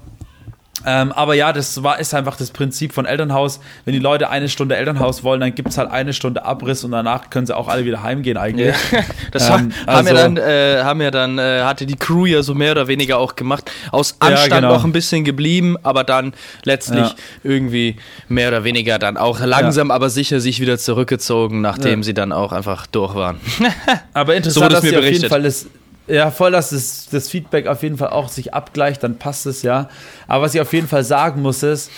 Ähm, 0.86 1.12
aber 1.12 1.34
ja, 1.34 1.54
das 1.54 1.84
war, 1.84 2.00
ist 2.00 2.14
einfach 2.14 2.36
das 2.36 2.52
Prinzip 2.52 2.94
von 2.94 3.06
Elternhaus. 3.06 3.60
Wenn 3.86 3.94
die 3.94 4.00
Leute 4.00 4.30
eine 4.30 4.50
Stunde 4.50 4.76
Elternhaus 4.76 5.24
wollen, 5.24 5.40
dann 5.40 5.56
gibt 5.56 5.70
es 5.70 5.78
halt 5.78 5.92
eine 5.92 6.14
Stunde 6.14 6.46
Abriss 6.46 6.84
und 6.84 6.92
danach 6.92 7.30
können 7.30 7.46
sie 7.46 7.56
auch 7.56 7.68
alle 7.68 7.86
wieder 7.86 8.04
heimgehen 8.04 8.38
eigentlich. 8.38 8.76
Ja. 8.92 9.00
Das 9.32 9.48
ähm, 9.48 9.52
haben, 9.52 9.74
also, 9.88 10.10
ja 10.10 10.14
dann, 10.16 10.38
äh, 10.38 10.82
haben 10.84 11.02
ja 11.02 11.10
dann, 11.10 11.40
äh, 11.40 11.62
hatte 11.62 11.86
die 11.86 11.96
Crew 11.96 12.26
ja 12.26 12.44
so 12.44 12.54
mehr 12.54 12.72
oder 12.72 12.88
weniger 12.88 13.18
auch 13.18 13.36
gemacht. 13.36 13.72
Aus 13.92 14.18
Anstand 14.20 14.52
ja, 14.52 14.60
genau. 14.60 14.74
noch 14.74 14.84
ein 14.84 14.92
bisschen 14.92 15.24
geblieben, 15.24 15.76
aber 15.82 16.04
dann 16.04 16.34
letztlich 16.64 17.08
ja. 17.08 17.16
irgendwie 17.44 17.96
mehr 18.28 18.50
oder 18.50 18.64
weniger 18.64 19.00
dann 19.00 19.18
auch 19.18 19.40
langsam, 19.40 19.90
aber 19.92 20.10
sicher 20.10 20.40
sich 20.40 20.60
wieder 20.60 20.78
zurückgezogen, 20.78 21.62
nachdem 21.62 22.04
sie 22.04 22.14
dann 22.14 22.32
auch 22.32 22.52
einfach 22.52 22.86
durch 22.86 23.16
waren. 23.16 23.40
aber 24.14 24.36
interessant, 24.36 24.66
so 24.66 24.70
dass 24.70 24.84
mir 24.84 25.00
auf 25.00 25.06
jeden 25.06 25.30
Fall 25.30 25.42
das 25.44 25.68
ja, 26.08 26.32
voll, 26.32 26.52
dass 26.52 26.72
das, 26.72 27.08
das 27.10 27.30
Feedback 27.30 27.68
auf 27.68 27.84
jeden 27.84 27.98
Fall 27.98 28.10
auch 28.10 28.30
sich 28.30 28.54
abgleicht, 28.54 29.04
dann 29.04 29.18
passt 29.18 29.46
es 29.46 29.62
ja. 29.62 29.90
Aber 30.28 30.46
was 30.46 30.54
ich 30.54 30.62
auf 30.62 30.74
jeden 30.74 30.88
Fall 30.88 31.04
sagen 31.04 31.42
muss 31.42 31.64
ist, 31.64 31.92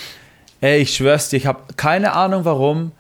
ey, 0.62 0.80
ich 0.80 0.96
schwör's 0.96 1.30
dir, 1.30 1.38
ich 1.38 1.48
habe 1.48 1.60
keine 1.76 2.14
Ahnung 2.14 2.46
warum, 2.46 2.92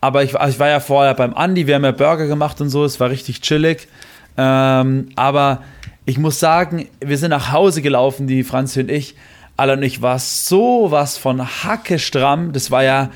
aber 0.00 0.22
ich, 0.22 0.38
also 0.38 0.52
ich 0.52 0.58
war 0.58 0.68
ja 0.68 0.80
vorher 0.80 1.14
beim 1.14 1.34
Andi, 1.34 1.66
wir 1.66 1.74
haben 1.74 1.84
ja 1.84 1.92
Burger 1.92 2.26
gemacht 2.26 2.60
und 2.60 2.70
so, 2.70 2.84
es 2.84 3.00
war 3.00 3.10
richtig 3.10 3.40
chillig. 3.40 3.88
Ähm, 4.36 5.10
aber 5.16 5.62
ich 6.06 6.18
muss 6.18 6.40
sagen, 6.40 6.88
wir 7.00 7.18
sind 7.18 7.30
nach 7.30 7.52
Hause 7.52 7.82
gelaufen, 7.82 8.26
die 8.26 8.42
Franzi 8.42 8.80
und 8.80 8.90
ich. 8.90 9.14
Alter, 9.56 9.74
und 9.74 9.82
ich 9.82 10.00
war 10.00 10.18
sowas 10.18 11.18
von 11.18 11.46
Hacke 11.64 11.98
stramm. 11.98 12.52
Das 12.52 12.70
war 12.70 12.82
ja 12.82 13.10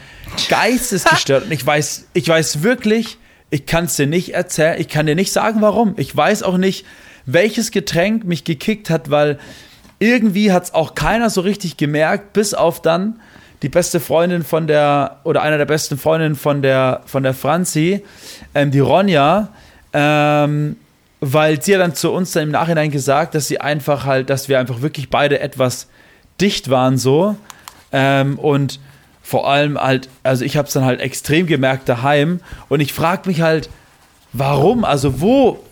geistesgestört. 0.51 1.47
und 1.47 1.53
ich 1.53 1.65
weiß, 1.65 2.09
ich 2.13 2.29
weiß 2.29 2.63
wirklich, 2.63 3.17
ich 3.49 3.65
kann 3.65 3.87
es 3.87 3.97
dir 3.97 4.07
nicht 4.07 4.35
erzählen. 4.35 4.79
Ich 4.79 4.89
kann 4.89 5.07
dir 5.07 5.15
nicht 5.15 5.33
sagen, 5.33 5.63
warum. 5.63 5.95
Ich 5.97 6.15
weiß 6.15 6.43
auch 6.43 6.59
nicht, 6.59 6.85
welches 7.27 7.71
Getränk 7.71 8.25
mich 8.25 8.45
gekickt 8.45 8.91
hat, 8.91 9.11
weil 9.11 9.39
irgendwie 9.99 10.53
hat 10.53 10.65
es 10.65 10.75
auch 10.75 10.95
keiner 10.95 11.31
so 11.31 11.41
richtig 11.41 11.77
gemerkt, 11.77 12.33
bis 12.33 12.55
auf 12.55 12.83
dann 12.83 13.21
die 13.63 13.69
beste 13.69 14.01
Freundin 14.01 14.43
von 14.43 14.67
der, 14.67 15.21
oder 15.25 15.43
einer 15.43 15.57
der 15.57 15.65
besten 15.65 15.97
Freundinnen 15.97 16.37
von 16.37 16.61
der, 16.61 17.01
von 17.07 17.23
der 17.23 17.33
Franzi, 17.33 18.03
ähm, 18.55 18.71
die 18.71 18.81
Ronja, 18.81 19.49
ähm, 19.93 20.77
weil 21.21 21.63
sie 21.63 21.75
hat 21.75 21.81
dann 21.81 21.95
zu 21.95 22.13
uns 22.13 22.33
dann 22.33 22.43
im 22.43 22.51
Nachhinein 22.51 22.91
gesagt, 22.91 23.35
dass 23.35 23.49
sie 23.49 23.61
einfach 23.61 24.05
halt, 24.05 24.29
dass 24.29 24.49
wir 24.49 24.59
einfach 24.59 24.83
wirklich 24.83 25.09
beide 25.09 25.41
etwas 25.41 25.89
dicht 26.41 26.69
waren 26.69 26.99
so 26.99 27.37
ähm, 27.93 28.39
und 28.39 28.81
vor 29.25 29.49
allem 29.49 29.81
halt, 29.81 30.11
also 30.23 30.45
ich 30.45 30.59
habe 30.59 30.69
es 30.69 30.75
dann 30.75 30.85
halt 30.85 31.01
extrem 31.01 31.47
gemerkt 31.47 31.89
daheim. 31.89 32.41
Und 32.69 32.81
ich 32.81 32.93
frage 32.93 33.27
mich 33.27 33.41
halt, 33.41 33.71
warum, 34.35 34.85
also 34.85 35.23
wo, 35.23 35.64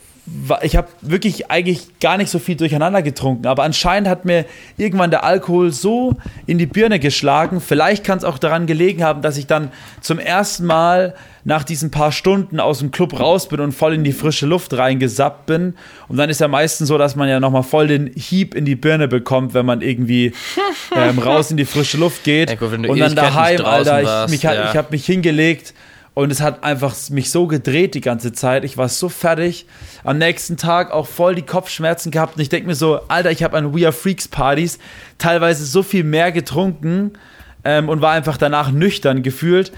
ich 0.62 0.76
habe 0.76 0.86
wirklich 1.00 1.50
eigentlich 1.50 1.98
gar 1.98 2.16
nicht 2.16 2.30
so 2.30 2.38
viel 2.38 2.54
durcheinander 2.54 3.02
getrunken, 3.02 3.46
aber 3.46 3.64
anscheinend 3.64 4.08
hat 4.08 4.24
mir 4.24 4.44
irgendwann 4.76 5.10
der 5.10 5.24
Alkohol 5.24 5.72
so 5.72 6.16
in 6.46 6.58
die 6.58 6.66
Birne 6.66 7.00
geschlagen. 7.00 7.60
Vielleicht 7.60 8.04
kann 8.04 8.18
es 8.18 8.24
auch 8.24 8.38
daran 8.38 8.66
gelegen 8.66 9.02
haben, 9.02 9.20
dass 9.22 9.36
ich 9.36 9.48
dann 9.48 9.72
zum 10.00 10.20
ersten 10.20 10.64
Mal 10.64 11.14
nach 11.44 11.64
diesen 11.64 11.90
paar 11.90 12.12
Stunden 12.12 12.60
aus 12.60 12.78
dem 12.78 12.92
Club 12.92 13.18
raus 13.18 13.48
bin 13.48 13.58
und 13.58 13.72
voll 13.72 13.94
in 13.94 14.04
die 14.04 14.12
frische 14.12 14.46
Luft 14.46 14.74
reingesappt 14.74 15.46
bin. 15.46 15.74
Und 16.06 16.18
dann 16.18 16.30
ist 16.30 16.40
ja 16.40 16.46
meistens 16.46 16.86
so, 16.86 16.98
dass 16.98 17.16
man 17.16 17.28
ja 17.28 17.40
nochmal 17.40 17.64
voll 17.64 17.88
den 17.88 18.06
Hieb 18.14 18.54
in 18.54 18.64
die 18.64 18.76
Birne 18.76 19.08
bekommt, 19.08 19.54
wenn 19.54 19.66
man 19.66 19.80
irgendwie 19.80 20.32
ähm, 20.96 21.18
raus 21.18 21.50
in 21.50 21.56
die 21.56 21.64
frische 21.64 21.96
Luft 21.96 22.22
geht. 22.22 22.48
Ja, 22.48 22.54
gut, 22.54 22.72
und 22.72 22.98
dann 22.98 23.16
daheim, 23.16 23.64
Alter, 23.64 24.26
ich, 24.26 24.30
mich, 24.30 24.42
ja. 24.44 24.70
ich 24.70 24.76
habe 24.76 24.88
mich 24.92 25.04
hingelegt 25.04 25.74
und 26.14 26.30
es 26.30 26.42
hat 26.42 26.62
einfach 26.62 26.94
mich 27.08 27.30
so 27.30 27.46
gedreht 27.46 27.94
die 27.94 28.02
ganze 28.02 28.32
Zeit. 28.32 28.64
Ich 28.64 28.76
war 28.76 28.88
so 28.90 29.08
fertig. 29.08 29.66
Am 30.04 30.18
nächsten 30.18 30.58
Tag 30.58 30.90
auch 30.90 31.06
voll 31.06 31.34
die 31.34 31.42
Kopfschmerzen 31.42 32.10
gehabt. 32.10 32.36
Und 32.36 32.42
ich 32.42 32.50
denke 32.50 32.66
mir 32.66 32.74
so, 32.74 33.00
Alter, 33.08 33.30
ich 33.30 33.42
habe 33.42 33.56
an 33.56 33.74
We 33.74 33.84
Are 33.84 33.92
Freaks 33.92 34.28
Partys 34.28 34.78
teilweise 35.16 35.64
so 35.64 35.82
viel 35.82 36.04
mehr 36.04 36.30
getrunken 36.30 37.12
ähm, 37.64 37.88
und 37.88 38.02
war 38.02 38.12
einfach 38.12 38.36
danach 38.36 38.70
nüchtern 38.70 39.22
gefühlt. 39.22 39.72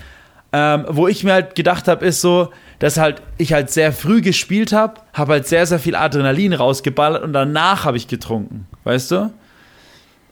Ähm, 0.53 0.87
wo 0.89 1.07
ich 1.07 1.23
mir 1.23 1.33
halt 1.33 1.55
gedacht 1.55 1.87
habe, 1.87 2.05
ist 2.05 2.21
so, 2.21 2.51
dass 2.81 2.97
halt 2.97 3.23
ich 3.39 3.53
halt 3.53 3.71
sehr 3.71 3.93
früh 3.93 4.21
gespielt 4.21 4.73
habe, 4.73 5.01
habe 5.13 5.35
halt 5.35 5.47
sehr, 5.47 5.67
sehr 5.67 5.79
viel 5.79 5.95
Adrenalin 5.95 6.53
rausgeballert 6.53 7.23
und 7.23 7.33
danach 7.33 7.85
habe 7.85 7.97
ich 7.97 8.09
getrunken. 8.09 8.67
Weißt 8.83 9.13
du? 9.13 9.33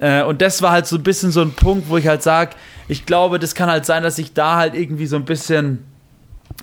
Äh, 0.00 0.24
und 0.24 0.42
das 0.42 0.62
war 0.62 0.72
halt 0.72 0.88
so 0.88 0.96
ein 0.96 1.04
bisschen 1.04 1.30
so 1.30 1.42
ein 1.42 1.52
Punkt, 1.52 1.88
wo 1.88 1.96
ich 1.96 2.08
halt 2.08 2.24
sage, 2.24 2.56
ich 2.88 3.06
glaube, 3.06 3.38
das 3.38 3.54
kann 3.54 3.70
halt 3.70 3.86
sein, 3.86 4.02
dass 4.02 4.18
ich 4.18 4.32
da 4.32 4.56
halt 4.56 4.74
irgendwie 4.74 5.06
so 5.06 5.14
ein 5.14 5.24
bisschen 5.24 5.84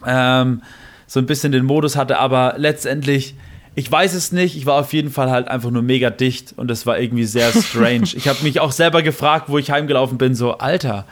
ähm, 0.05 0.61
so 1.07 1.19
ein 1.19 1.25
bisschen 1.25 1.51
den 1.51 1.65
Modus 1.65 1.95
hatte, 1.95 2.19
aber 2.19 2.55
letztendlich, 2.57 3.35
ich 3.75 3.91
weiß 3.91 4.13
es 4.13 4.31
nicht, 4.31 4.55
ich 4.55 4.65
war 4.65 4.75
auf 4.75 4.93
jeden 4.93 5.11
Fall 5.11 5.31
halt 5.31 5.47
einfach 5.47 5.71
nur 5.71 5.81
mega 5.81 6.09
dicht 6.09 6.53
und 6.55 6.67
das 6.69 6.85
war 6.85 6.99
irgendwie 6.99 7.25
sehr 7.25 7.51
strange. 7.51 8.09
ich 8.13 8.27
habe 8.27 8.43
mich 8.43 8.59
auch 8.59 8.71
selber 8.71 9.01
gefragt, 9.01 9.45
wo 9.47 9.57
ich 9.57 9.71
heimgelaufen 9.71 10.17
bin, 10.17 10.35
so, 10.35 10.57
Alter, 10.57 11.05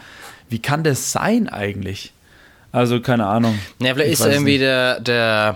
wie 0.49 0.59
kann 0.59 0.83
das 0.83 1.11
sein 1.11 1.49
eigentlich? 1.49 2.13
Also, 2.71 2.99
keine 2.99 3.25
Ahnung. 3.25 3.57
Ja, 3.81 3.93
vielleicht 3.93 4.11
ist 4.11 4.25
irgendwie 4.25 4.59
der, 4.59 4.99
der 4.99 5.55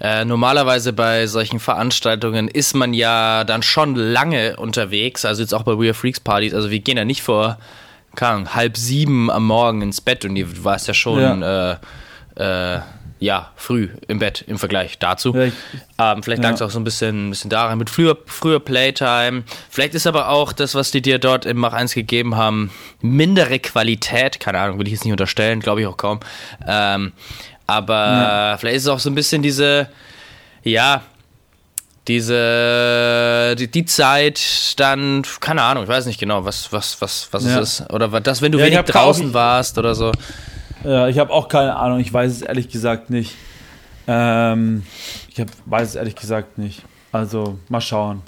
äh, 0.00 0.24
normalerweise 0.24 0.92
bei 0.92 1.26
solchen 1.26 1.60
Veranstaltungen 1.60 2.48
ist 2.48 2.74
man 2.74 2.94
ja 2.94 3.44
dann 3.44 3.62
schon 3.62 3.94
lange 3.94 4.56
unterwegs, 4.56 5.24
also 5.24 5.42
jetzt 5.42 5.52
auch 5.52 5.64
bei 5.64 5.72
We 5.78 5.86
Are 5.86 5.94
Freaks 5.94 6.20
Partys, 6.20 6.54
also 6.54 6.70
wir 6.70 6.78
gehen 6.78 6.96
ja 6.96 7.04
nicht 7.04 7.22
vor 7.22 7.58
keine 8.14 8.32
Ahnung, 8.32 8.54
halb 8.54 8.76
sieben 8.76 9.30
am 9.30 9.46
Morgen 9.46 9.82
ins 9.82 10.00
Bett 10.00 10.24
und 10.24 10.34
du 10.34 10.64
warst 10.64 10.88
ja 10.88 10.94
schon 10.94 11.20
ja. 11.20 11.72
Äh, 11.72 11.76
äh, 12.36 12.80
ja, 13.20 13.50
früh 13.54 13.90
im 14.08 14.18
Bett 14.18 14.42
im 14.46 14.58
Vergleich 14.58 14.98
dazu. 14.98 15.36
Ja, 15.36 16.12
ähm, 16.12 16.22
vielleicht 16.22 16.42
lag 16.42 16.54
es 16.54 16.62
auch 16.62 16.70
so 16.70 16.80
ein 16.80 16.84
bisschen, 16.84 17.28
ein 17.28 17.30
bisschen 17.30 17.50
daran 17.50 17.76
mit 17.76 17.90
früher, 17.90 18.16
früher 18.24 18.60
Playtime. 18.60 19.44
Vielleicht 19.68 19.94
ist 19.94 20.06
aber 20.06 20.30
auch 20.30 20.54
das, 20.54 20.74
was 20.74 20.90
die 20.90 21.02
dir 21.02 21.18
dort 21.18 21.44
im 21.44 21.58
Mach 21.58 21.74
1 21.74 21.92
gegeben 21.92 22.36
haben, 22.36 22.70
mindere 23.02 23.58
Qualität. 23.58 24.40
Keine 24.40 24.58
Ahnung, 24.58 24.78
will 24.78 24.86
ich 24.86 24.94
jetzt 24.94 25.04
nicht 25.04 25.12
unterstellen, 25.12 25.60
glaube 25.60 25.82
ich 25.82 25.86
auch 25.86 25.98
kaum. 25.98 26.20
Ähm, 26.66 27.12
aber 27.66 27.94
ja. 27.94 28.56
vielleicht 28.58 28.78
ist 28.78 28.82
es 28.84 28.88
auch 28.88 28.98
so 28.98 29.10
ein 29.10 29.14
bisschen 29.14 29.42
diese, 29.42 29.90
ja, 30.64 31.02
diese 32.08 33.54
die, 33.58 33.70
die, 33.70 33.84
Zeit 33.84 34.40
dann 34.80 35.22
keine 35.38 35.62
Ahnung 35.62 35.84
ich 35.84 35.88
weiß 35.88 36.06
nicht 36.06 36.18
genau 36.18 36.44
was 36.46 36.72
was 36.72 37.00
was 37.00 37.28
was 37.30 37.44
ja. 37.44 37.60
es 37.60 37.80
ist 37.80 37.90
oder 37.92 38.08
das 38.20 38.40
wenn 38.40 38.50
du 38.50 38.58
ja, 38.58 38.66
wenig 38.66 38.80
draußen 38.80 39.34
warst 39.34 39.76
oder 39.76 39.94
so 39.94 40.10
ja 40.84 41.08
ich 41.08 41.18
habe 41.18 41.32
auch 41.32 41.48
keine 41.48 41.76
Ahnung 41.76 42.00
ich 42.00 42.12
weiß 42.12 42.30
es 42.32 42.42
ehrlich 42.42 42.68
gesagt 42.68 43.10
nicht. 43.10 43.34
Ähm, 44.06 44.84
ich 45.28 45.40
hab, 45.40 45.48
weiß 45.66 45.90
es 45.90 45.94
ehrlich 45.94 46.16
gesagt 46.16 46.58
nicht. 46.58 46.82
Also 47.12 47.58
mal 47.68 47.80
schauen. 47.80 48.22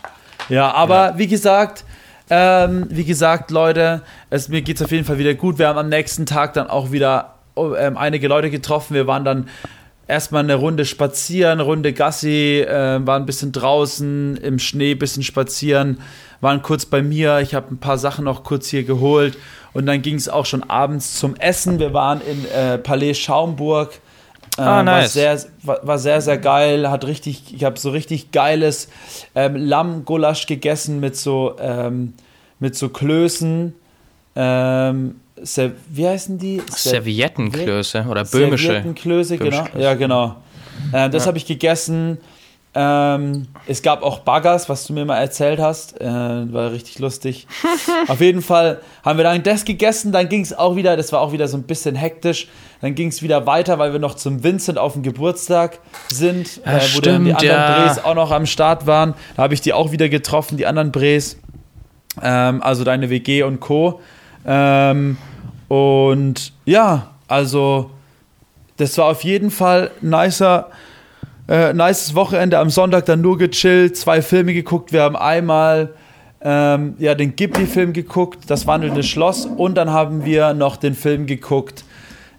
Ja 0.49 0.73
aber 0.73 1.11
ja. 1.11 1.19
wie 1.19 1.27
gesagt 1.27 1.85
ähm, 2.31 2.87
wie 2.89 3.05
gesagt 3.05 3.51
Leute 3.51 4.03
es 4.31 4.49
mir 4.49 4.63
geht 4.63 4.77
es 4.77 4.83
auf 4.83 4.91
jeden 4.91 5.05
Fall 5.05 5.19
wieder 5.19 5.35
gut. 5.35 5.59
Wir 5.59 5.69
haben 5.69 5.79
am 5.79 5.89
nächsten 5.89 6.27
Tag 6.27 6.55
dann 6.55 6.69
auch 6.69 6.93
wieder 6.93 7.35
oh, 7.55 7.75
ähm, 7.75 7.97
einige 7.97 8.29
Leute 8.29 8.51
getroffen. 8.51 8.95
Wir 8.95 9.07
waren 9.07 9.25
dann 9.25 9.49
erstmal 10.13 10.43
eine 10.43 10.57
Runde 10.57 10.85
spazieren, 10.85 11.61
Runde 11.61 11.95
Gassi, 11.95 12.61
äh, 12.61 13.01
waren 13.07 13.23
ein 13.23 13.27
bisschen 13.27 13.51
draußen 13.51 14.37
im 14.37 14.59
Schnee, 14.59 14.93
ein 14.93 14.99
bisschen 14.99 15.23
spazieren, 15.23 16.01
waren 16.43 16.61
kurz 16.61 16.85
bei 16.85 17.03
mir. 17.03 17.41
Ich 17.41 17.55
habe 17.55 17.75
ein 17.75 17.79
paar 17.79 17.97
Sachen 17.97 18.27
noch 18.27 18.45
kurz 18.45 18.69
hier 18.69 18.85
geholt 18.85 19.39
und 19.73 19.87
dann 19.87 20.03
ging 20.03 20.17
es 20.17 20.29
auch 20.29 20.45
schon 20.45 20.63
abends 20.65 21.19
zum 21.19 21.35
Essen. 21.37 21.79
Wir 21.79 21.95
waren 21.95 22.21
in 22.21 22.45
äh, 22.51 22.77
Palais 22.77 23.15
Schaumburg. 23.15 23.95
Äh, 24.59 24.61
ah, 24.61 24.83
nice. 24.83 25.03
War 25.03 25.09
sehr, 25.09 25.39
war, 25.63 25.87
war, 25.87 25.99
sehr, 25.99 26.21
sehr 26.21 26.37
geil. 26.37 26.91
Hat 26.91 27.07
richtig, 27.07 27.55
ich 27.55 27.65
habe 27.65 27.79
so 27.79 27.89
richtig 27.89 28.33
geiles 28.33 28.89
ähm, 29.35 29.57
Lammgulasch 29.57 30.47
gegessen 30.47 31.01
mit 31.01 31.17
so, 31.17 31.57
ähm, 31.59 32.13
mit 32.61 32.77
so 32.77 32.91
Klößen. 32.91 33.75
Ähm, 34.37 35.22
wie 35.89 36.07
heißen 36.07 36.39
die? 36.39 36.63
Serviettenklöße 36.71 38.07
oder 38.09 38.25
böhmische. 38.25 38.67
Serviettenklöße, 38.67 39.39
genau. 39.39 39.65
Ja, 39.77 39.95
genau. 39.95 40.37
Äh, 40.93 41.11
das 41.11 41.25
ja. 41.25 41.29
habe 41.29 41.39
ich 41.39 41.47
gegessen. 41.47 42.19
Ähm, 42.75 43.49
es 43.67 43.83
gab 43.83 44.03
auch 44.03 44.21
Baggers, 44.21 44.71
was 44.71 44.87
du 44.87 44.95
mir 44.95 45.05
mal 45.05 45.19
erzählt 45.19 45.61
hast. 45.61 46.01
Äh, 46.01 46.07
war 46.07 46.73
richtig 46.73 46.99
lustig. 47.01 47.47
Auf 48.09 48.21
jeden 48.21 48.41
Fall 48.41 48.81
haben 49.05 49.19
wir 49.19 49.25
dann 49.25 49.43
das 49.43 49.67
gegessen. 49.67 50.11
Dann 50.11 50.29
ging 50.31 50.41
es 50.41 50.57
auch 50.57 50.75
wieder, 50.75 50.97
das 50.97 51.13
war 51.13 51.21
auch 51.21 51.33
wieder 51.33 51.49
so 51.49 51.59
ein 51.59 51.65
bisschen 51.65 51.95
hektisch. 51.95 52.49
Dann 52.81 52.95
ging 52.95 53.09
es 53.09 53.23
wieder 53.23 53.47
weiter, 53.47 53.79
weil 53.79 53.93
wir 53.93 54.01
noch 54.01 54.15
zum 54.15 54.43
Vincent 54.43 54.79
auf 54.79 54.95
dem 54.95 55.03
Geburtstag 55.03 55.81
sind, 56.09 56.63
ja, 56.65 56.73
äh, 56.73 56.81
wo 56.81 56.81
stimmt, 56.81 57.07
dann 57.07 57.25
die 57.25 57.33
anderen 57.33 57.57
ja. 57.57 57.85
Brees 57.85 58.05
auch 58.05 58.15
noch 58.15 58.31
am 58.31 58.47
Start 58.47 58.87
waren. 58.87 59.15
Da 59.37 59.43
habe 59.43 59.53
ich 59.53 59.61
die 59.61 59.75
auch 59.75 59.93
wieder 59.93 60.09
getroffen, 60.09 60.57
die 60.57 60.67
anderen 60.67 60.93
Brees. 60.93 61.37
Ähm, 62.23 62.63
also 62.63 62.85
deine 62.85 63.11
WG 63.11 63.43
und 63.43 63.61
Co. 63.61 64.01
Ähm, 64.47 65.17
und 65.69 66.53
ja, 66.65 67.09
also 67.29 67.91
das 68.77 68.99
war 68.99 69.07
auf 69.07 69.25
jeden 69.25 69.51
Fall 69.51 69.91
nicer, 70.01 70.71
äh, 71.49 71.73
nices 71.73 72.15
Wochenende. 72.15 72.59
Am 72.59 72.71
Sonntag 72.71 73.07
dann 73.07 73.21
nur 73.21 73.39
gechillt, 73.39 73.97
zwei 73.97 74.23
Filme 74.23 74.55
geguckt. 74.55 74.93
Wir 74.93 75.03
haben 75.03 75.17
einmal 75.17 75.91
ähm, 76.45 76.95
ja, 76.99 77.15
den 77.15 77.37
Ghibli-Film 77.37 77.93
geguckt, 77.93 78.51
Das 78.51 78.67
wandelnde 78.67 79.03
Schloss. 79.03 79.47
Und 79.47 79.77
dann 79.77 79.91
haben 79.91 80.25
wir 80.25 80.55
noch 80.55 80.77
den 80.77 80.95
Film 80.95 81.27
geguckt, 81.27 81.85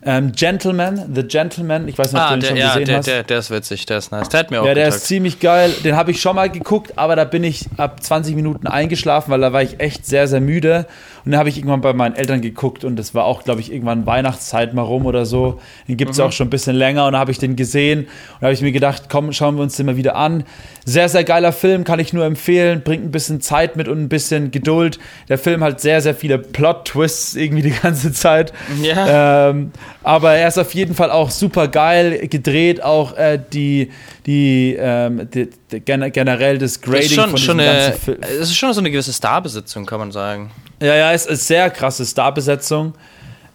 ähm, 0.06 0.34
Gentleman, 0.34 1.14
The 1.16 1.24
Gentleman, 1.24 1.88
ich 1.88 1.98
weiß 1.98 2.12
nicht, 2.12 2.22
ob 2.22 2.28
ah, 2.28 2.36
du 2.36 2.40
den 2.40 2.42
der, 2.42 2.48
schon 2.50 2.58
ja, 2.58 2.68
gesehen 2.74 2.86
der, 2.86 2.98
hast. 2.98 3.08
Der, 3.08 3.24
der 3.24 3.40
ist 3.40 3.52
witzig, 3.52 3.86
der 3.86 3.98
ist 4.00 4.12
nice. 4.12 4.28
Der 4.30 4.42
hat 4.42 4.52
mir 4.52 4.62
auch 4.62 4.66
Ja, 4.66 4.74
der 4.74 4.86
getagt. 4.86 5.02
ist 5.02 5.08
ziemlich 5.08 5.40
geil. 5.40 5.74
Den 5.84 5.96
habe 5.96 6.12
ich 6.12 6.20
schon 6.20 6.36
mal 6.36 6.50
geguckt, 6.50 6.98
aber 6.98 7.16
da 7.16 7.24
bin 7.24 7.44
ich 7.44 7.68
ab 7.78 8.04
20 8.04 8.36
Minuten 8.36 8.68
eingeschlafen, 8.68 9.32
weil 9.32 9.40
da 9.40 9.54
war 9.54 9.62
ich 9.62 9.80
echt 9.80 10.06
sehr, 10.06 10.28
sehr 10.28 10.42
müde. 10.42 10.88
Und 11.26 11.32
dann 11.32 11.40
habe 11.40 11.50
ich 11.50 11.58
irgendwann 11.58 11.82
bei 11.82 11.94
meinen 11.94 12.16
Eltern 12.16 12.42
geguckt 12.42 12.84
und 12.84 12.98
das 12.98 13.16
war 13.16 13.24
auch, 13.26 13.44
glaube 13.44 13.62
ich, 13.62 13.72
irgendwann 13.72 14.06
Weihnachtszeit 14.06 14.74
mal 14.74 14.82
rum 14.82 15.06
oder 15.06 15.26
so. 15.26 15.60
Den 15.88 15.96
gibt 15.96 16.12
es 16.12 16.18
mhm. 16.18 16.26
auch 16.26 16.32
schon 16.32 16.48
ein 16.48 16.50
bisschen 16.50 16.76
länger 16.76 17.08
und 17.08 17.14
da 17.14 17.20
habe 17.20 17.32
ich 17.32 17.38
den 17.38 17.56
gesehen 17.56 18.02
und 18.02 18.08
da 18.42 18.48
habe 18.48 18.54
ich 18.54 18.62
mir 18.62 18.74
gedacht, 18.74 19.04
komm, 19.10 19.32
schauen 19.32 19.56
wir 19.56 19.64
uns 19.64 19.78
den 19.78 19.86
mal 19.86 19.96
wieder 19.96 20.16
an. 20.16 20.44
Sehr, 20.86 21.08
sehr 21.08 21.24
geiler 21.24 21.54
Film, 21.54 21.86
kann 21.86 22.00
ich 22.00 22.12
nur 22.12 22.26
empfehlen. 22.26 22.82
Bringt 22.84 23.06
ein 23.06 23.12
bisschen 23.12 23.40
Zeit 23.40 23.78
mit 23.78 23.88
und 23.88 24.00
ein 24.02 24.10
bisschen 24.10 24.52
Geduld. 24.52 25.00
Der 25.30 25.38
Film 25.38 25.64
hat 25.64 25.80
sehr, 25.80 26.02
sehr 26.02 26.14
viele 26.14 26.38
Plot-Twists 26.38 27.36
irgendwie 27.36 27.62
die 27.64 27.72
ganze 27.72 28.12
Zeit. 28.12 28.52
Ja. 28.82 29.50
Ähm, 29.50 29.72
aber 30.04 30.34
er 30.34 30.50
ist 30.50 30.58
auf 30.58 30.74
jeden 30.74 30.94
Fall 30.94 31.10
auch 31.10 31.30
super 31.30 31.70
geil 31.70 32.28
gedreht, 32.28 32.84
auch 32.84 33.16
äh, 33.16 33.40
die, 33.54 33.92
die, 34.26 34.76
ähm, 34.78 35.30
die, 35.34 35.50
die, 35.72 35.80
generell 35.80 36.58
das 36.58 36.82
Grading 36.82 37.06
ist 37.06 37.14
schon, 37.14 37.30
von 37.30 37.40
schon 37.40 37.60
eine, 37.62 37.94
Es 38.20 38.50
ist 38.50 38.56
schon 38.56 38.74
so 38.74 38.82
eine 38.82 38.92
gewisse 38.92 39.14
Starbesetzung, 39.14 39.86
kann 39.86 40.00
man 40.00 40.12
sagen. 40.12 40.52
Ja, 40.82 40.96
ja, 40.96 41.12
es 41.14 41.26
ist 41.26 41.48
sehr 41.48 41.70
krasse 41.70 42.06
Starbesetzung. 42.06 42.94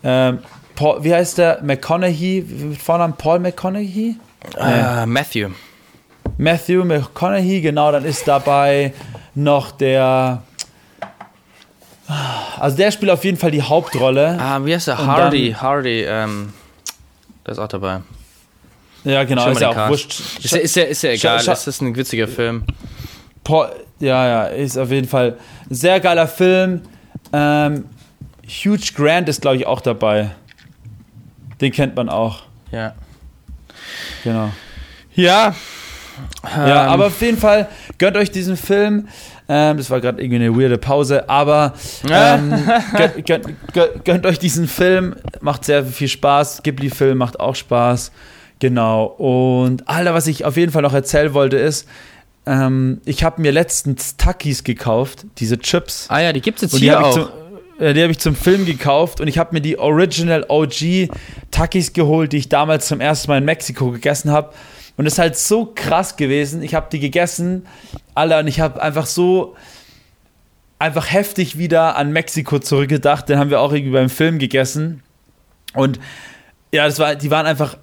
Ähm, 0.02 0.38
Paul, 0.74 1.02
wie 1.02 1.12
heißt 1.12 1.38
der? 1.38 1.60
McConaughey, 1.62 2.76
Vornamen 2.80 3.14
Paul 3.14 3.40
McConaughey? 3.40 4.16
Uh, 4.56 5.06
Matthew. 5.06 5.50
Matthew 6.36 6.84
McConaughey, 6.84 7.60
genau, 7.60 7.90
dann 7.90 8.04
ist 8.04 8.26
dabei 8.28 8.92
noch 9.34 9.72
der. 9.72 10.42
Also 12.58 12.76
der 12.76 12.90
spielt 12.90 13.10
auf 13.10 13.24
jeden 13.24 13.36
Fall 13.36 13.50
die 13.50 13.60
Hauptrolle. 13.60 14.38
Ah, 14.40 14.64
wie 14.64 14.74
heißt 14.74 14.86
der? 14.86 14.98
Hardy, 14.98 15.50
dann, 15.50 15.62
Hardy, 15.62 16.02
ähm, 16.02 16.52
der 17.44 17.52
ist 17.52 17.58
auch 17.58 17.68
dabei. 17.68 18.00
Ja, 19.04 19.24
genau, 19.24 19.50
ist 19.50 19.60
ja 19.60 19.70
auch 19.70 19.90
wurscht. 19.90 20.20
Ist 20.42 20.52
ja, 20.52 20.58
ist 20.58 20.76
ja, 20.76 20.82
ist 20.84 21.02
ja 21.02 21.10
egal, 21.10 21.40
es 21.46 21.66
ist 21.66 21.82
ein 21.82 21.94
witziger 21.94 22.28
Film. 22.28 22.64
Paul, 23.44 23.70
ja, 24.00 24.26
ja, 24.26 24.44
ist 24.44 24.78
auf 24.78 24.90
jeden 24.90 25.08
Fall 25.08 25.36
ein 25.68 25.74
sehr 25.74 26.00
geiler 26.00 26.28
Film. 26.28 26.82
Ähm, 27.32 27.84
Huge 28.46 28.92
Grant 28.94 29.28
ist, 29.28 29.42
glaube 29.42 29.56
ich, 29.56 29.66
auch 29.66 29.80
dabei. 29.80 30.30
Den 31.60 31.72
kennt 31.72 31.96
man 31.96 32.08
auch. 32.08 32.42
Ja. 32.70 32.94
Genau. 34.24 34.50
Ja, 35.14 35.54
ja, 36.44 36.84
ähm. 36.84 36.90
aber 36.90 37.06
auf 37.06 37.20
jeden 37.20 37.38
Fall 37.38 37.68
gönnt 37.98 38.16
euch 38.16 38.30
diesen 38.30 38.56
Film. 38.56 39.08
Ähm, 39.48 39.76
das 39.78 39.90
war 39.90 40.00
gerade 40.00 40.22
irgendwie 40.22 40.44
eine 40.44 40.56
weirde 40.56 40.78
Pause, 40.78 41.28
aber 41.28 41.74
ähm, 42.08 42.52
gönnt, 42.96 43.26
gönnt, 43.26 43.72
gönnt, 43.72 44.04
gönnt, 44.04 44.26
euch 44.26 44.38
diesen 44.38 44.68
Film. 44.68 45.16
Macht 45.40 45.64
sehr 45.64 45.84
viel 45.84 46.08
Spaß. 46.08 46.62
Ghibli-Film 46.62 47.18
macht 47.18 47.40
auch 47.40 47.54
Spaß. 47.54 48.12
Genau. 48.58 49.04
Und 49.04 49.88
Alter, 49.88 50.14
was 50.14 50.26
ich 50.26 50.44
auf 50.44 50.56
jeden 50.56 50.72
Fall 50.72 50.82
noch 50.82 50.94
erzählen 50.94 51.32
wollte, 51.32 51.56
ist, 51.56 51.88
ähm, 52.48 53.00
ich 53.04 53.24
habe 53.24 53.42
mir 53.42 53.52
letztens 53.52 54.16
Takis 54.16 54.64
gekauft, 54.64 55.26
diese 55.36 55.58
Chips. 55.58 56.06
Ah 56.08 56.20
ja, 56.20 56.32
die 56.32 56.40
gibt 56.40 56.62
es 56.62 56.72
jetzt 56.72 56.80
hier 56.80 57.04
auch. 57.04 57.12
Zum, 57.12 57.28
äh, 57.78 57.92
die 57.92 58.02
habe 58.02 58.10
ich 58.10 58.18
zum 58.18 58.34
Film 58.34 58.64
gekauft 58.64 59.20
und 59.20 59.28
ich 59.28 59.36
habe 59.36 59.54
mir 59.54 59.60
die 59.60 59.78
Original 59.78 60.46
OG 60.48 61.10
Takis 61.50 61.92
geholt, 61.92 62.32
die 62.32 62.38
ich 62.38 62.48
damals 62.48 62.88
zum 62.88 63.00
ersten 63.00 63.30
Mal 63.30 63.38
in 63.38 63.44
Mexiko 63.44 63.90
gegessen 63.90 64.30
habe. 64.32 64.54
Und 64.96 65.06
es 65.06 65.14
ist 65.14 65.18
halt 65.18 65.36
so 65.36 65.70
krass 65.74 66.16
gewesen. 66.16 66.62
Ich 66.62 66.74
habe 66.74 66.88
die 66.90 66.98
gegessen, 66.98 67.66
alle, 68.14 68.38
und 68.38 68.48
ich 68.48 68.60
habe 68.60 68.82
einfach 68.82 69.06
so 69.06 69.54
einfach 70.78 71.12
heftig 71.12 71.58
wieder 71.58 71.96
an 71.96 72.12
Mexiko 72.12 72.58
zurückgedacht. 72.58 73.28
Den 73.28 73.38
haben 73.38 73.50
wir 73.50 73.60
auch 73.60 73.72
irgendwie 73.72 73.92
beim 73.92 74.10
Film 74.10 74.38
gegessen. 74.38 75.02
Und 75.74 76.00
ja, 76.72 76.86
das 76.86 76.98
war, 76.98 77.14
die 77.14 77.30
waren 77.30 77.46
einfach, 77.46 77.76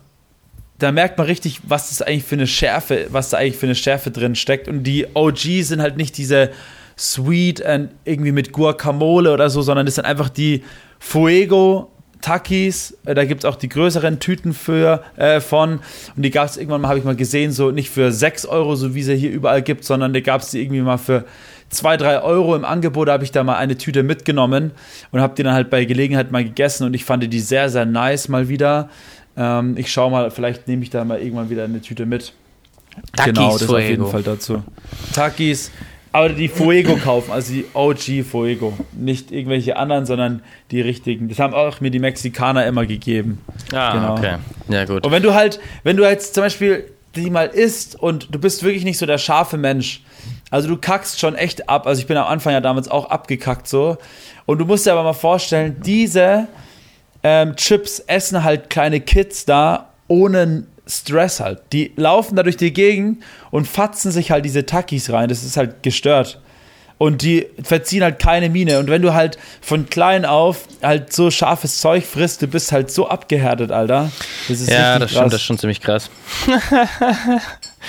da 0.80 0.92
merkt 0.92 1.18
man 1.18 1.28
richtig, 1.28 1.62
was 1.68 1.90
das 1.90 2.02
eigentlich 2.02 2.26
für 2.26 2.36
eine 2.36 2.48
Schärfe, 2.48 3.08
was 3.10 3.30
da 3.30 3.38
eigentlich 3.38 3.58
für 3.58 3.66
eine 3.66 3.76
Schärfe 3.76 4.12
drin 4.12 4.36
steckt. 4.36 4.68
Und 4.68 4.84
die 4.84 5.08
OG 5.14 5.64
sind 5.64 5.82
halt 5.82 5.98
nicht 5.98 6.18
diese 6.18 6.52
sweet 6.98 7.62
und 7.62 7.90
irgendwie 8.04 8.32
mit 8.32 8.52
Guacamole 8.52 9.32
oder 9.32 9.50
so, 9.50 9.62
sondern 9.62 9.86
das 9.86 9.96
sind 9.96 10.06
einfach 10.06 10.30
die 10.30 10.64
Fuego 11.00 11.92
Takis, 12.26 12.98
äh, 13.06 13.14
da 13.14 13.24
gibt 13.24 13.44
es 13.44 13.46
auch 13.46 13.56
die 13.56 13.70
größeren 13.70 14.20
Tüten 14.20 14.54
für, 14.54 15.04
äh, 15.16 15.40
von. 15.40 15.80
Und 16.16 16.24
die 16.24 16.32
gab 16.32 16.48
es 16.48 16.58
irgendwann 16.58 16.82
mal, 16.82 16.88
habe 16.88 16.98
ich 16.98 17.06
mal 17.06 17.16
gesehen, 17.16 17.52
so 17.52 17.70
nicht 17.70 17.92
für 17.92 18.12
6 18.12 18.48
Euro, 18.48 18.76
so 18.76 18.96
wie 18.96 19.04
sie 19.04 19.16
hier 19.16 19.30
überall 19.30 19.62
gibt, 19.62 19.84
sondern 19.84 20.12
da 20.12 20.22
gab 20.22 20.42
es 20.42 20.50
die 20.50 20.62
irgendwie 20.62 20.82
mal 20.82 20.98
für 20.98 21.26
2, 21.70 21.98
3 21.98 22.22
Euro 22.24 22.56
im 22.56 22.66
Angebot. 22.66 23.10
Da 23.10 23.14
habe 23.14 23.24
ich 23.24 23.32
da 23.32 23.44
mal 23.44 23.58
eine 23.58 23.78
Tüte 23.78 24.02
mitgenommen 24.02 24.72
und 25.12 25.22
habe 25.22 25.36
die 25.36 25.44
dann 25.44 25.54
halt 25.54 25.70
bei 25.70 25.86
Gelegenheit 25.86 26.32
mal 26.32 26.44
gegessen 26.44 26.86
und 26.86 26.96
ich 26.96 27.06
fand 27.06 27.32
die 27.32 27.40
sehr, 27.40 27.70
sehr 27.70 27.86
nice 27.86 28.28
mal 28.28 28.50
wieder. 28.50 28.90
Ähm, 29.38 29.76
ich 29.78 29.92
schaue 29.92 30.12
mal, 30.12 30.32
vielleicht 30.32 30.68
nehme 30.68 30.84
ich 30.84 30.90
da 30.90 31.04
mal 31.04 31.20
irgendwann 31.20 31.50
wieder 31.50 31.64
eine 31.64 31.82
Tüte 31.82 32.06
mit. 32.06 32.34
Takis 33.16 33.34
genau, 33.34 33.52
das 33.52 33.64
Fuego. 33.64 33.76
auf 33.76 33.90
jeden 33.90 34.08
Fall 34.08 34.24
dazu. 34.24 34.64
Takis, 35.14 35.72
aber 36.16 36.30
die 36.30 36.48
Fuego 36.48 36.96
kaufen, 36.96 37.32
also 37.32 37.52
die 37.52 37.66
OG 37.74 38.24
Fuego. 38.24 38.72
Nicht 38.94 39.32
irgendwelche 39.34 39.76
anderen, 39.76 40.06
sondern 40.06 40.42
die 40.72 40.80
richtigen. 40.80 41.28
Das 41.28 41.40
haben 41.40 41.54
auch 41.54 41.82
mir 41.82 41.92
die 41.92 42.00
Mexikaner 42.00 42.66
immer 42.66 42.86
gegeben. 42.86 43.40
Ah, 43.74 43.94
genau. 43.94 44.14
okay. 44.14 44.36
Ja, 44.70 44.86
gut. 44.86 45.06
Und 45.06 45.12
wenn 45.12 45.24
du 45.24 45.34
halt, 45.34 45.60
wenn 45.84 45.98
du 45.98 46.04
jetzt 46.04 46.34
zum 46.34 46.44
Beispiel 46.44 46.86
die 47.18 47.30
mal 47.30 47.48
isst 47.48 48.02
und 48.02 48.34
du 48.34 48.40
bist 48.40 48.64
wirklich 48.64 48.86
nicht 48.86 48.98
so 48.98 49.06
der 49.06 49.18
scharfe 49.18 49.58
Mensch, 49.58 50.04
also 50.52 50.70
du 50.70 50.78
kackst 50.78 51.20
schon 51.20 51.36
echt 51.36 51.68
ab. 51.68 51.86
Also 51.86 52.00
ich 52.00 52.08
bin 52.08 52.16
am 52.16 52.28
Anfang 52.28 52.54
ja 52.54 52.62
damals 52.62 52.90
auch 52.90 53.10
abgekackt 53.10 53.68
so. 53.68 53.98
Und 54.46 54.60
du 54.60 54.66
musst 54.66 54.86
dir 54.86 54.94
aber 54.94 55.04
mal 55.04 55.14
vorstellen, 55.14 55.82
diese 55.84 56.48
ähm, 57.28 57.56
Chips 57.56 58.04
essen 58.06 58.44
halt 58.44 58.70
kleine 58.70 59.02
Kids 59.02 59.46
da 59.46 59.90
ohne 60.08 60.68
Stress 60.86 61.40
halt. 61.40 61.60
Die 61.74 61.92
laufen 61.96 62.36
da 62.36 62.44
durch 62.44 62.56
die 62.56 62.72
Gegend 62.72 63.24
und 63.50 63.68
fatzen 63.68 64.12
sich 64.12 64.30
halt 64.30 64.46
diese 64.46 64.68
Takis 64.68 65.10
rein. 65.12 65.28
Das 65.28 65.44
ist 65.44 65.58
halt 65.58 65.82
gestört. 65.82 66.40
Und 67.00 67.24
die 67.24 67.48
verziehen 67.64 68.04
halt 68.04 68.20
keine 68.20 68.52
Miene. 68.52 68.78
Und 68.78 68.92
wenn 68.92 69.02
du 69.02 69.16
halt 69.16 69.40
von 69.60 69.90
klein 69.90 70.24
auf 70.24 70.68
halt 70.84 71.12
so 71.12 71.32
scharfes 71.32 71.80
Zeug 71.80 72.06
frisst, 72.06 72.44
du 72.44 72.48
bist 72.48 72.72
halt 72.72 72.92
so 72.92 73.10
abgehärtet, 73.10 73.72
Alter. 73.72 74.12
Das 74.48 74.68
ja, 74.68 75.00
das 75.00 75.10
stimmt, 75.10 75.26
das 75.26 75.42
ist 75.42 75.46
schon 75.48 75.58
ziemlich 75.58 75.82
krass. 75.82 76.12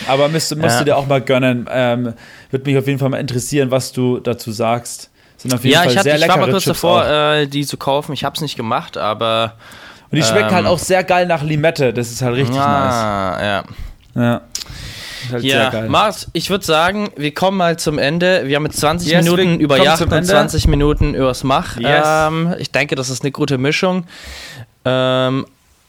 Aber 0.09 0.31
musst, 0.31 0.57
musst 0.57 0.77
ja. 0.77 0.79
du 0.79 0.85
dir 0.87 0.97
auch 0.97 1.07
mal 1.07 1.21
gönnen. 1.21 1.69
Ähm, 1.71 2.15
Würde 2.51 2.71
mich 2.71 2.79
auf 2.79 2.87
jeden 2.87 2.99
Fall 2.99 3.11
mal 3.11 3.21
interessieren, 3.21 3.71
was 3.71 3.93
du 3.93 4.19
dazu 4.19 4.51
sagst. 4.51 5.11
Sind 5.51 5.59
auf 5.59 5.65
jeden 5.65 5.75
ja, 5.75 5.81
Fall 5.81 5.91
ich, 5.91 5.99
hatte, 5.99 6.11
sehr 6.11 6.19
ich 6.19 6.29
war 6.29 6.37
mal 6.39 6.51
kurz 6.51 6.65
Chips 6.65 6.81
davor, 6.81 7.07
äh, 7.07 7.47
die 7.47 7.65
zu 7.65 7.77
kaufen. 7.77 8.13
Ich 8.13 8.25
habe 8.25 8.35
es 8.35 8.41
nicht 8.41 8.57
gemacht, 8.57 8.99
aber 8.99 9.55
und 10.11 10.17
die 10.17 10.23
schmecken 10.23 10.45
halt 10.45 10.51
ähm, 10.51 10.57
halt 10.57 10.67
auch 10.67 10.79
sehr 10.79 11.05
geil 11.05 11.27
nach 11.27 11.43
Limette. 11.43 11.93
Das 11.93 12.11
ist 12.11 12.23
halt 12.23 12.37
richtig 12.37 12.59
ah, 12.59 13.37
nice. 13.37 13.65
Ja. 14.15 14.23
Ja. 14.23 14.41
Halt 15.33 15.43
ja, 15.43 15.89
Mars, 15.89 16.29
ich 16.33 16.51
würde 16.51 16.65
sagen, 16.65 17.11
wir 17.17 17.35
kommen 17.35 17.57
mal 17.57 17.79
zum 17.79 17.99
Ende. 17.99 18.47
Wir 18.47 18.57
haben 18.57 18.65
jetzt 18.65 18.79
20 18.79 19.11
yes, 19.11 19.25
Minuten 19.25 19.61
über 19.61 19.83
Yacht 19.83 20.01
und 20.03 20.25
20 20.25 20.69
Minuten 20.69 21.15
übers 21.15 21.43
Mach. 21.43 21.77
Yes. 21.79 22.07
Ähm, 22.07 22.55
ich 22.59 22.71
denke, 22.71 22.95
das 22.95 23.11
ist 23.11 23.23
eine 23.23 23.33
gute 23.33 23.59
Mischung. 23.59 24.05
Ähm, 24.85 25.47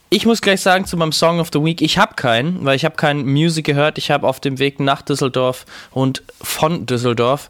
ich 0.09 0.25
muss 0.25 0.41
gleich 0.41 0.61
sagen 0.61 0.85
zu 0.85 0.97
meinem 0.97 1.11
Song 1.11 1.39
of 1.39 1.49
the 1.53 1.63
Week, 1.63 1.81
ich 1.81 1.97
habe 1.97 2.15
keinen, 2.15 2.65
weil 2.65 2.75
ich 2.75 2.85
habe 2.85 2.95
kein 2.95 3.25
Music 3.25 3.65
gehört. 3.65 3.97
Ich 3.97 4.09
habe 4.09 4.25
auf 4.25 4.39
dem 4.39 4.57
Weg 4.57 4.79
nach 4.79 5.01
Düsseldorf 5.01 5.65
und 5.91 6.23
von 6.41 6.85
Düsseldorf 6.85 7.49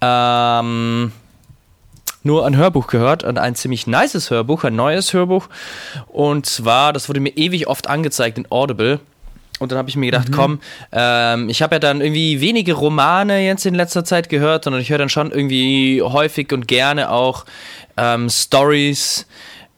ähm, 0.00 1.12
nur 2.24 2.46
ein 2.46 2.56
Hörbuch 2.56 2.86
gehört 2.88 3.22
und 3.22 3.38
ein 3.38 3.54
ziemlich 3.54 3.86
nices 3.86 4.30
Hörbuch, 4.30 4.64
ein 4.64 4.74
neues 4.74 5.12
Hörbuch. 5.12 5.48
Und 6.08 6.46
zwar, 6.46 6.92
das 6.92 7.08
wurde 7.08 7.20
mir 7.20 7.36
ewig 7.36 7.68
oft 7.68 7.88
angezeigt 7.88 8.38
in 8.38 8.50
Audible. 8.50 8.98
Und 9.60 9.70
dann 9.70 9.78
habe 9.78 9.88
ich 9.88 9.96
mir 9.96 10.06
gedacht, 10.06 10.30
mhm. 10.30 10.34
komm, 10.34 10.60
ähm, 10.90 11.48
ich 11.48 11.62
habe 11.62 11.76
ja 11.76 11.78
dann 11.78 12.00
irgendwie 12.00 12.40
wenige 12.40 12.72
Romane 12.72 13.46
jetzt 13.46 13.66
in 13.66 13.74
letzter 13.74 14.04
Zeit 14.04 14.28
gehört, 14.28 14.64
sondern 14.64 14.82
ich 14.82 14.90
höre 14.90 14.98
dann 14.98 15.08
schon 15.08 15.30
irgendwie 15.30 16.02
häufig 16.02 16.52
und 16.52 16.66
gerne 16.66 17.10
auch 17.10 17.44
ähm, 17.96 18.28
Stories, 18.28 19.26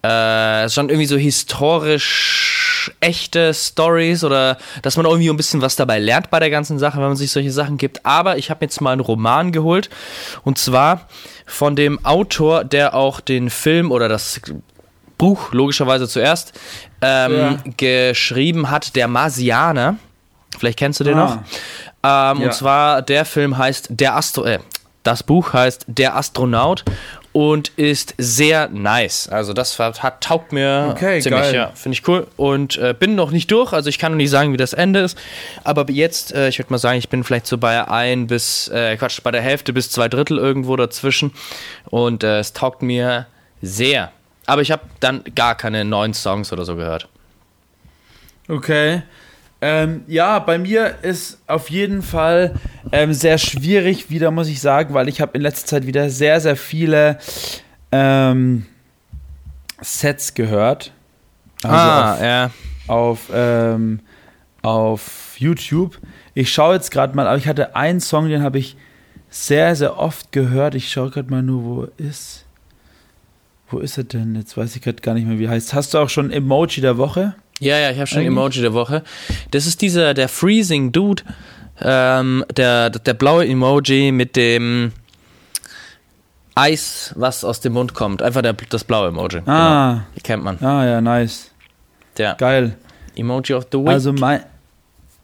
äh, 0.03 0.69
schon 0.71 0.89
irgendwie 0.89 1.07
so 1.07 1.17
historisch 1.17 2.66
echte 3.01 3.53
Stories 3.55 4.25
oder 4.25 4.59
dass 4.83 4.97
man 4.97 5.07
irgendwie 5.07 5.31
ein 5.31 5.37
bisschen 5.37 5.63
was 5.63 5.77
dabei 5.77 5.99
lernt 5.99 6.31
bei 6.31 6.41
der 6.41 6.51
ganzen 6.51 6.79
Sache, 6.79 6.99
wenn 6.99 7.09
man 7.09 7.17
sich 7.17 7.31
solche 7.31 7.53
Sachen 7.53 7.77
gibt. 7.79 8.05
Aber 8.05 8.39
ich 8.39 8.51
habe 8.51 8.65
jetzt 8.65 8.81
mal 8.81 8.93
einen 8.93 9.01
Roman 9.01 9.53
geholt 9.53 9.91
und 10.45 10.59
zwar 10.59 11.09
von 11.47 11.77
dem 11.77 12.05
Autor, 12.05 12.65
der 12.65 12.95
auch 12.95 13.21
den 13.21 13.51
Film 13.51 13.91
oder 13.91 14.09
das 14.09 14.41
Buch 15.19 15.53
logischerweise 15.53 16.09
zuerst 16.09 16.53
ähm, 17.01 17.37
ja. 17.37 17.59
geschrieben 17.77 18.71
hat, 18.71 18.97
der 18.97 19.09
Marsianer. 19.09 19.97
Vielleicht 20.59 20.79
kennst 20.79 21.01
du 21.01 21.05
den 21.05 21.19
ah. 21.19 21.25
noch. 21.25 21.33
Ähm, 21.37 21.43
ja. 22.03 22.47
Und 22.47 22.55
zwar 22.55 23.03
der 23.03 23.25
Film 23.25 23.57
heißt 23.57 23.89
Der 23.91 24.17
Astro. 24.17 24.45
Äh, 24.45 24.59
das 25.03 25.23
Buch 25.23 25.53
heißt 25.53 25.85
Der 25.89 26.17
Astronaut 26.17 26.85
und 27.37 27.69
ist 27.77 28.15
sehr 28.17 28.71
nice. 28.71 29.29
Also 29.29 29.53
das 29.53 29.79
hat, 29.79 30.23
taugt 30.23 30.53
mir 30.53 30.89
okay, 30.91 31.21
ziemlich, 31.21 31.43
geil. 31.43 31.55
ja, 31.55 31.71
finde 31.75 31.99
ich 31.99 32.09
cool. 32.09 32.27
Und 32.39 32.79
äh, 32.79 32.95
bin 32.99 33.15
noch 33.15 33.31
nicht 33.31 33.51
durch, 33.51 33.75
also 33.75 33.91
ich 33.91 33.99
kann 33.99 34.13
noch 34.13 34.17
nicht 34.17 34.31
sagen, 34.31 34.55
wie 34.55 34.57
das 34.57 34.73
Ende 34.73 35.01
ist. 35.01 35.19
Aber 35.63 35.85
jetzt, 35.91 36.33
äh, 36.33 36.49
ich 36.49 36.59
würde 36.59 36.73
mal 36.73 36.79
sagen, 36.79 36.97
ich 36.97 37.11
bin 37.11 37.25
vielleicht 37.25 37.47
so 37.47 37.59
bei 37.59 37.91
ein 37.91 38.27
bis, 38.27 38.69
äh, 38.69 38.97
Quatsch, 38.97 39.21
bei 39.23 39.33
der 39.33 39.43
Hälfte 39.43 39.75
bis 39.75 39.91
zwei 39.91 40.09
Drittel 40.09 40.39
irgendwo 40.39 40.77
dazwischen. 40.77 41.35
Und 41.85 42.25
äh, 42.25 42.39
es 42.39 42.55
taugt 42.55 42.81
mir 42.81 43.27
sehr. 43.61 44.13
Aber 44.47 44.63
ich 44.63 44.71
habe 44.71 44.85
dann 45.01 45.23
gar 45.35 45.57
keine 45.57 45.85
neuen 45.85 46.15
Songs 46.15 46.55
oder 46.55 46.65
so 46.65 46.75
gehört. 46.75 47.07
Okay. 48.49 49.03
Ähm, 49.61 50.03
ja, 50.07 50.39
bei 50.39 50.59
mir 50.59 50.97
ist 51.03 51.39
auf 51.47 51.71
jeden 51.71 52.03
Fall 52.03 52.55
ähm, 52.93 53.15
sehr 53.15 53.39
schwierig 53.39 54.11
wieder, 54.11 54.31
muss 54.31 54.49
ich 54.49 54.61
sagen, 54.61 54.93
weil 54.93 55.09
ich 55.09 55.21
habe 55.21 55.37
in 55.37 55.43
letzter 55.43 55.67
Zeit 55.67 55.87
wieder 55.87 56.11
sehr, 56.11 56.41
sehr 56.41 56.57
viele 56.57 57.19
ähm, 57.91 58.67
Sets 59.81 60.35
gehört. 60.35 60.93
Also 61.63 61.77
ah, 61.77 62.13
auf, 62.13 62.23
ja. 62.23 62.51
Auf, 62.87 63.31
ähm, 63.33 64.01
auf 64.63 65.37
YouTube. 65.39 65.99
Ich 66.35 66.53
schaue 66.53 66.75
jetzt 66.75 66.91
gerade 66.91 67.17
mal, 67.17 67.27
aber 67.27 67.39
ich 67.39 67.49
hatte 67.49 67.75
einen 67.75 68.01
Song, 68.01 68.29
den 68.29 68.43
habe 68.43 68.59
ich 68.59 68.77
sehr, 69.31 69.75
sehr 69.75 69.99
oft 69.99 70.33
gehört. 70.33 70.75
Ich 70.75 70.91
schaue 70.91 71.11
gerade 71.11 71.31
mal 71.31 71.43
nur, 71.43 71.65
wo 71.65 71.83
er 71.85 71.93
ist. 71.97 72.45
Wo 73.69 73.79
ist 73.79 73.99
er 73.99 74.05
denn? 74.05 74.35
Jetzt 74.35 74.57
weiß 74.57 74.77
ich 74.77 74.83
gerade 74.83 75.01
gar 75.01 75.15
nicht 75.15 75.27
mehr, 75.27 75.39
wie 75.39 75.47
er 75.47 75.51
heißt. 75.51 75.75
Hast 75.75 75.95
du 75.95 75.99
auch 75.99 76.09
schon 76.09 76.31
Emoji 76.31 76.81
der 76.81 76.99
Woche? 76.99 77.35
Ja, 77.61 77.79
ja, 77.79 77.91
ich 77.91 77.97
habe 77.97 78.07
schon 78.07 78.19
Eigentlich? 78.19 78.33
Emoji 78.33 78.61
der 78.61 78.75
Woche. 78.75 79.03
Das 79.51 79.67
ist 79.67 79.81
dieser, 79.81 80.13
der 80.15 80.29
Freezing 80.29 80.93
Dude, 80.93 81.23
ähm, 81.81 82.45
der, 82.55 82.91
der 82.91 83.15
blaue 83.15 83.47
Emoji 83.47 84.13
mit 84.13 84.37
dem 84.37 84.93
Eis, 86.55 87.13
was 87.17 87.45
aus 87.45 87.61
dem 87.61 87.75
Mund 87.75 87.95
kommt. 87.95 88.23
Einfach 88.23 88.43
der, 88.43 88.55
das 88.55 88.85
blaue 88.85 89.09
Emoji. 89.09 89.41
Ah. 89.47 89.91
Genau. 89.93 90.03
Die 90.17 90.21
kennt 90.21 90.45
man. 90.45 90.59
Ah, 90.63 90.85
ja, 90.85 91.01
nice. 91.01 91.51
Ja. 92.19 92.35
Geil. 92.35 92.77
Emoji 93.15 93.55
of 93.55 93.67
the 93.73 93.79
Week. 93.79 93.89
Also 93.89 94.13
mein, 94.13 94.41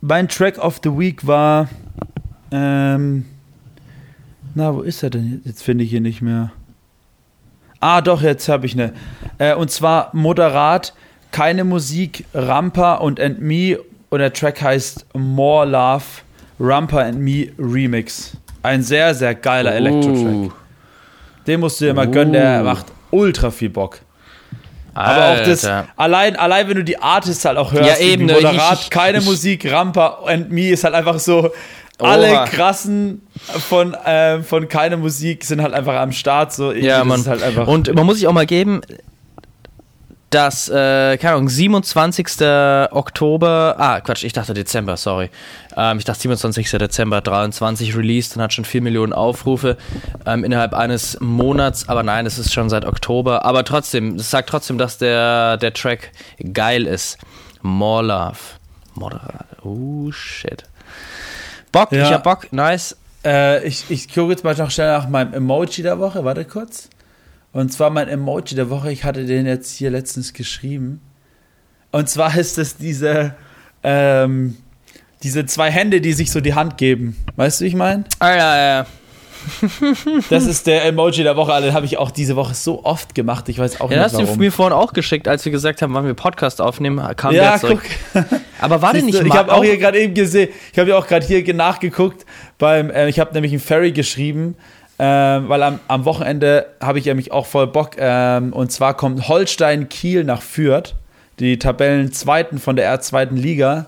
mein 0.01 0.29
Track 0.29 0.59
of 0.59 0.81
the 0.83 0.91
Week 0.91 1.27
war, 1.27 1.69
ähm, 2.51 3.27
na, 4.55 4.75
wo 4.75 4.81
ist 4.83 5.03
er 5.03 5.11
denn? 5.11 5.43
Jetzt 5.45 5.63
finde 5.63 5.85
ich 5.85 5.93
ihn 5.93 6.03
nicht 6.03 6.23
mehr. 6.23 6.53
Ah, 7.81 8.01
doch, 8.01 8.23
jetzt 8.23 8.49
habe 8.49 8.67
ich 8.67 8.75
eine. 8.75 8.93
Äh, 9.39 9.55
und 9.55 9.71
zwar 9.71 10.11
moderat 10.13 10.95
keine 11.33 11.65
Musik, 11.65 12.25
Rampa 12.35 12.95
und 12.95 13.19
And 13.19 13.41
Me 13.41 13.79
und 14.11 14.21
der 14.21 14.33
Track 14.33 14.63
heißt 14.63 15.07
More 15.15 15.67
Love, 15.67 16.05
Rampa 16.61 17.01
and 17.01 17.19
Me 17.19 17.49
Remix. 17.59 18.37
Ein 18.63 18.83
sehr, 18.83 19.15
sehr 19.15 19.35
geiler 19.35 19.73
uh. 19.73 19.75
Elektro-Track. 19.75 20.53
Den 21.47 21.61
musst 21.61 21.81
du 21.81 21.87
dir 21.87 21.95
mal 21.95 22.07
uh. 22.07 22.11
gönnen, 22.13 22.35
der 22.35 22.61
uh. 22.61 22.65
macht 22.65 22.87
ultra 23.11 23.51
viel 23.51 23.71
Bock. 23.71 23.99
Aber 24.95 25.33
auch 25.33 25.45
das, 25.45 25.67
allein, 25.97 26.37
allein 26.37 26.69
wenn 26.69 26.77
du 26.77 26.85
die 26.85 26.99
Artists 26.99 27.47
halt 27.47 27.57
auch 27.57 27.73
hörst, 27.73 27.99
ja, 27.99 28.07
eben, 28.07 28.27
ne, 28.27 28.35
moderat, 28.35 28.75
ich, 28.75 28.85
ich, 28.85 28.91
keine 28.91 29.19
ich, 29.19 29.25
Musik, 29.25 29.73
Rampa 29.73 30.19
and 30.27 30.53
Me 30.53 30.69
ist 30.69 30.85
halt 30.85 30.95
einfach 30.95 31.19
so, 31.19 31.51
alle 31.99 32.45
krassen 32.47 33.23
von, 33.69 33.95
äh, 33.95 34.43
von 34.43 34.69
keine 34.69 34.99
Musik 34.99 35.45
sind 35.45 35.63
halt 35.63 35.73
einfach 35.73 35.95
am 35.95 36.13
Start. 36.13 36.53
So, 36.53 36.73
ja, 36.73 37.05
man. 37.05 37.25
Halt 37.25 37.57
und 37.57 37.95
man 37.95 38.05
muss 38.05 38.17
sich 38.17 38.27
auch 38.27 38.33
mal 38.33 38.45
geben, 38.45 38.83
das, 40.35 40.69
äh, 40.69 41.17
keine 41.19 41.35
Ahnung, 41.35 41.49
27. 41.49 42.89
Oktober, 42.91 43.77
ah, 43.79 44.01
Quatsch, 44.01 44.25
ich 44.25 44.33
dachte 44.33 44.55
Dezember, 44.55 44.97
sorry. 44.97 45.31
Ähm, 45.77 45.99
ich 45.99 46.05
dachte 46.05 46.21
27. 46.23 46.71
Dezember 46.79 47.21
23 47.21 47.97
released 47.97 48.37
und 48.37 48.43
hat 48.43 48.53
schon 48.53 48.65
4 48.65 48.83
Millionen 48.83 49.13
Aufrufe 49.13 49.77
ähm, 50.27 50.45
innerhalb 50.45 50.75
eines 50.75 51.19
Monats, 51.21 51.89
aber 51.89 52.03
nein, 52.03 52.27
es 52.27 52.39
ist 52.39 52.53
schon 52.53 52.69
seit 52.71 52.85
Oktober. 52.85 53.45
Aber 53.45 53.65
trotzdem, 53.65 54.17
es 54.17 54.31
sagt 54.31 54.49
trotzdem, 54.49 54.79
dass 54.79 54.99
der, 54.99 55.57
der 55.59 55.73
Track 55.73 56.13
geil 56.53 56.87
ist. 56.87 57.19
More 57.63 58.05
Love. 58.05 58.39
Moderat. 58.95 59.47
Oh, 59.63 60.11
shit. 60.11 60.65
Bock, 61.71 61.93
ja. 61.93 62.05
ich 62.05 62.13
hab 62.13 62.25
Bock, 62.25 62.53
nice. 62.53 62.97
Äh, 63.25 63.65
ich 63.67 63.85
ich 63.89 64.13
gucke 64.13 64.33
jetzt 64.33 64.45
mal 64.45 64.55
noch 64.55 64.71
schnell 64.71 64.89
nach 64.89 65.09
meinem 65.09 65.33
Emoji 65.33 65.83
der 65.83 65.99
Woche, 65.99 66.25
warte 66.25 66.45
kurz. 66.45 66.89
Und 67.53 67.73
zwar 67.73 67.91
mein 67.91 68.09
Emoji 68.09 68.55
der 68.55 68.71
Woche, 68.71 68.91
ich 68.91 69.05
hatte 69.05 69.27
den 69.27 69.47
jetzt 69.47 69.77
hier 69.77 69.91
letztens 69.91 70.33
geschrieben. 70.33 71.01
Und 71.91 72.09
zwar 72.09 72.37
ist 72.39 72.59
es 72.59 72.77
diese, 72.77 73.35
ähm, 73.83 74.57
diese 75.23 75.47
zwei 75.47 75.71
Hände, 75.71 76.01
die 76.01 76.13
sich 76.13 76.31
so 76.31 76.41
die 76.41 76.55
Hand 76.55 76.79
geben. 76.79 77.17
Weißt 77.37 77.61
du, 77.61 77.65
wie 77.65 77.69
ich 77.69 77.75
meine? 77.75 78.05
Ah, 78.19 78.35
ja, 78.35 78.57
ja. 78.57 78.87
das 80.31 80.47
ist 80.47 80.67
der 80.67 80.85
Emoji 80.85 81.25
der 81.25 81.37
Woche, 81.37 81.61
den 81.61 81.75
habe 81.75 81.85
ich 81.85 81.99
auch 81.99 82.11
diese 82.11 82.37
Woche 82.37 82.55
so 82.55 82.85
oft 82.85 83.15
gemacht. 83.15 83.49
Ich 83.49 83.59
weiß 83.59 83.81
auch 83.81 83.91
ja, 83.91 84.05
nicht 84.05 84.13
warum. 84.13 84.27
hast 84.27 84.37
du 84.37 84.41
mir 84.41 84.53
vorhin 84.53 84.73
auch 84.73 84.93
geschickt, 84.93 85.29
als 85.29 85.45
wir 85.45 85.53
gesagt 85.53 85.83
haben, 85.83 85.95
wann 85.95 86.07
wir 86.07 86.15
Podcast 86.15 86.61
aufnehmen, 86.61 87.01
kam 87.17 87.35
ja, 87.35 87.51
der 87.51 87.61
zurück. 87.61 87.83
Guck. 88.13 88.25
Aber 88.61 88.81
war 88.81 88.93
der 88.93 89.03
nicht 89.03 89.21
Ich 89.21 89.33
habe 89.33 89.53
auch 89.53 89.65
hier 89.65 89.79
gerade 89.79 90.01
eben 90.01 90.15
gesehen, 90.15 90.49
ich 90.73 90.79
habe 90.79 90.91
ja 90.91 90.97
auch 90.97 91.07
gerade 91.07 91.27
hier 91.27 91.55
nachgeguckt, 91.55 92.25
beim, 92.59 92.91
äh, 92.91 93.09
ich 93.09 93.19
habe 93.19 93.35
nämlich 93.35 93.53
einen 93.53 93.61
Ferry 93.61 93.93
geschrieben, 93.93 94.57
ähm, 94.99 95.49
weil 95.49 95.63
am, 95.63 95.81
am 95.89 96.05
Wochenende 96.05 96.67
habe 96.81 96.99
ich 96.99 97.05
ja 97.05 97.15
mich 97.15 97.33
auch 97.33 97.47
voll 97.47 97.67
Bock. 97.67 97.97
Ähm, 97.99 98.53
und 98.53 98.71
zwar 98.71 98.95
kommt 98.95 99.29
Holstein 99.29 99.89
Kiel 99.89 100.25
nach 100.25 100.43
Fürth, 100.43 100.95
die 101.39 101.59
Tabellenzweiten 101.59 102.59
von 102.59 102.77
der 102.77 102.99
R2. 102.99 103.33
Liga. 103.33 103.87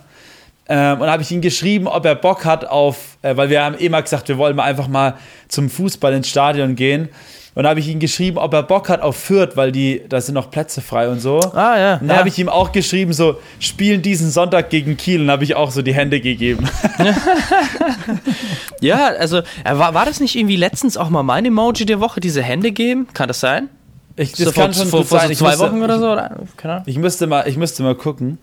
Ähm, 0.66 1.00
und 1.00 1.10
habe 1.10 1.22
ich 1.22 1.30
ihn 1.30 1.42
geschrieben, 1.42 1.86
ob 1.86 2.06
er 2.06 2.14
Bock 2.14 2.44
hat 2.44 2.64
auf, 2.64 3.18
äh, 3.22 3.36
weil 3.36 3.50
wir 3.50 3.62
haben 3.62 3.76
mal 3.90 4.00
gesagt, 4.00 4.28
wir 4.28 4.38
wollen 4.38 4.56
mal 4.56 4.64
einfach 4.64 4.88
mal 4.88 5.14
zum 5.48 5.68
Fußball 5.68 6.14
ins 6.14 6.28
Stadion 6.28 6.74
gehen. 6.74 7.10
Und 7.54 7.62
da 7.62 7.70
habe 7.70 7.78
ich 7.78 7.88
ihm 7.88 8.00
geschrieben, 8.00 8.38
ob 8.38 8.52
er 8.52 8.64
Bock 8.64 8.88
hat 8.88 9.00
auf 9.00 9.16
Fürth, 9.16 9.56
weil 9.56 9.70
die, 9.70 10.02
da 10.08 10.20
sind 10.20 10.34
noch 10.34 10.50
Plätze 10.50 10.80
frei 10.80 11.08
und 11.08 11.20
so. 11.20 11.38
Ah, 11.38 11.78
ja. 11.78 11.94
Und 11.98 12.08
da 12.08 12.14
ja. 12.14 12.18
habe 12.18 12.28
ich 12.28 12.38
ihm 12.38 12.48
auch 12.48 12.72
geschrieben, 12.72 13.12
so, 13.12 13.38
spielen 13.60 14.02
diesen 14.02 14.30
Sonntag 14.30 14.70
gegen 14.70 14.96
Kiel. 14.96 15.20
Und 15.20 15.30
habe 15.30 15.44
ich 15.44 15.54
auch 15.54 15.70
so 15.70 15.80
die 15.80 15.94
Hände 15.94 16.20
gegeben. 16.20 16.68
ja, 18.80 19.06
also, 19.06 19.38
äh, 19.38 19.42
war, 19.70 19.94
war 19.94 20.04
das 20.04 20.18
nicht 20.18 20.34
irgendwie 20.34 20.56
letztens 20.56 20.96
auch 20.96 21.10
mal 21.10 21.22
mein 21.22 21.44
Emoji 21.44 21.86
der 21.86 22.00
Woche, 22.00 22.20
diese 22.20 22.42
Hände 22.42 22.72
geben? 22.72 23.06
Kann 23.14 23.28
das 23.28 23.38
sein? 23.38 23.68
Ich, 24.16 24.32
das 24.32 24.46
so 24.46 24.52
kann 24.52 24.72
vor, 24.72 24.82
schon 24.82 24.90
vor, 24.90 25.04
vor 25.04 25.20
so 25.20 25.32
zwei 25.34 25.50
müsste, 25.50 25.64
Wochen 25.64 25.82
oder 25.82 25.98
so? 26.00 26.12
Oder? 26.12 26.82
Ich, 26.86 26.98
müsste 26.98 27.28
mal, 27.28 27.46
ich 27.46 27.56
müsste 27.56 27.84
mal 27.84 27.94
gucken. 27.94 28.38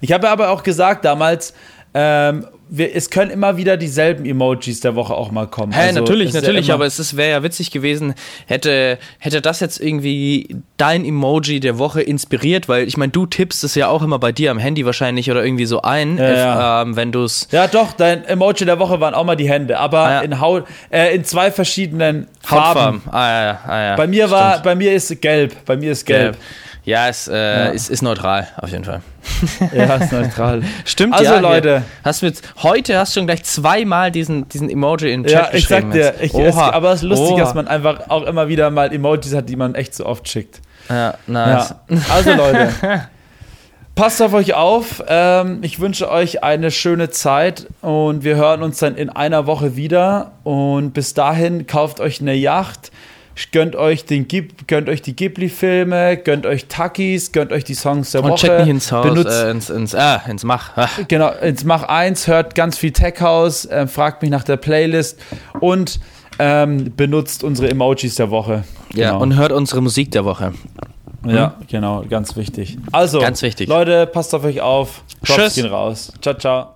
Ich 0.00 0.12
habe 0.12 0.28
aber 0.28 0.50
auch 0.50 0.62
gesagt 0.62 1.04
damals, 1.04 1.54
ähm, 1.92 2.46
wir, 2.68 2.94
es 2.94 3.10
können 3.10 3.30
immer 3.30 3.56
wieder 3.56 3.76
dieselben 3.76 4.24
Emojis 4.24 4.80
der 4.80 4.94
Woche 4.94 5.14
auch 5.14 5.30
mal 5.30 5.46
kommen. 5.46 5.72
Hä, 5.72 5.78
hey, 5.78 5.88
also, 5.88 6.00
natürlich, 6.00 6.32
natürlich, 6.32 6.68
ja 6.68 6.74
aber 6.74 6.86
es 6.86 7.16
wäre 7.16 7.30
ja 7.30 7.42
witzig 7.42 7.70
gewesen, 7.70 8.14
hätte, 8.46 8.98
hätte 9.18 9.40
das 9.40 9.60
jetzt 9.60 9.80
irgendwie 9.80 10.56
dein 10.76 11.04
Emoji 11.04 11.60
der 11.60 11.78
Woche 11.78 12.02
inspiriert, 12.02 12.68
weil 12.68 12.86
ich 12.88 12.96
meine, 12.96 13.12
du 13.12 13.26
tippst 13.26 13.64
es 13.64 13.74
ja 13.74 13.88
auch 13.88 14.02
immer 14.02 14.18
bei 14.18 14.32
dir 14.32 14.50
am 14.50 14.58
Handy 14.58 14.84
wahrscheinlich 14.86 15.30
oder 15.30 15.44
irgendwie 15.44 15.66
so 15.66 15.82
ein, 15.82 16.18
ja, 16.18 16.32
ja. 16.32 16.82
Ähm, 16.82 16.96
wenn 16.96 17.12
du 17.12 17.24
es. 17.24 17.48
Ja, 17.50 17.66
doch, 17.66 17.92
dein 17.92 18.24
Emoji 18.24 18.64
der 18.64 18.78
Woche 18.78 19.00
waren 19.00 19.14
auch 19.14 19.24
mal 19.24 19.36
die 19.36 19.48
Hände, 19.48 19.78
aber 19.78 19.98
ah, 20.00 20.20
in 20.20 20.40
Haut, 20.40 20.64
äh, 20.90 21.14
in 21.14 21.24
zwei 21.24 21.50
verschiedenen 21.50 22.26
Farben. 22.40 23.02
Ah, 23.10 23.42
ja, 23.42 23.60
ah, 23.66 23.82
ja. 23.82 23.96
Bei 23.96 24.06
mir 24.06 24.30
war, 24.30 24.62
bei 24.62 24.74
mir 24.74 24.92
ist 24.92 25.20
gelb, 25.20 25.54
bei 25.66 25.76
mir 25.76 25.92
ist 25.92 26.06
gelb. 26.06 26.32
gelb. 26.32 26.44
Ja, 26.84 27.08
es 27.08 27.28
äh, 27.28 27.34
ja. 27.34 27.66
Ist, 27.66 27.88
ist 27.88 28.02
neutral, 28.02 28.46
auf 28.58 28.70
jeden 28.70 28.84
Fall. 28.84 29.00
Ja, 29.74 29.96
ist 29.96 30.12
neutral. 30.12 30.62
Stimmt, 30.84 31.14
also, 31.14 31.32
ja. 31.32 31.40
Leute. 31.40 31.82
Hast 32.04 32.22
du 32.22 32.26
jetzt, 32.26 32.44
heute 32.62 32.98
hast 32.98 33.14
du 33.14 33.20
schon 33.20 33.26
gleich 33.26 33.42
zweimal 33.44 34.10
diesen, 34.10 34.48
diesen 34.48 34.68
Emoji 34.68 35.12
in 35.12 35.22
den 35.22 35.32
Chat 35.32 35.52
Ja, 35.52 35.58
ich 35.58 35.66
sag 35.66 35.90
dir, 35.90 36.14
ich, 36.20 36.34
es, 36.34 36.56
aber 36.56 36.92
es 36.92 37.02
ist 37.02 37.08
lustig, 37.08 37.32
Oha. 37.32 37.40
dass 37.40 37.54
man 37.54 37.68
einfach 37.68 38.10
auch 38.10 38.24
immer 38.24 38.48
wieder 38.48 38.70
mal 38.70 38.92
Emojis 38.92 39.34
hat, 39.34 39.48
die 39.48 39.56
man 39.56 39.74
echt 39.74 39.94
so 39.94 40.04
oft 40.04 40.28
schickt. 40.28 40.60
Ja, 40.90 41.14
nice. 41.26 41.74
Ja. 41.88 41.98
Also, 42.10 42.32
Leute. 42.34 42.70
Passt 43.94 44.20
auf 44.20 44.34
euch 44.34 44.54
auf. 44.54 45.04
Ähm, 45.06 45.60
ich 45.62 45.78
wünsche 45.78 46.10
euch 46.10 46.42
eine 46.42 46.72
schöne 46.72 47.10
Zeit 47.10 47.68
und 47.80 48.24
wir 48.24 48.34
hören 48.34 48.64
uns 48.64 48.78
dann 48.78 48.96
in 48.96 49.08
einer 49.08 49.46
Woche 49.46 49.76
wieder. 49.76 50.32
Und 50.42 50.92
bis 50.94 51.14
dahin 51.14 51.68
kauft 51.68 52.00
euch 52.00 52.20
eine 52.20 52.34
Yacht, 52.34 52.90
Gönnt 53.50 53.74
euch, 53.74 54.04
den 54.04 54.28
Gib, 54.28 54.68
gönnt 54.68 54.88
euch 54.88 55.02
die 55.02 55.16
Ghibli-Filme, 55.16 56.16
gönnt 56.18 56.46
euch 56.46 56.66
Takis, 56.66 57.32
gönnt 57.32 57.52
euch 57.52 57.64
die 57.64 57.74
Songs 57.74 58.12
der 58.12 58.22
und 58.22 58.30
Woche. 58.30 58.32
Und 58.32 58.40
checkt 58.40 58.60
nicht 58.60 58.68
ins 58.68 58.92
Haus, 58.92 59.06
benutzt, 59.06 59.42
äh, 59.42 59.50
ins, 59.50 59.70
ins, 59.70 59.94
ah, 59.94 60.22
ins 60.28 60.44
Mach. 60.44 60.76
Ah. 60.76 60.88
Genau, 61.08 61.30
ins 61.30 61.64
Mach 61.64 61.82
1, 61.84 62.28
hört 62.28 62.54
ganz 62.54 62.78
viel 62.78 62.92
Tech 62.92 63.20
House, 63.20 63.64
äh, 63.66 63.86
fragt 63.86 64.22
mich 64.22 64.30
nach 64.30 64.44
der 64.44 64.56
Playlist 64.56 65.20
und 65.60 65.98
ähm, 66.38 66.92
benutzt 66.96 67.42
unsere 67.44 67.70
Emojis 67.70 68.14
der 68.16 68.30
Woche. 68.30 68.64
Genau. 68.90 69.06
Ja, 69.06 69.16
und 69.16 69.36
hört 69.36 69.52
unsere 69.52 69.80
Musik 69.82 70.12
der 70.12 70.24
Woche. 70.24 70.52
Ja, 71.26 71.54
genau, 71.68 72.04
ganz 72.08 72.36
wichtig. 72.36 72.76
Also, 72.92 73.18
ganz 73.18 73.42
wichtig. 73.42 73.68
Leute, 73.68 74.06
passt 74.06 74.34
auf 74.34 74.44
euch 74.44 74.60
auf. 74.60 75.02
Props 75.22 75.42
Tschüss. 75.42 75.54
gehen 75.54 75.66
raus. 75.66 76.12
Ciao, 76.20 76.34
ciao. 76.34 76.73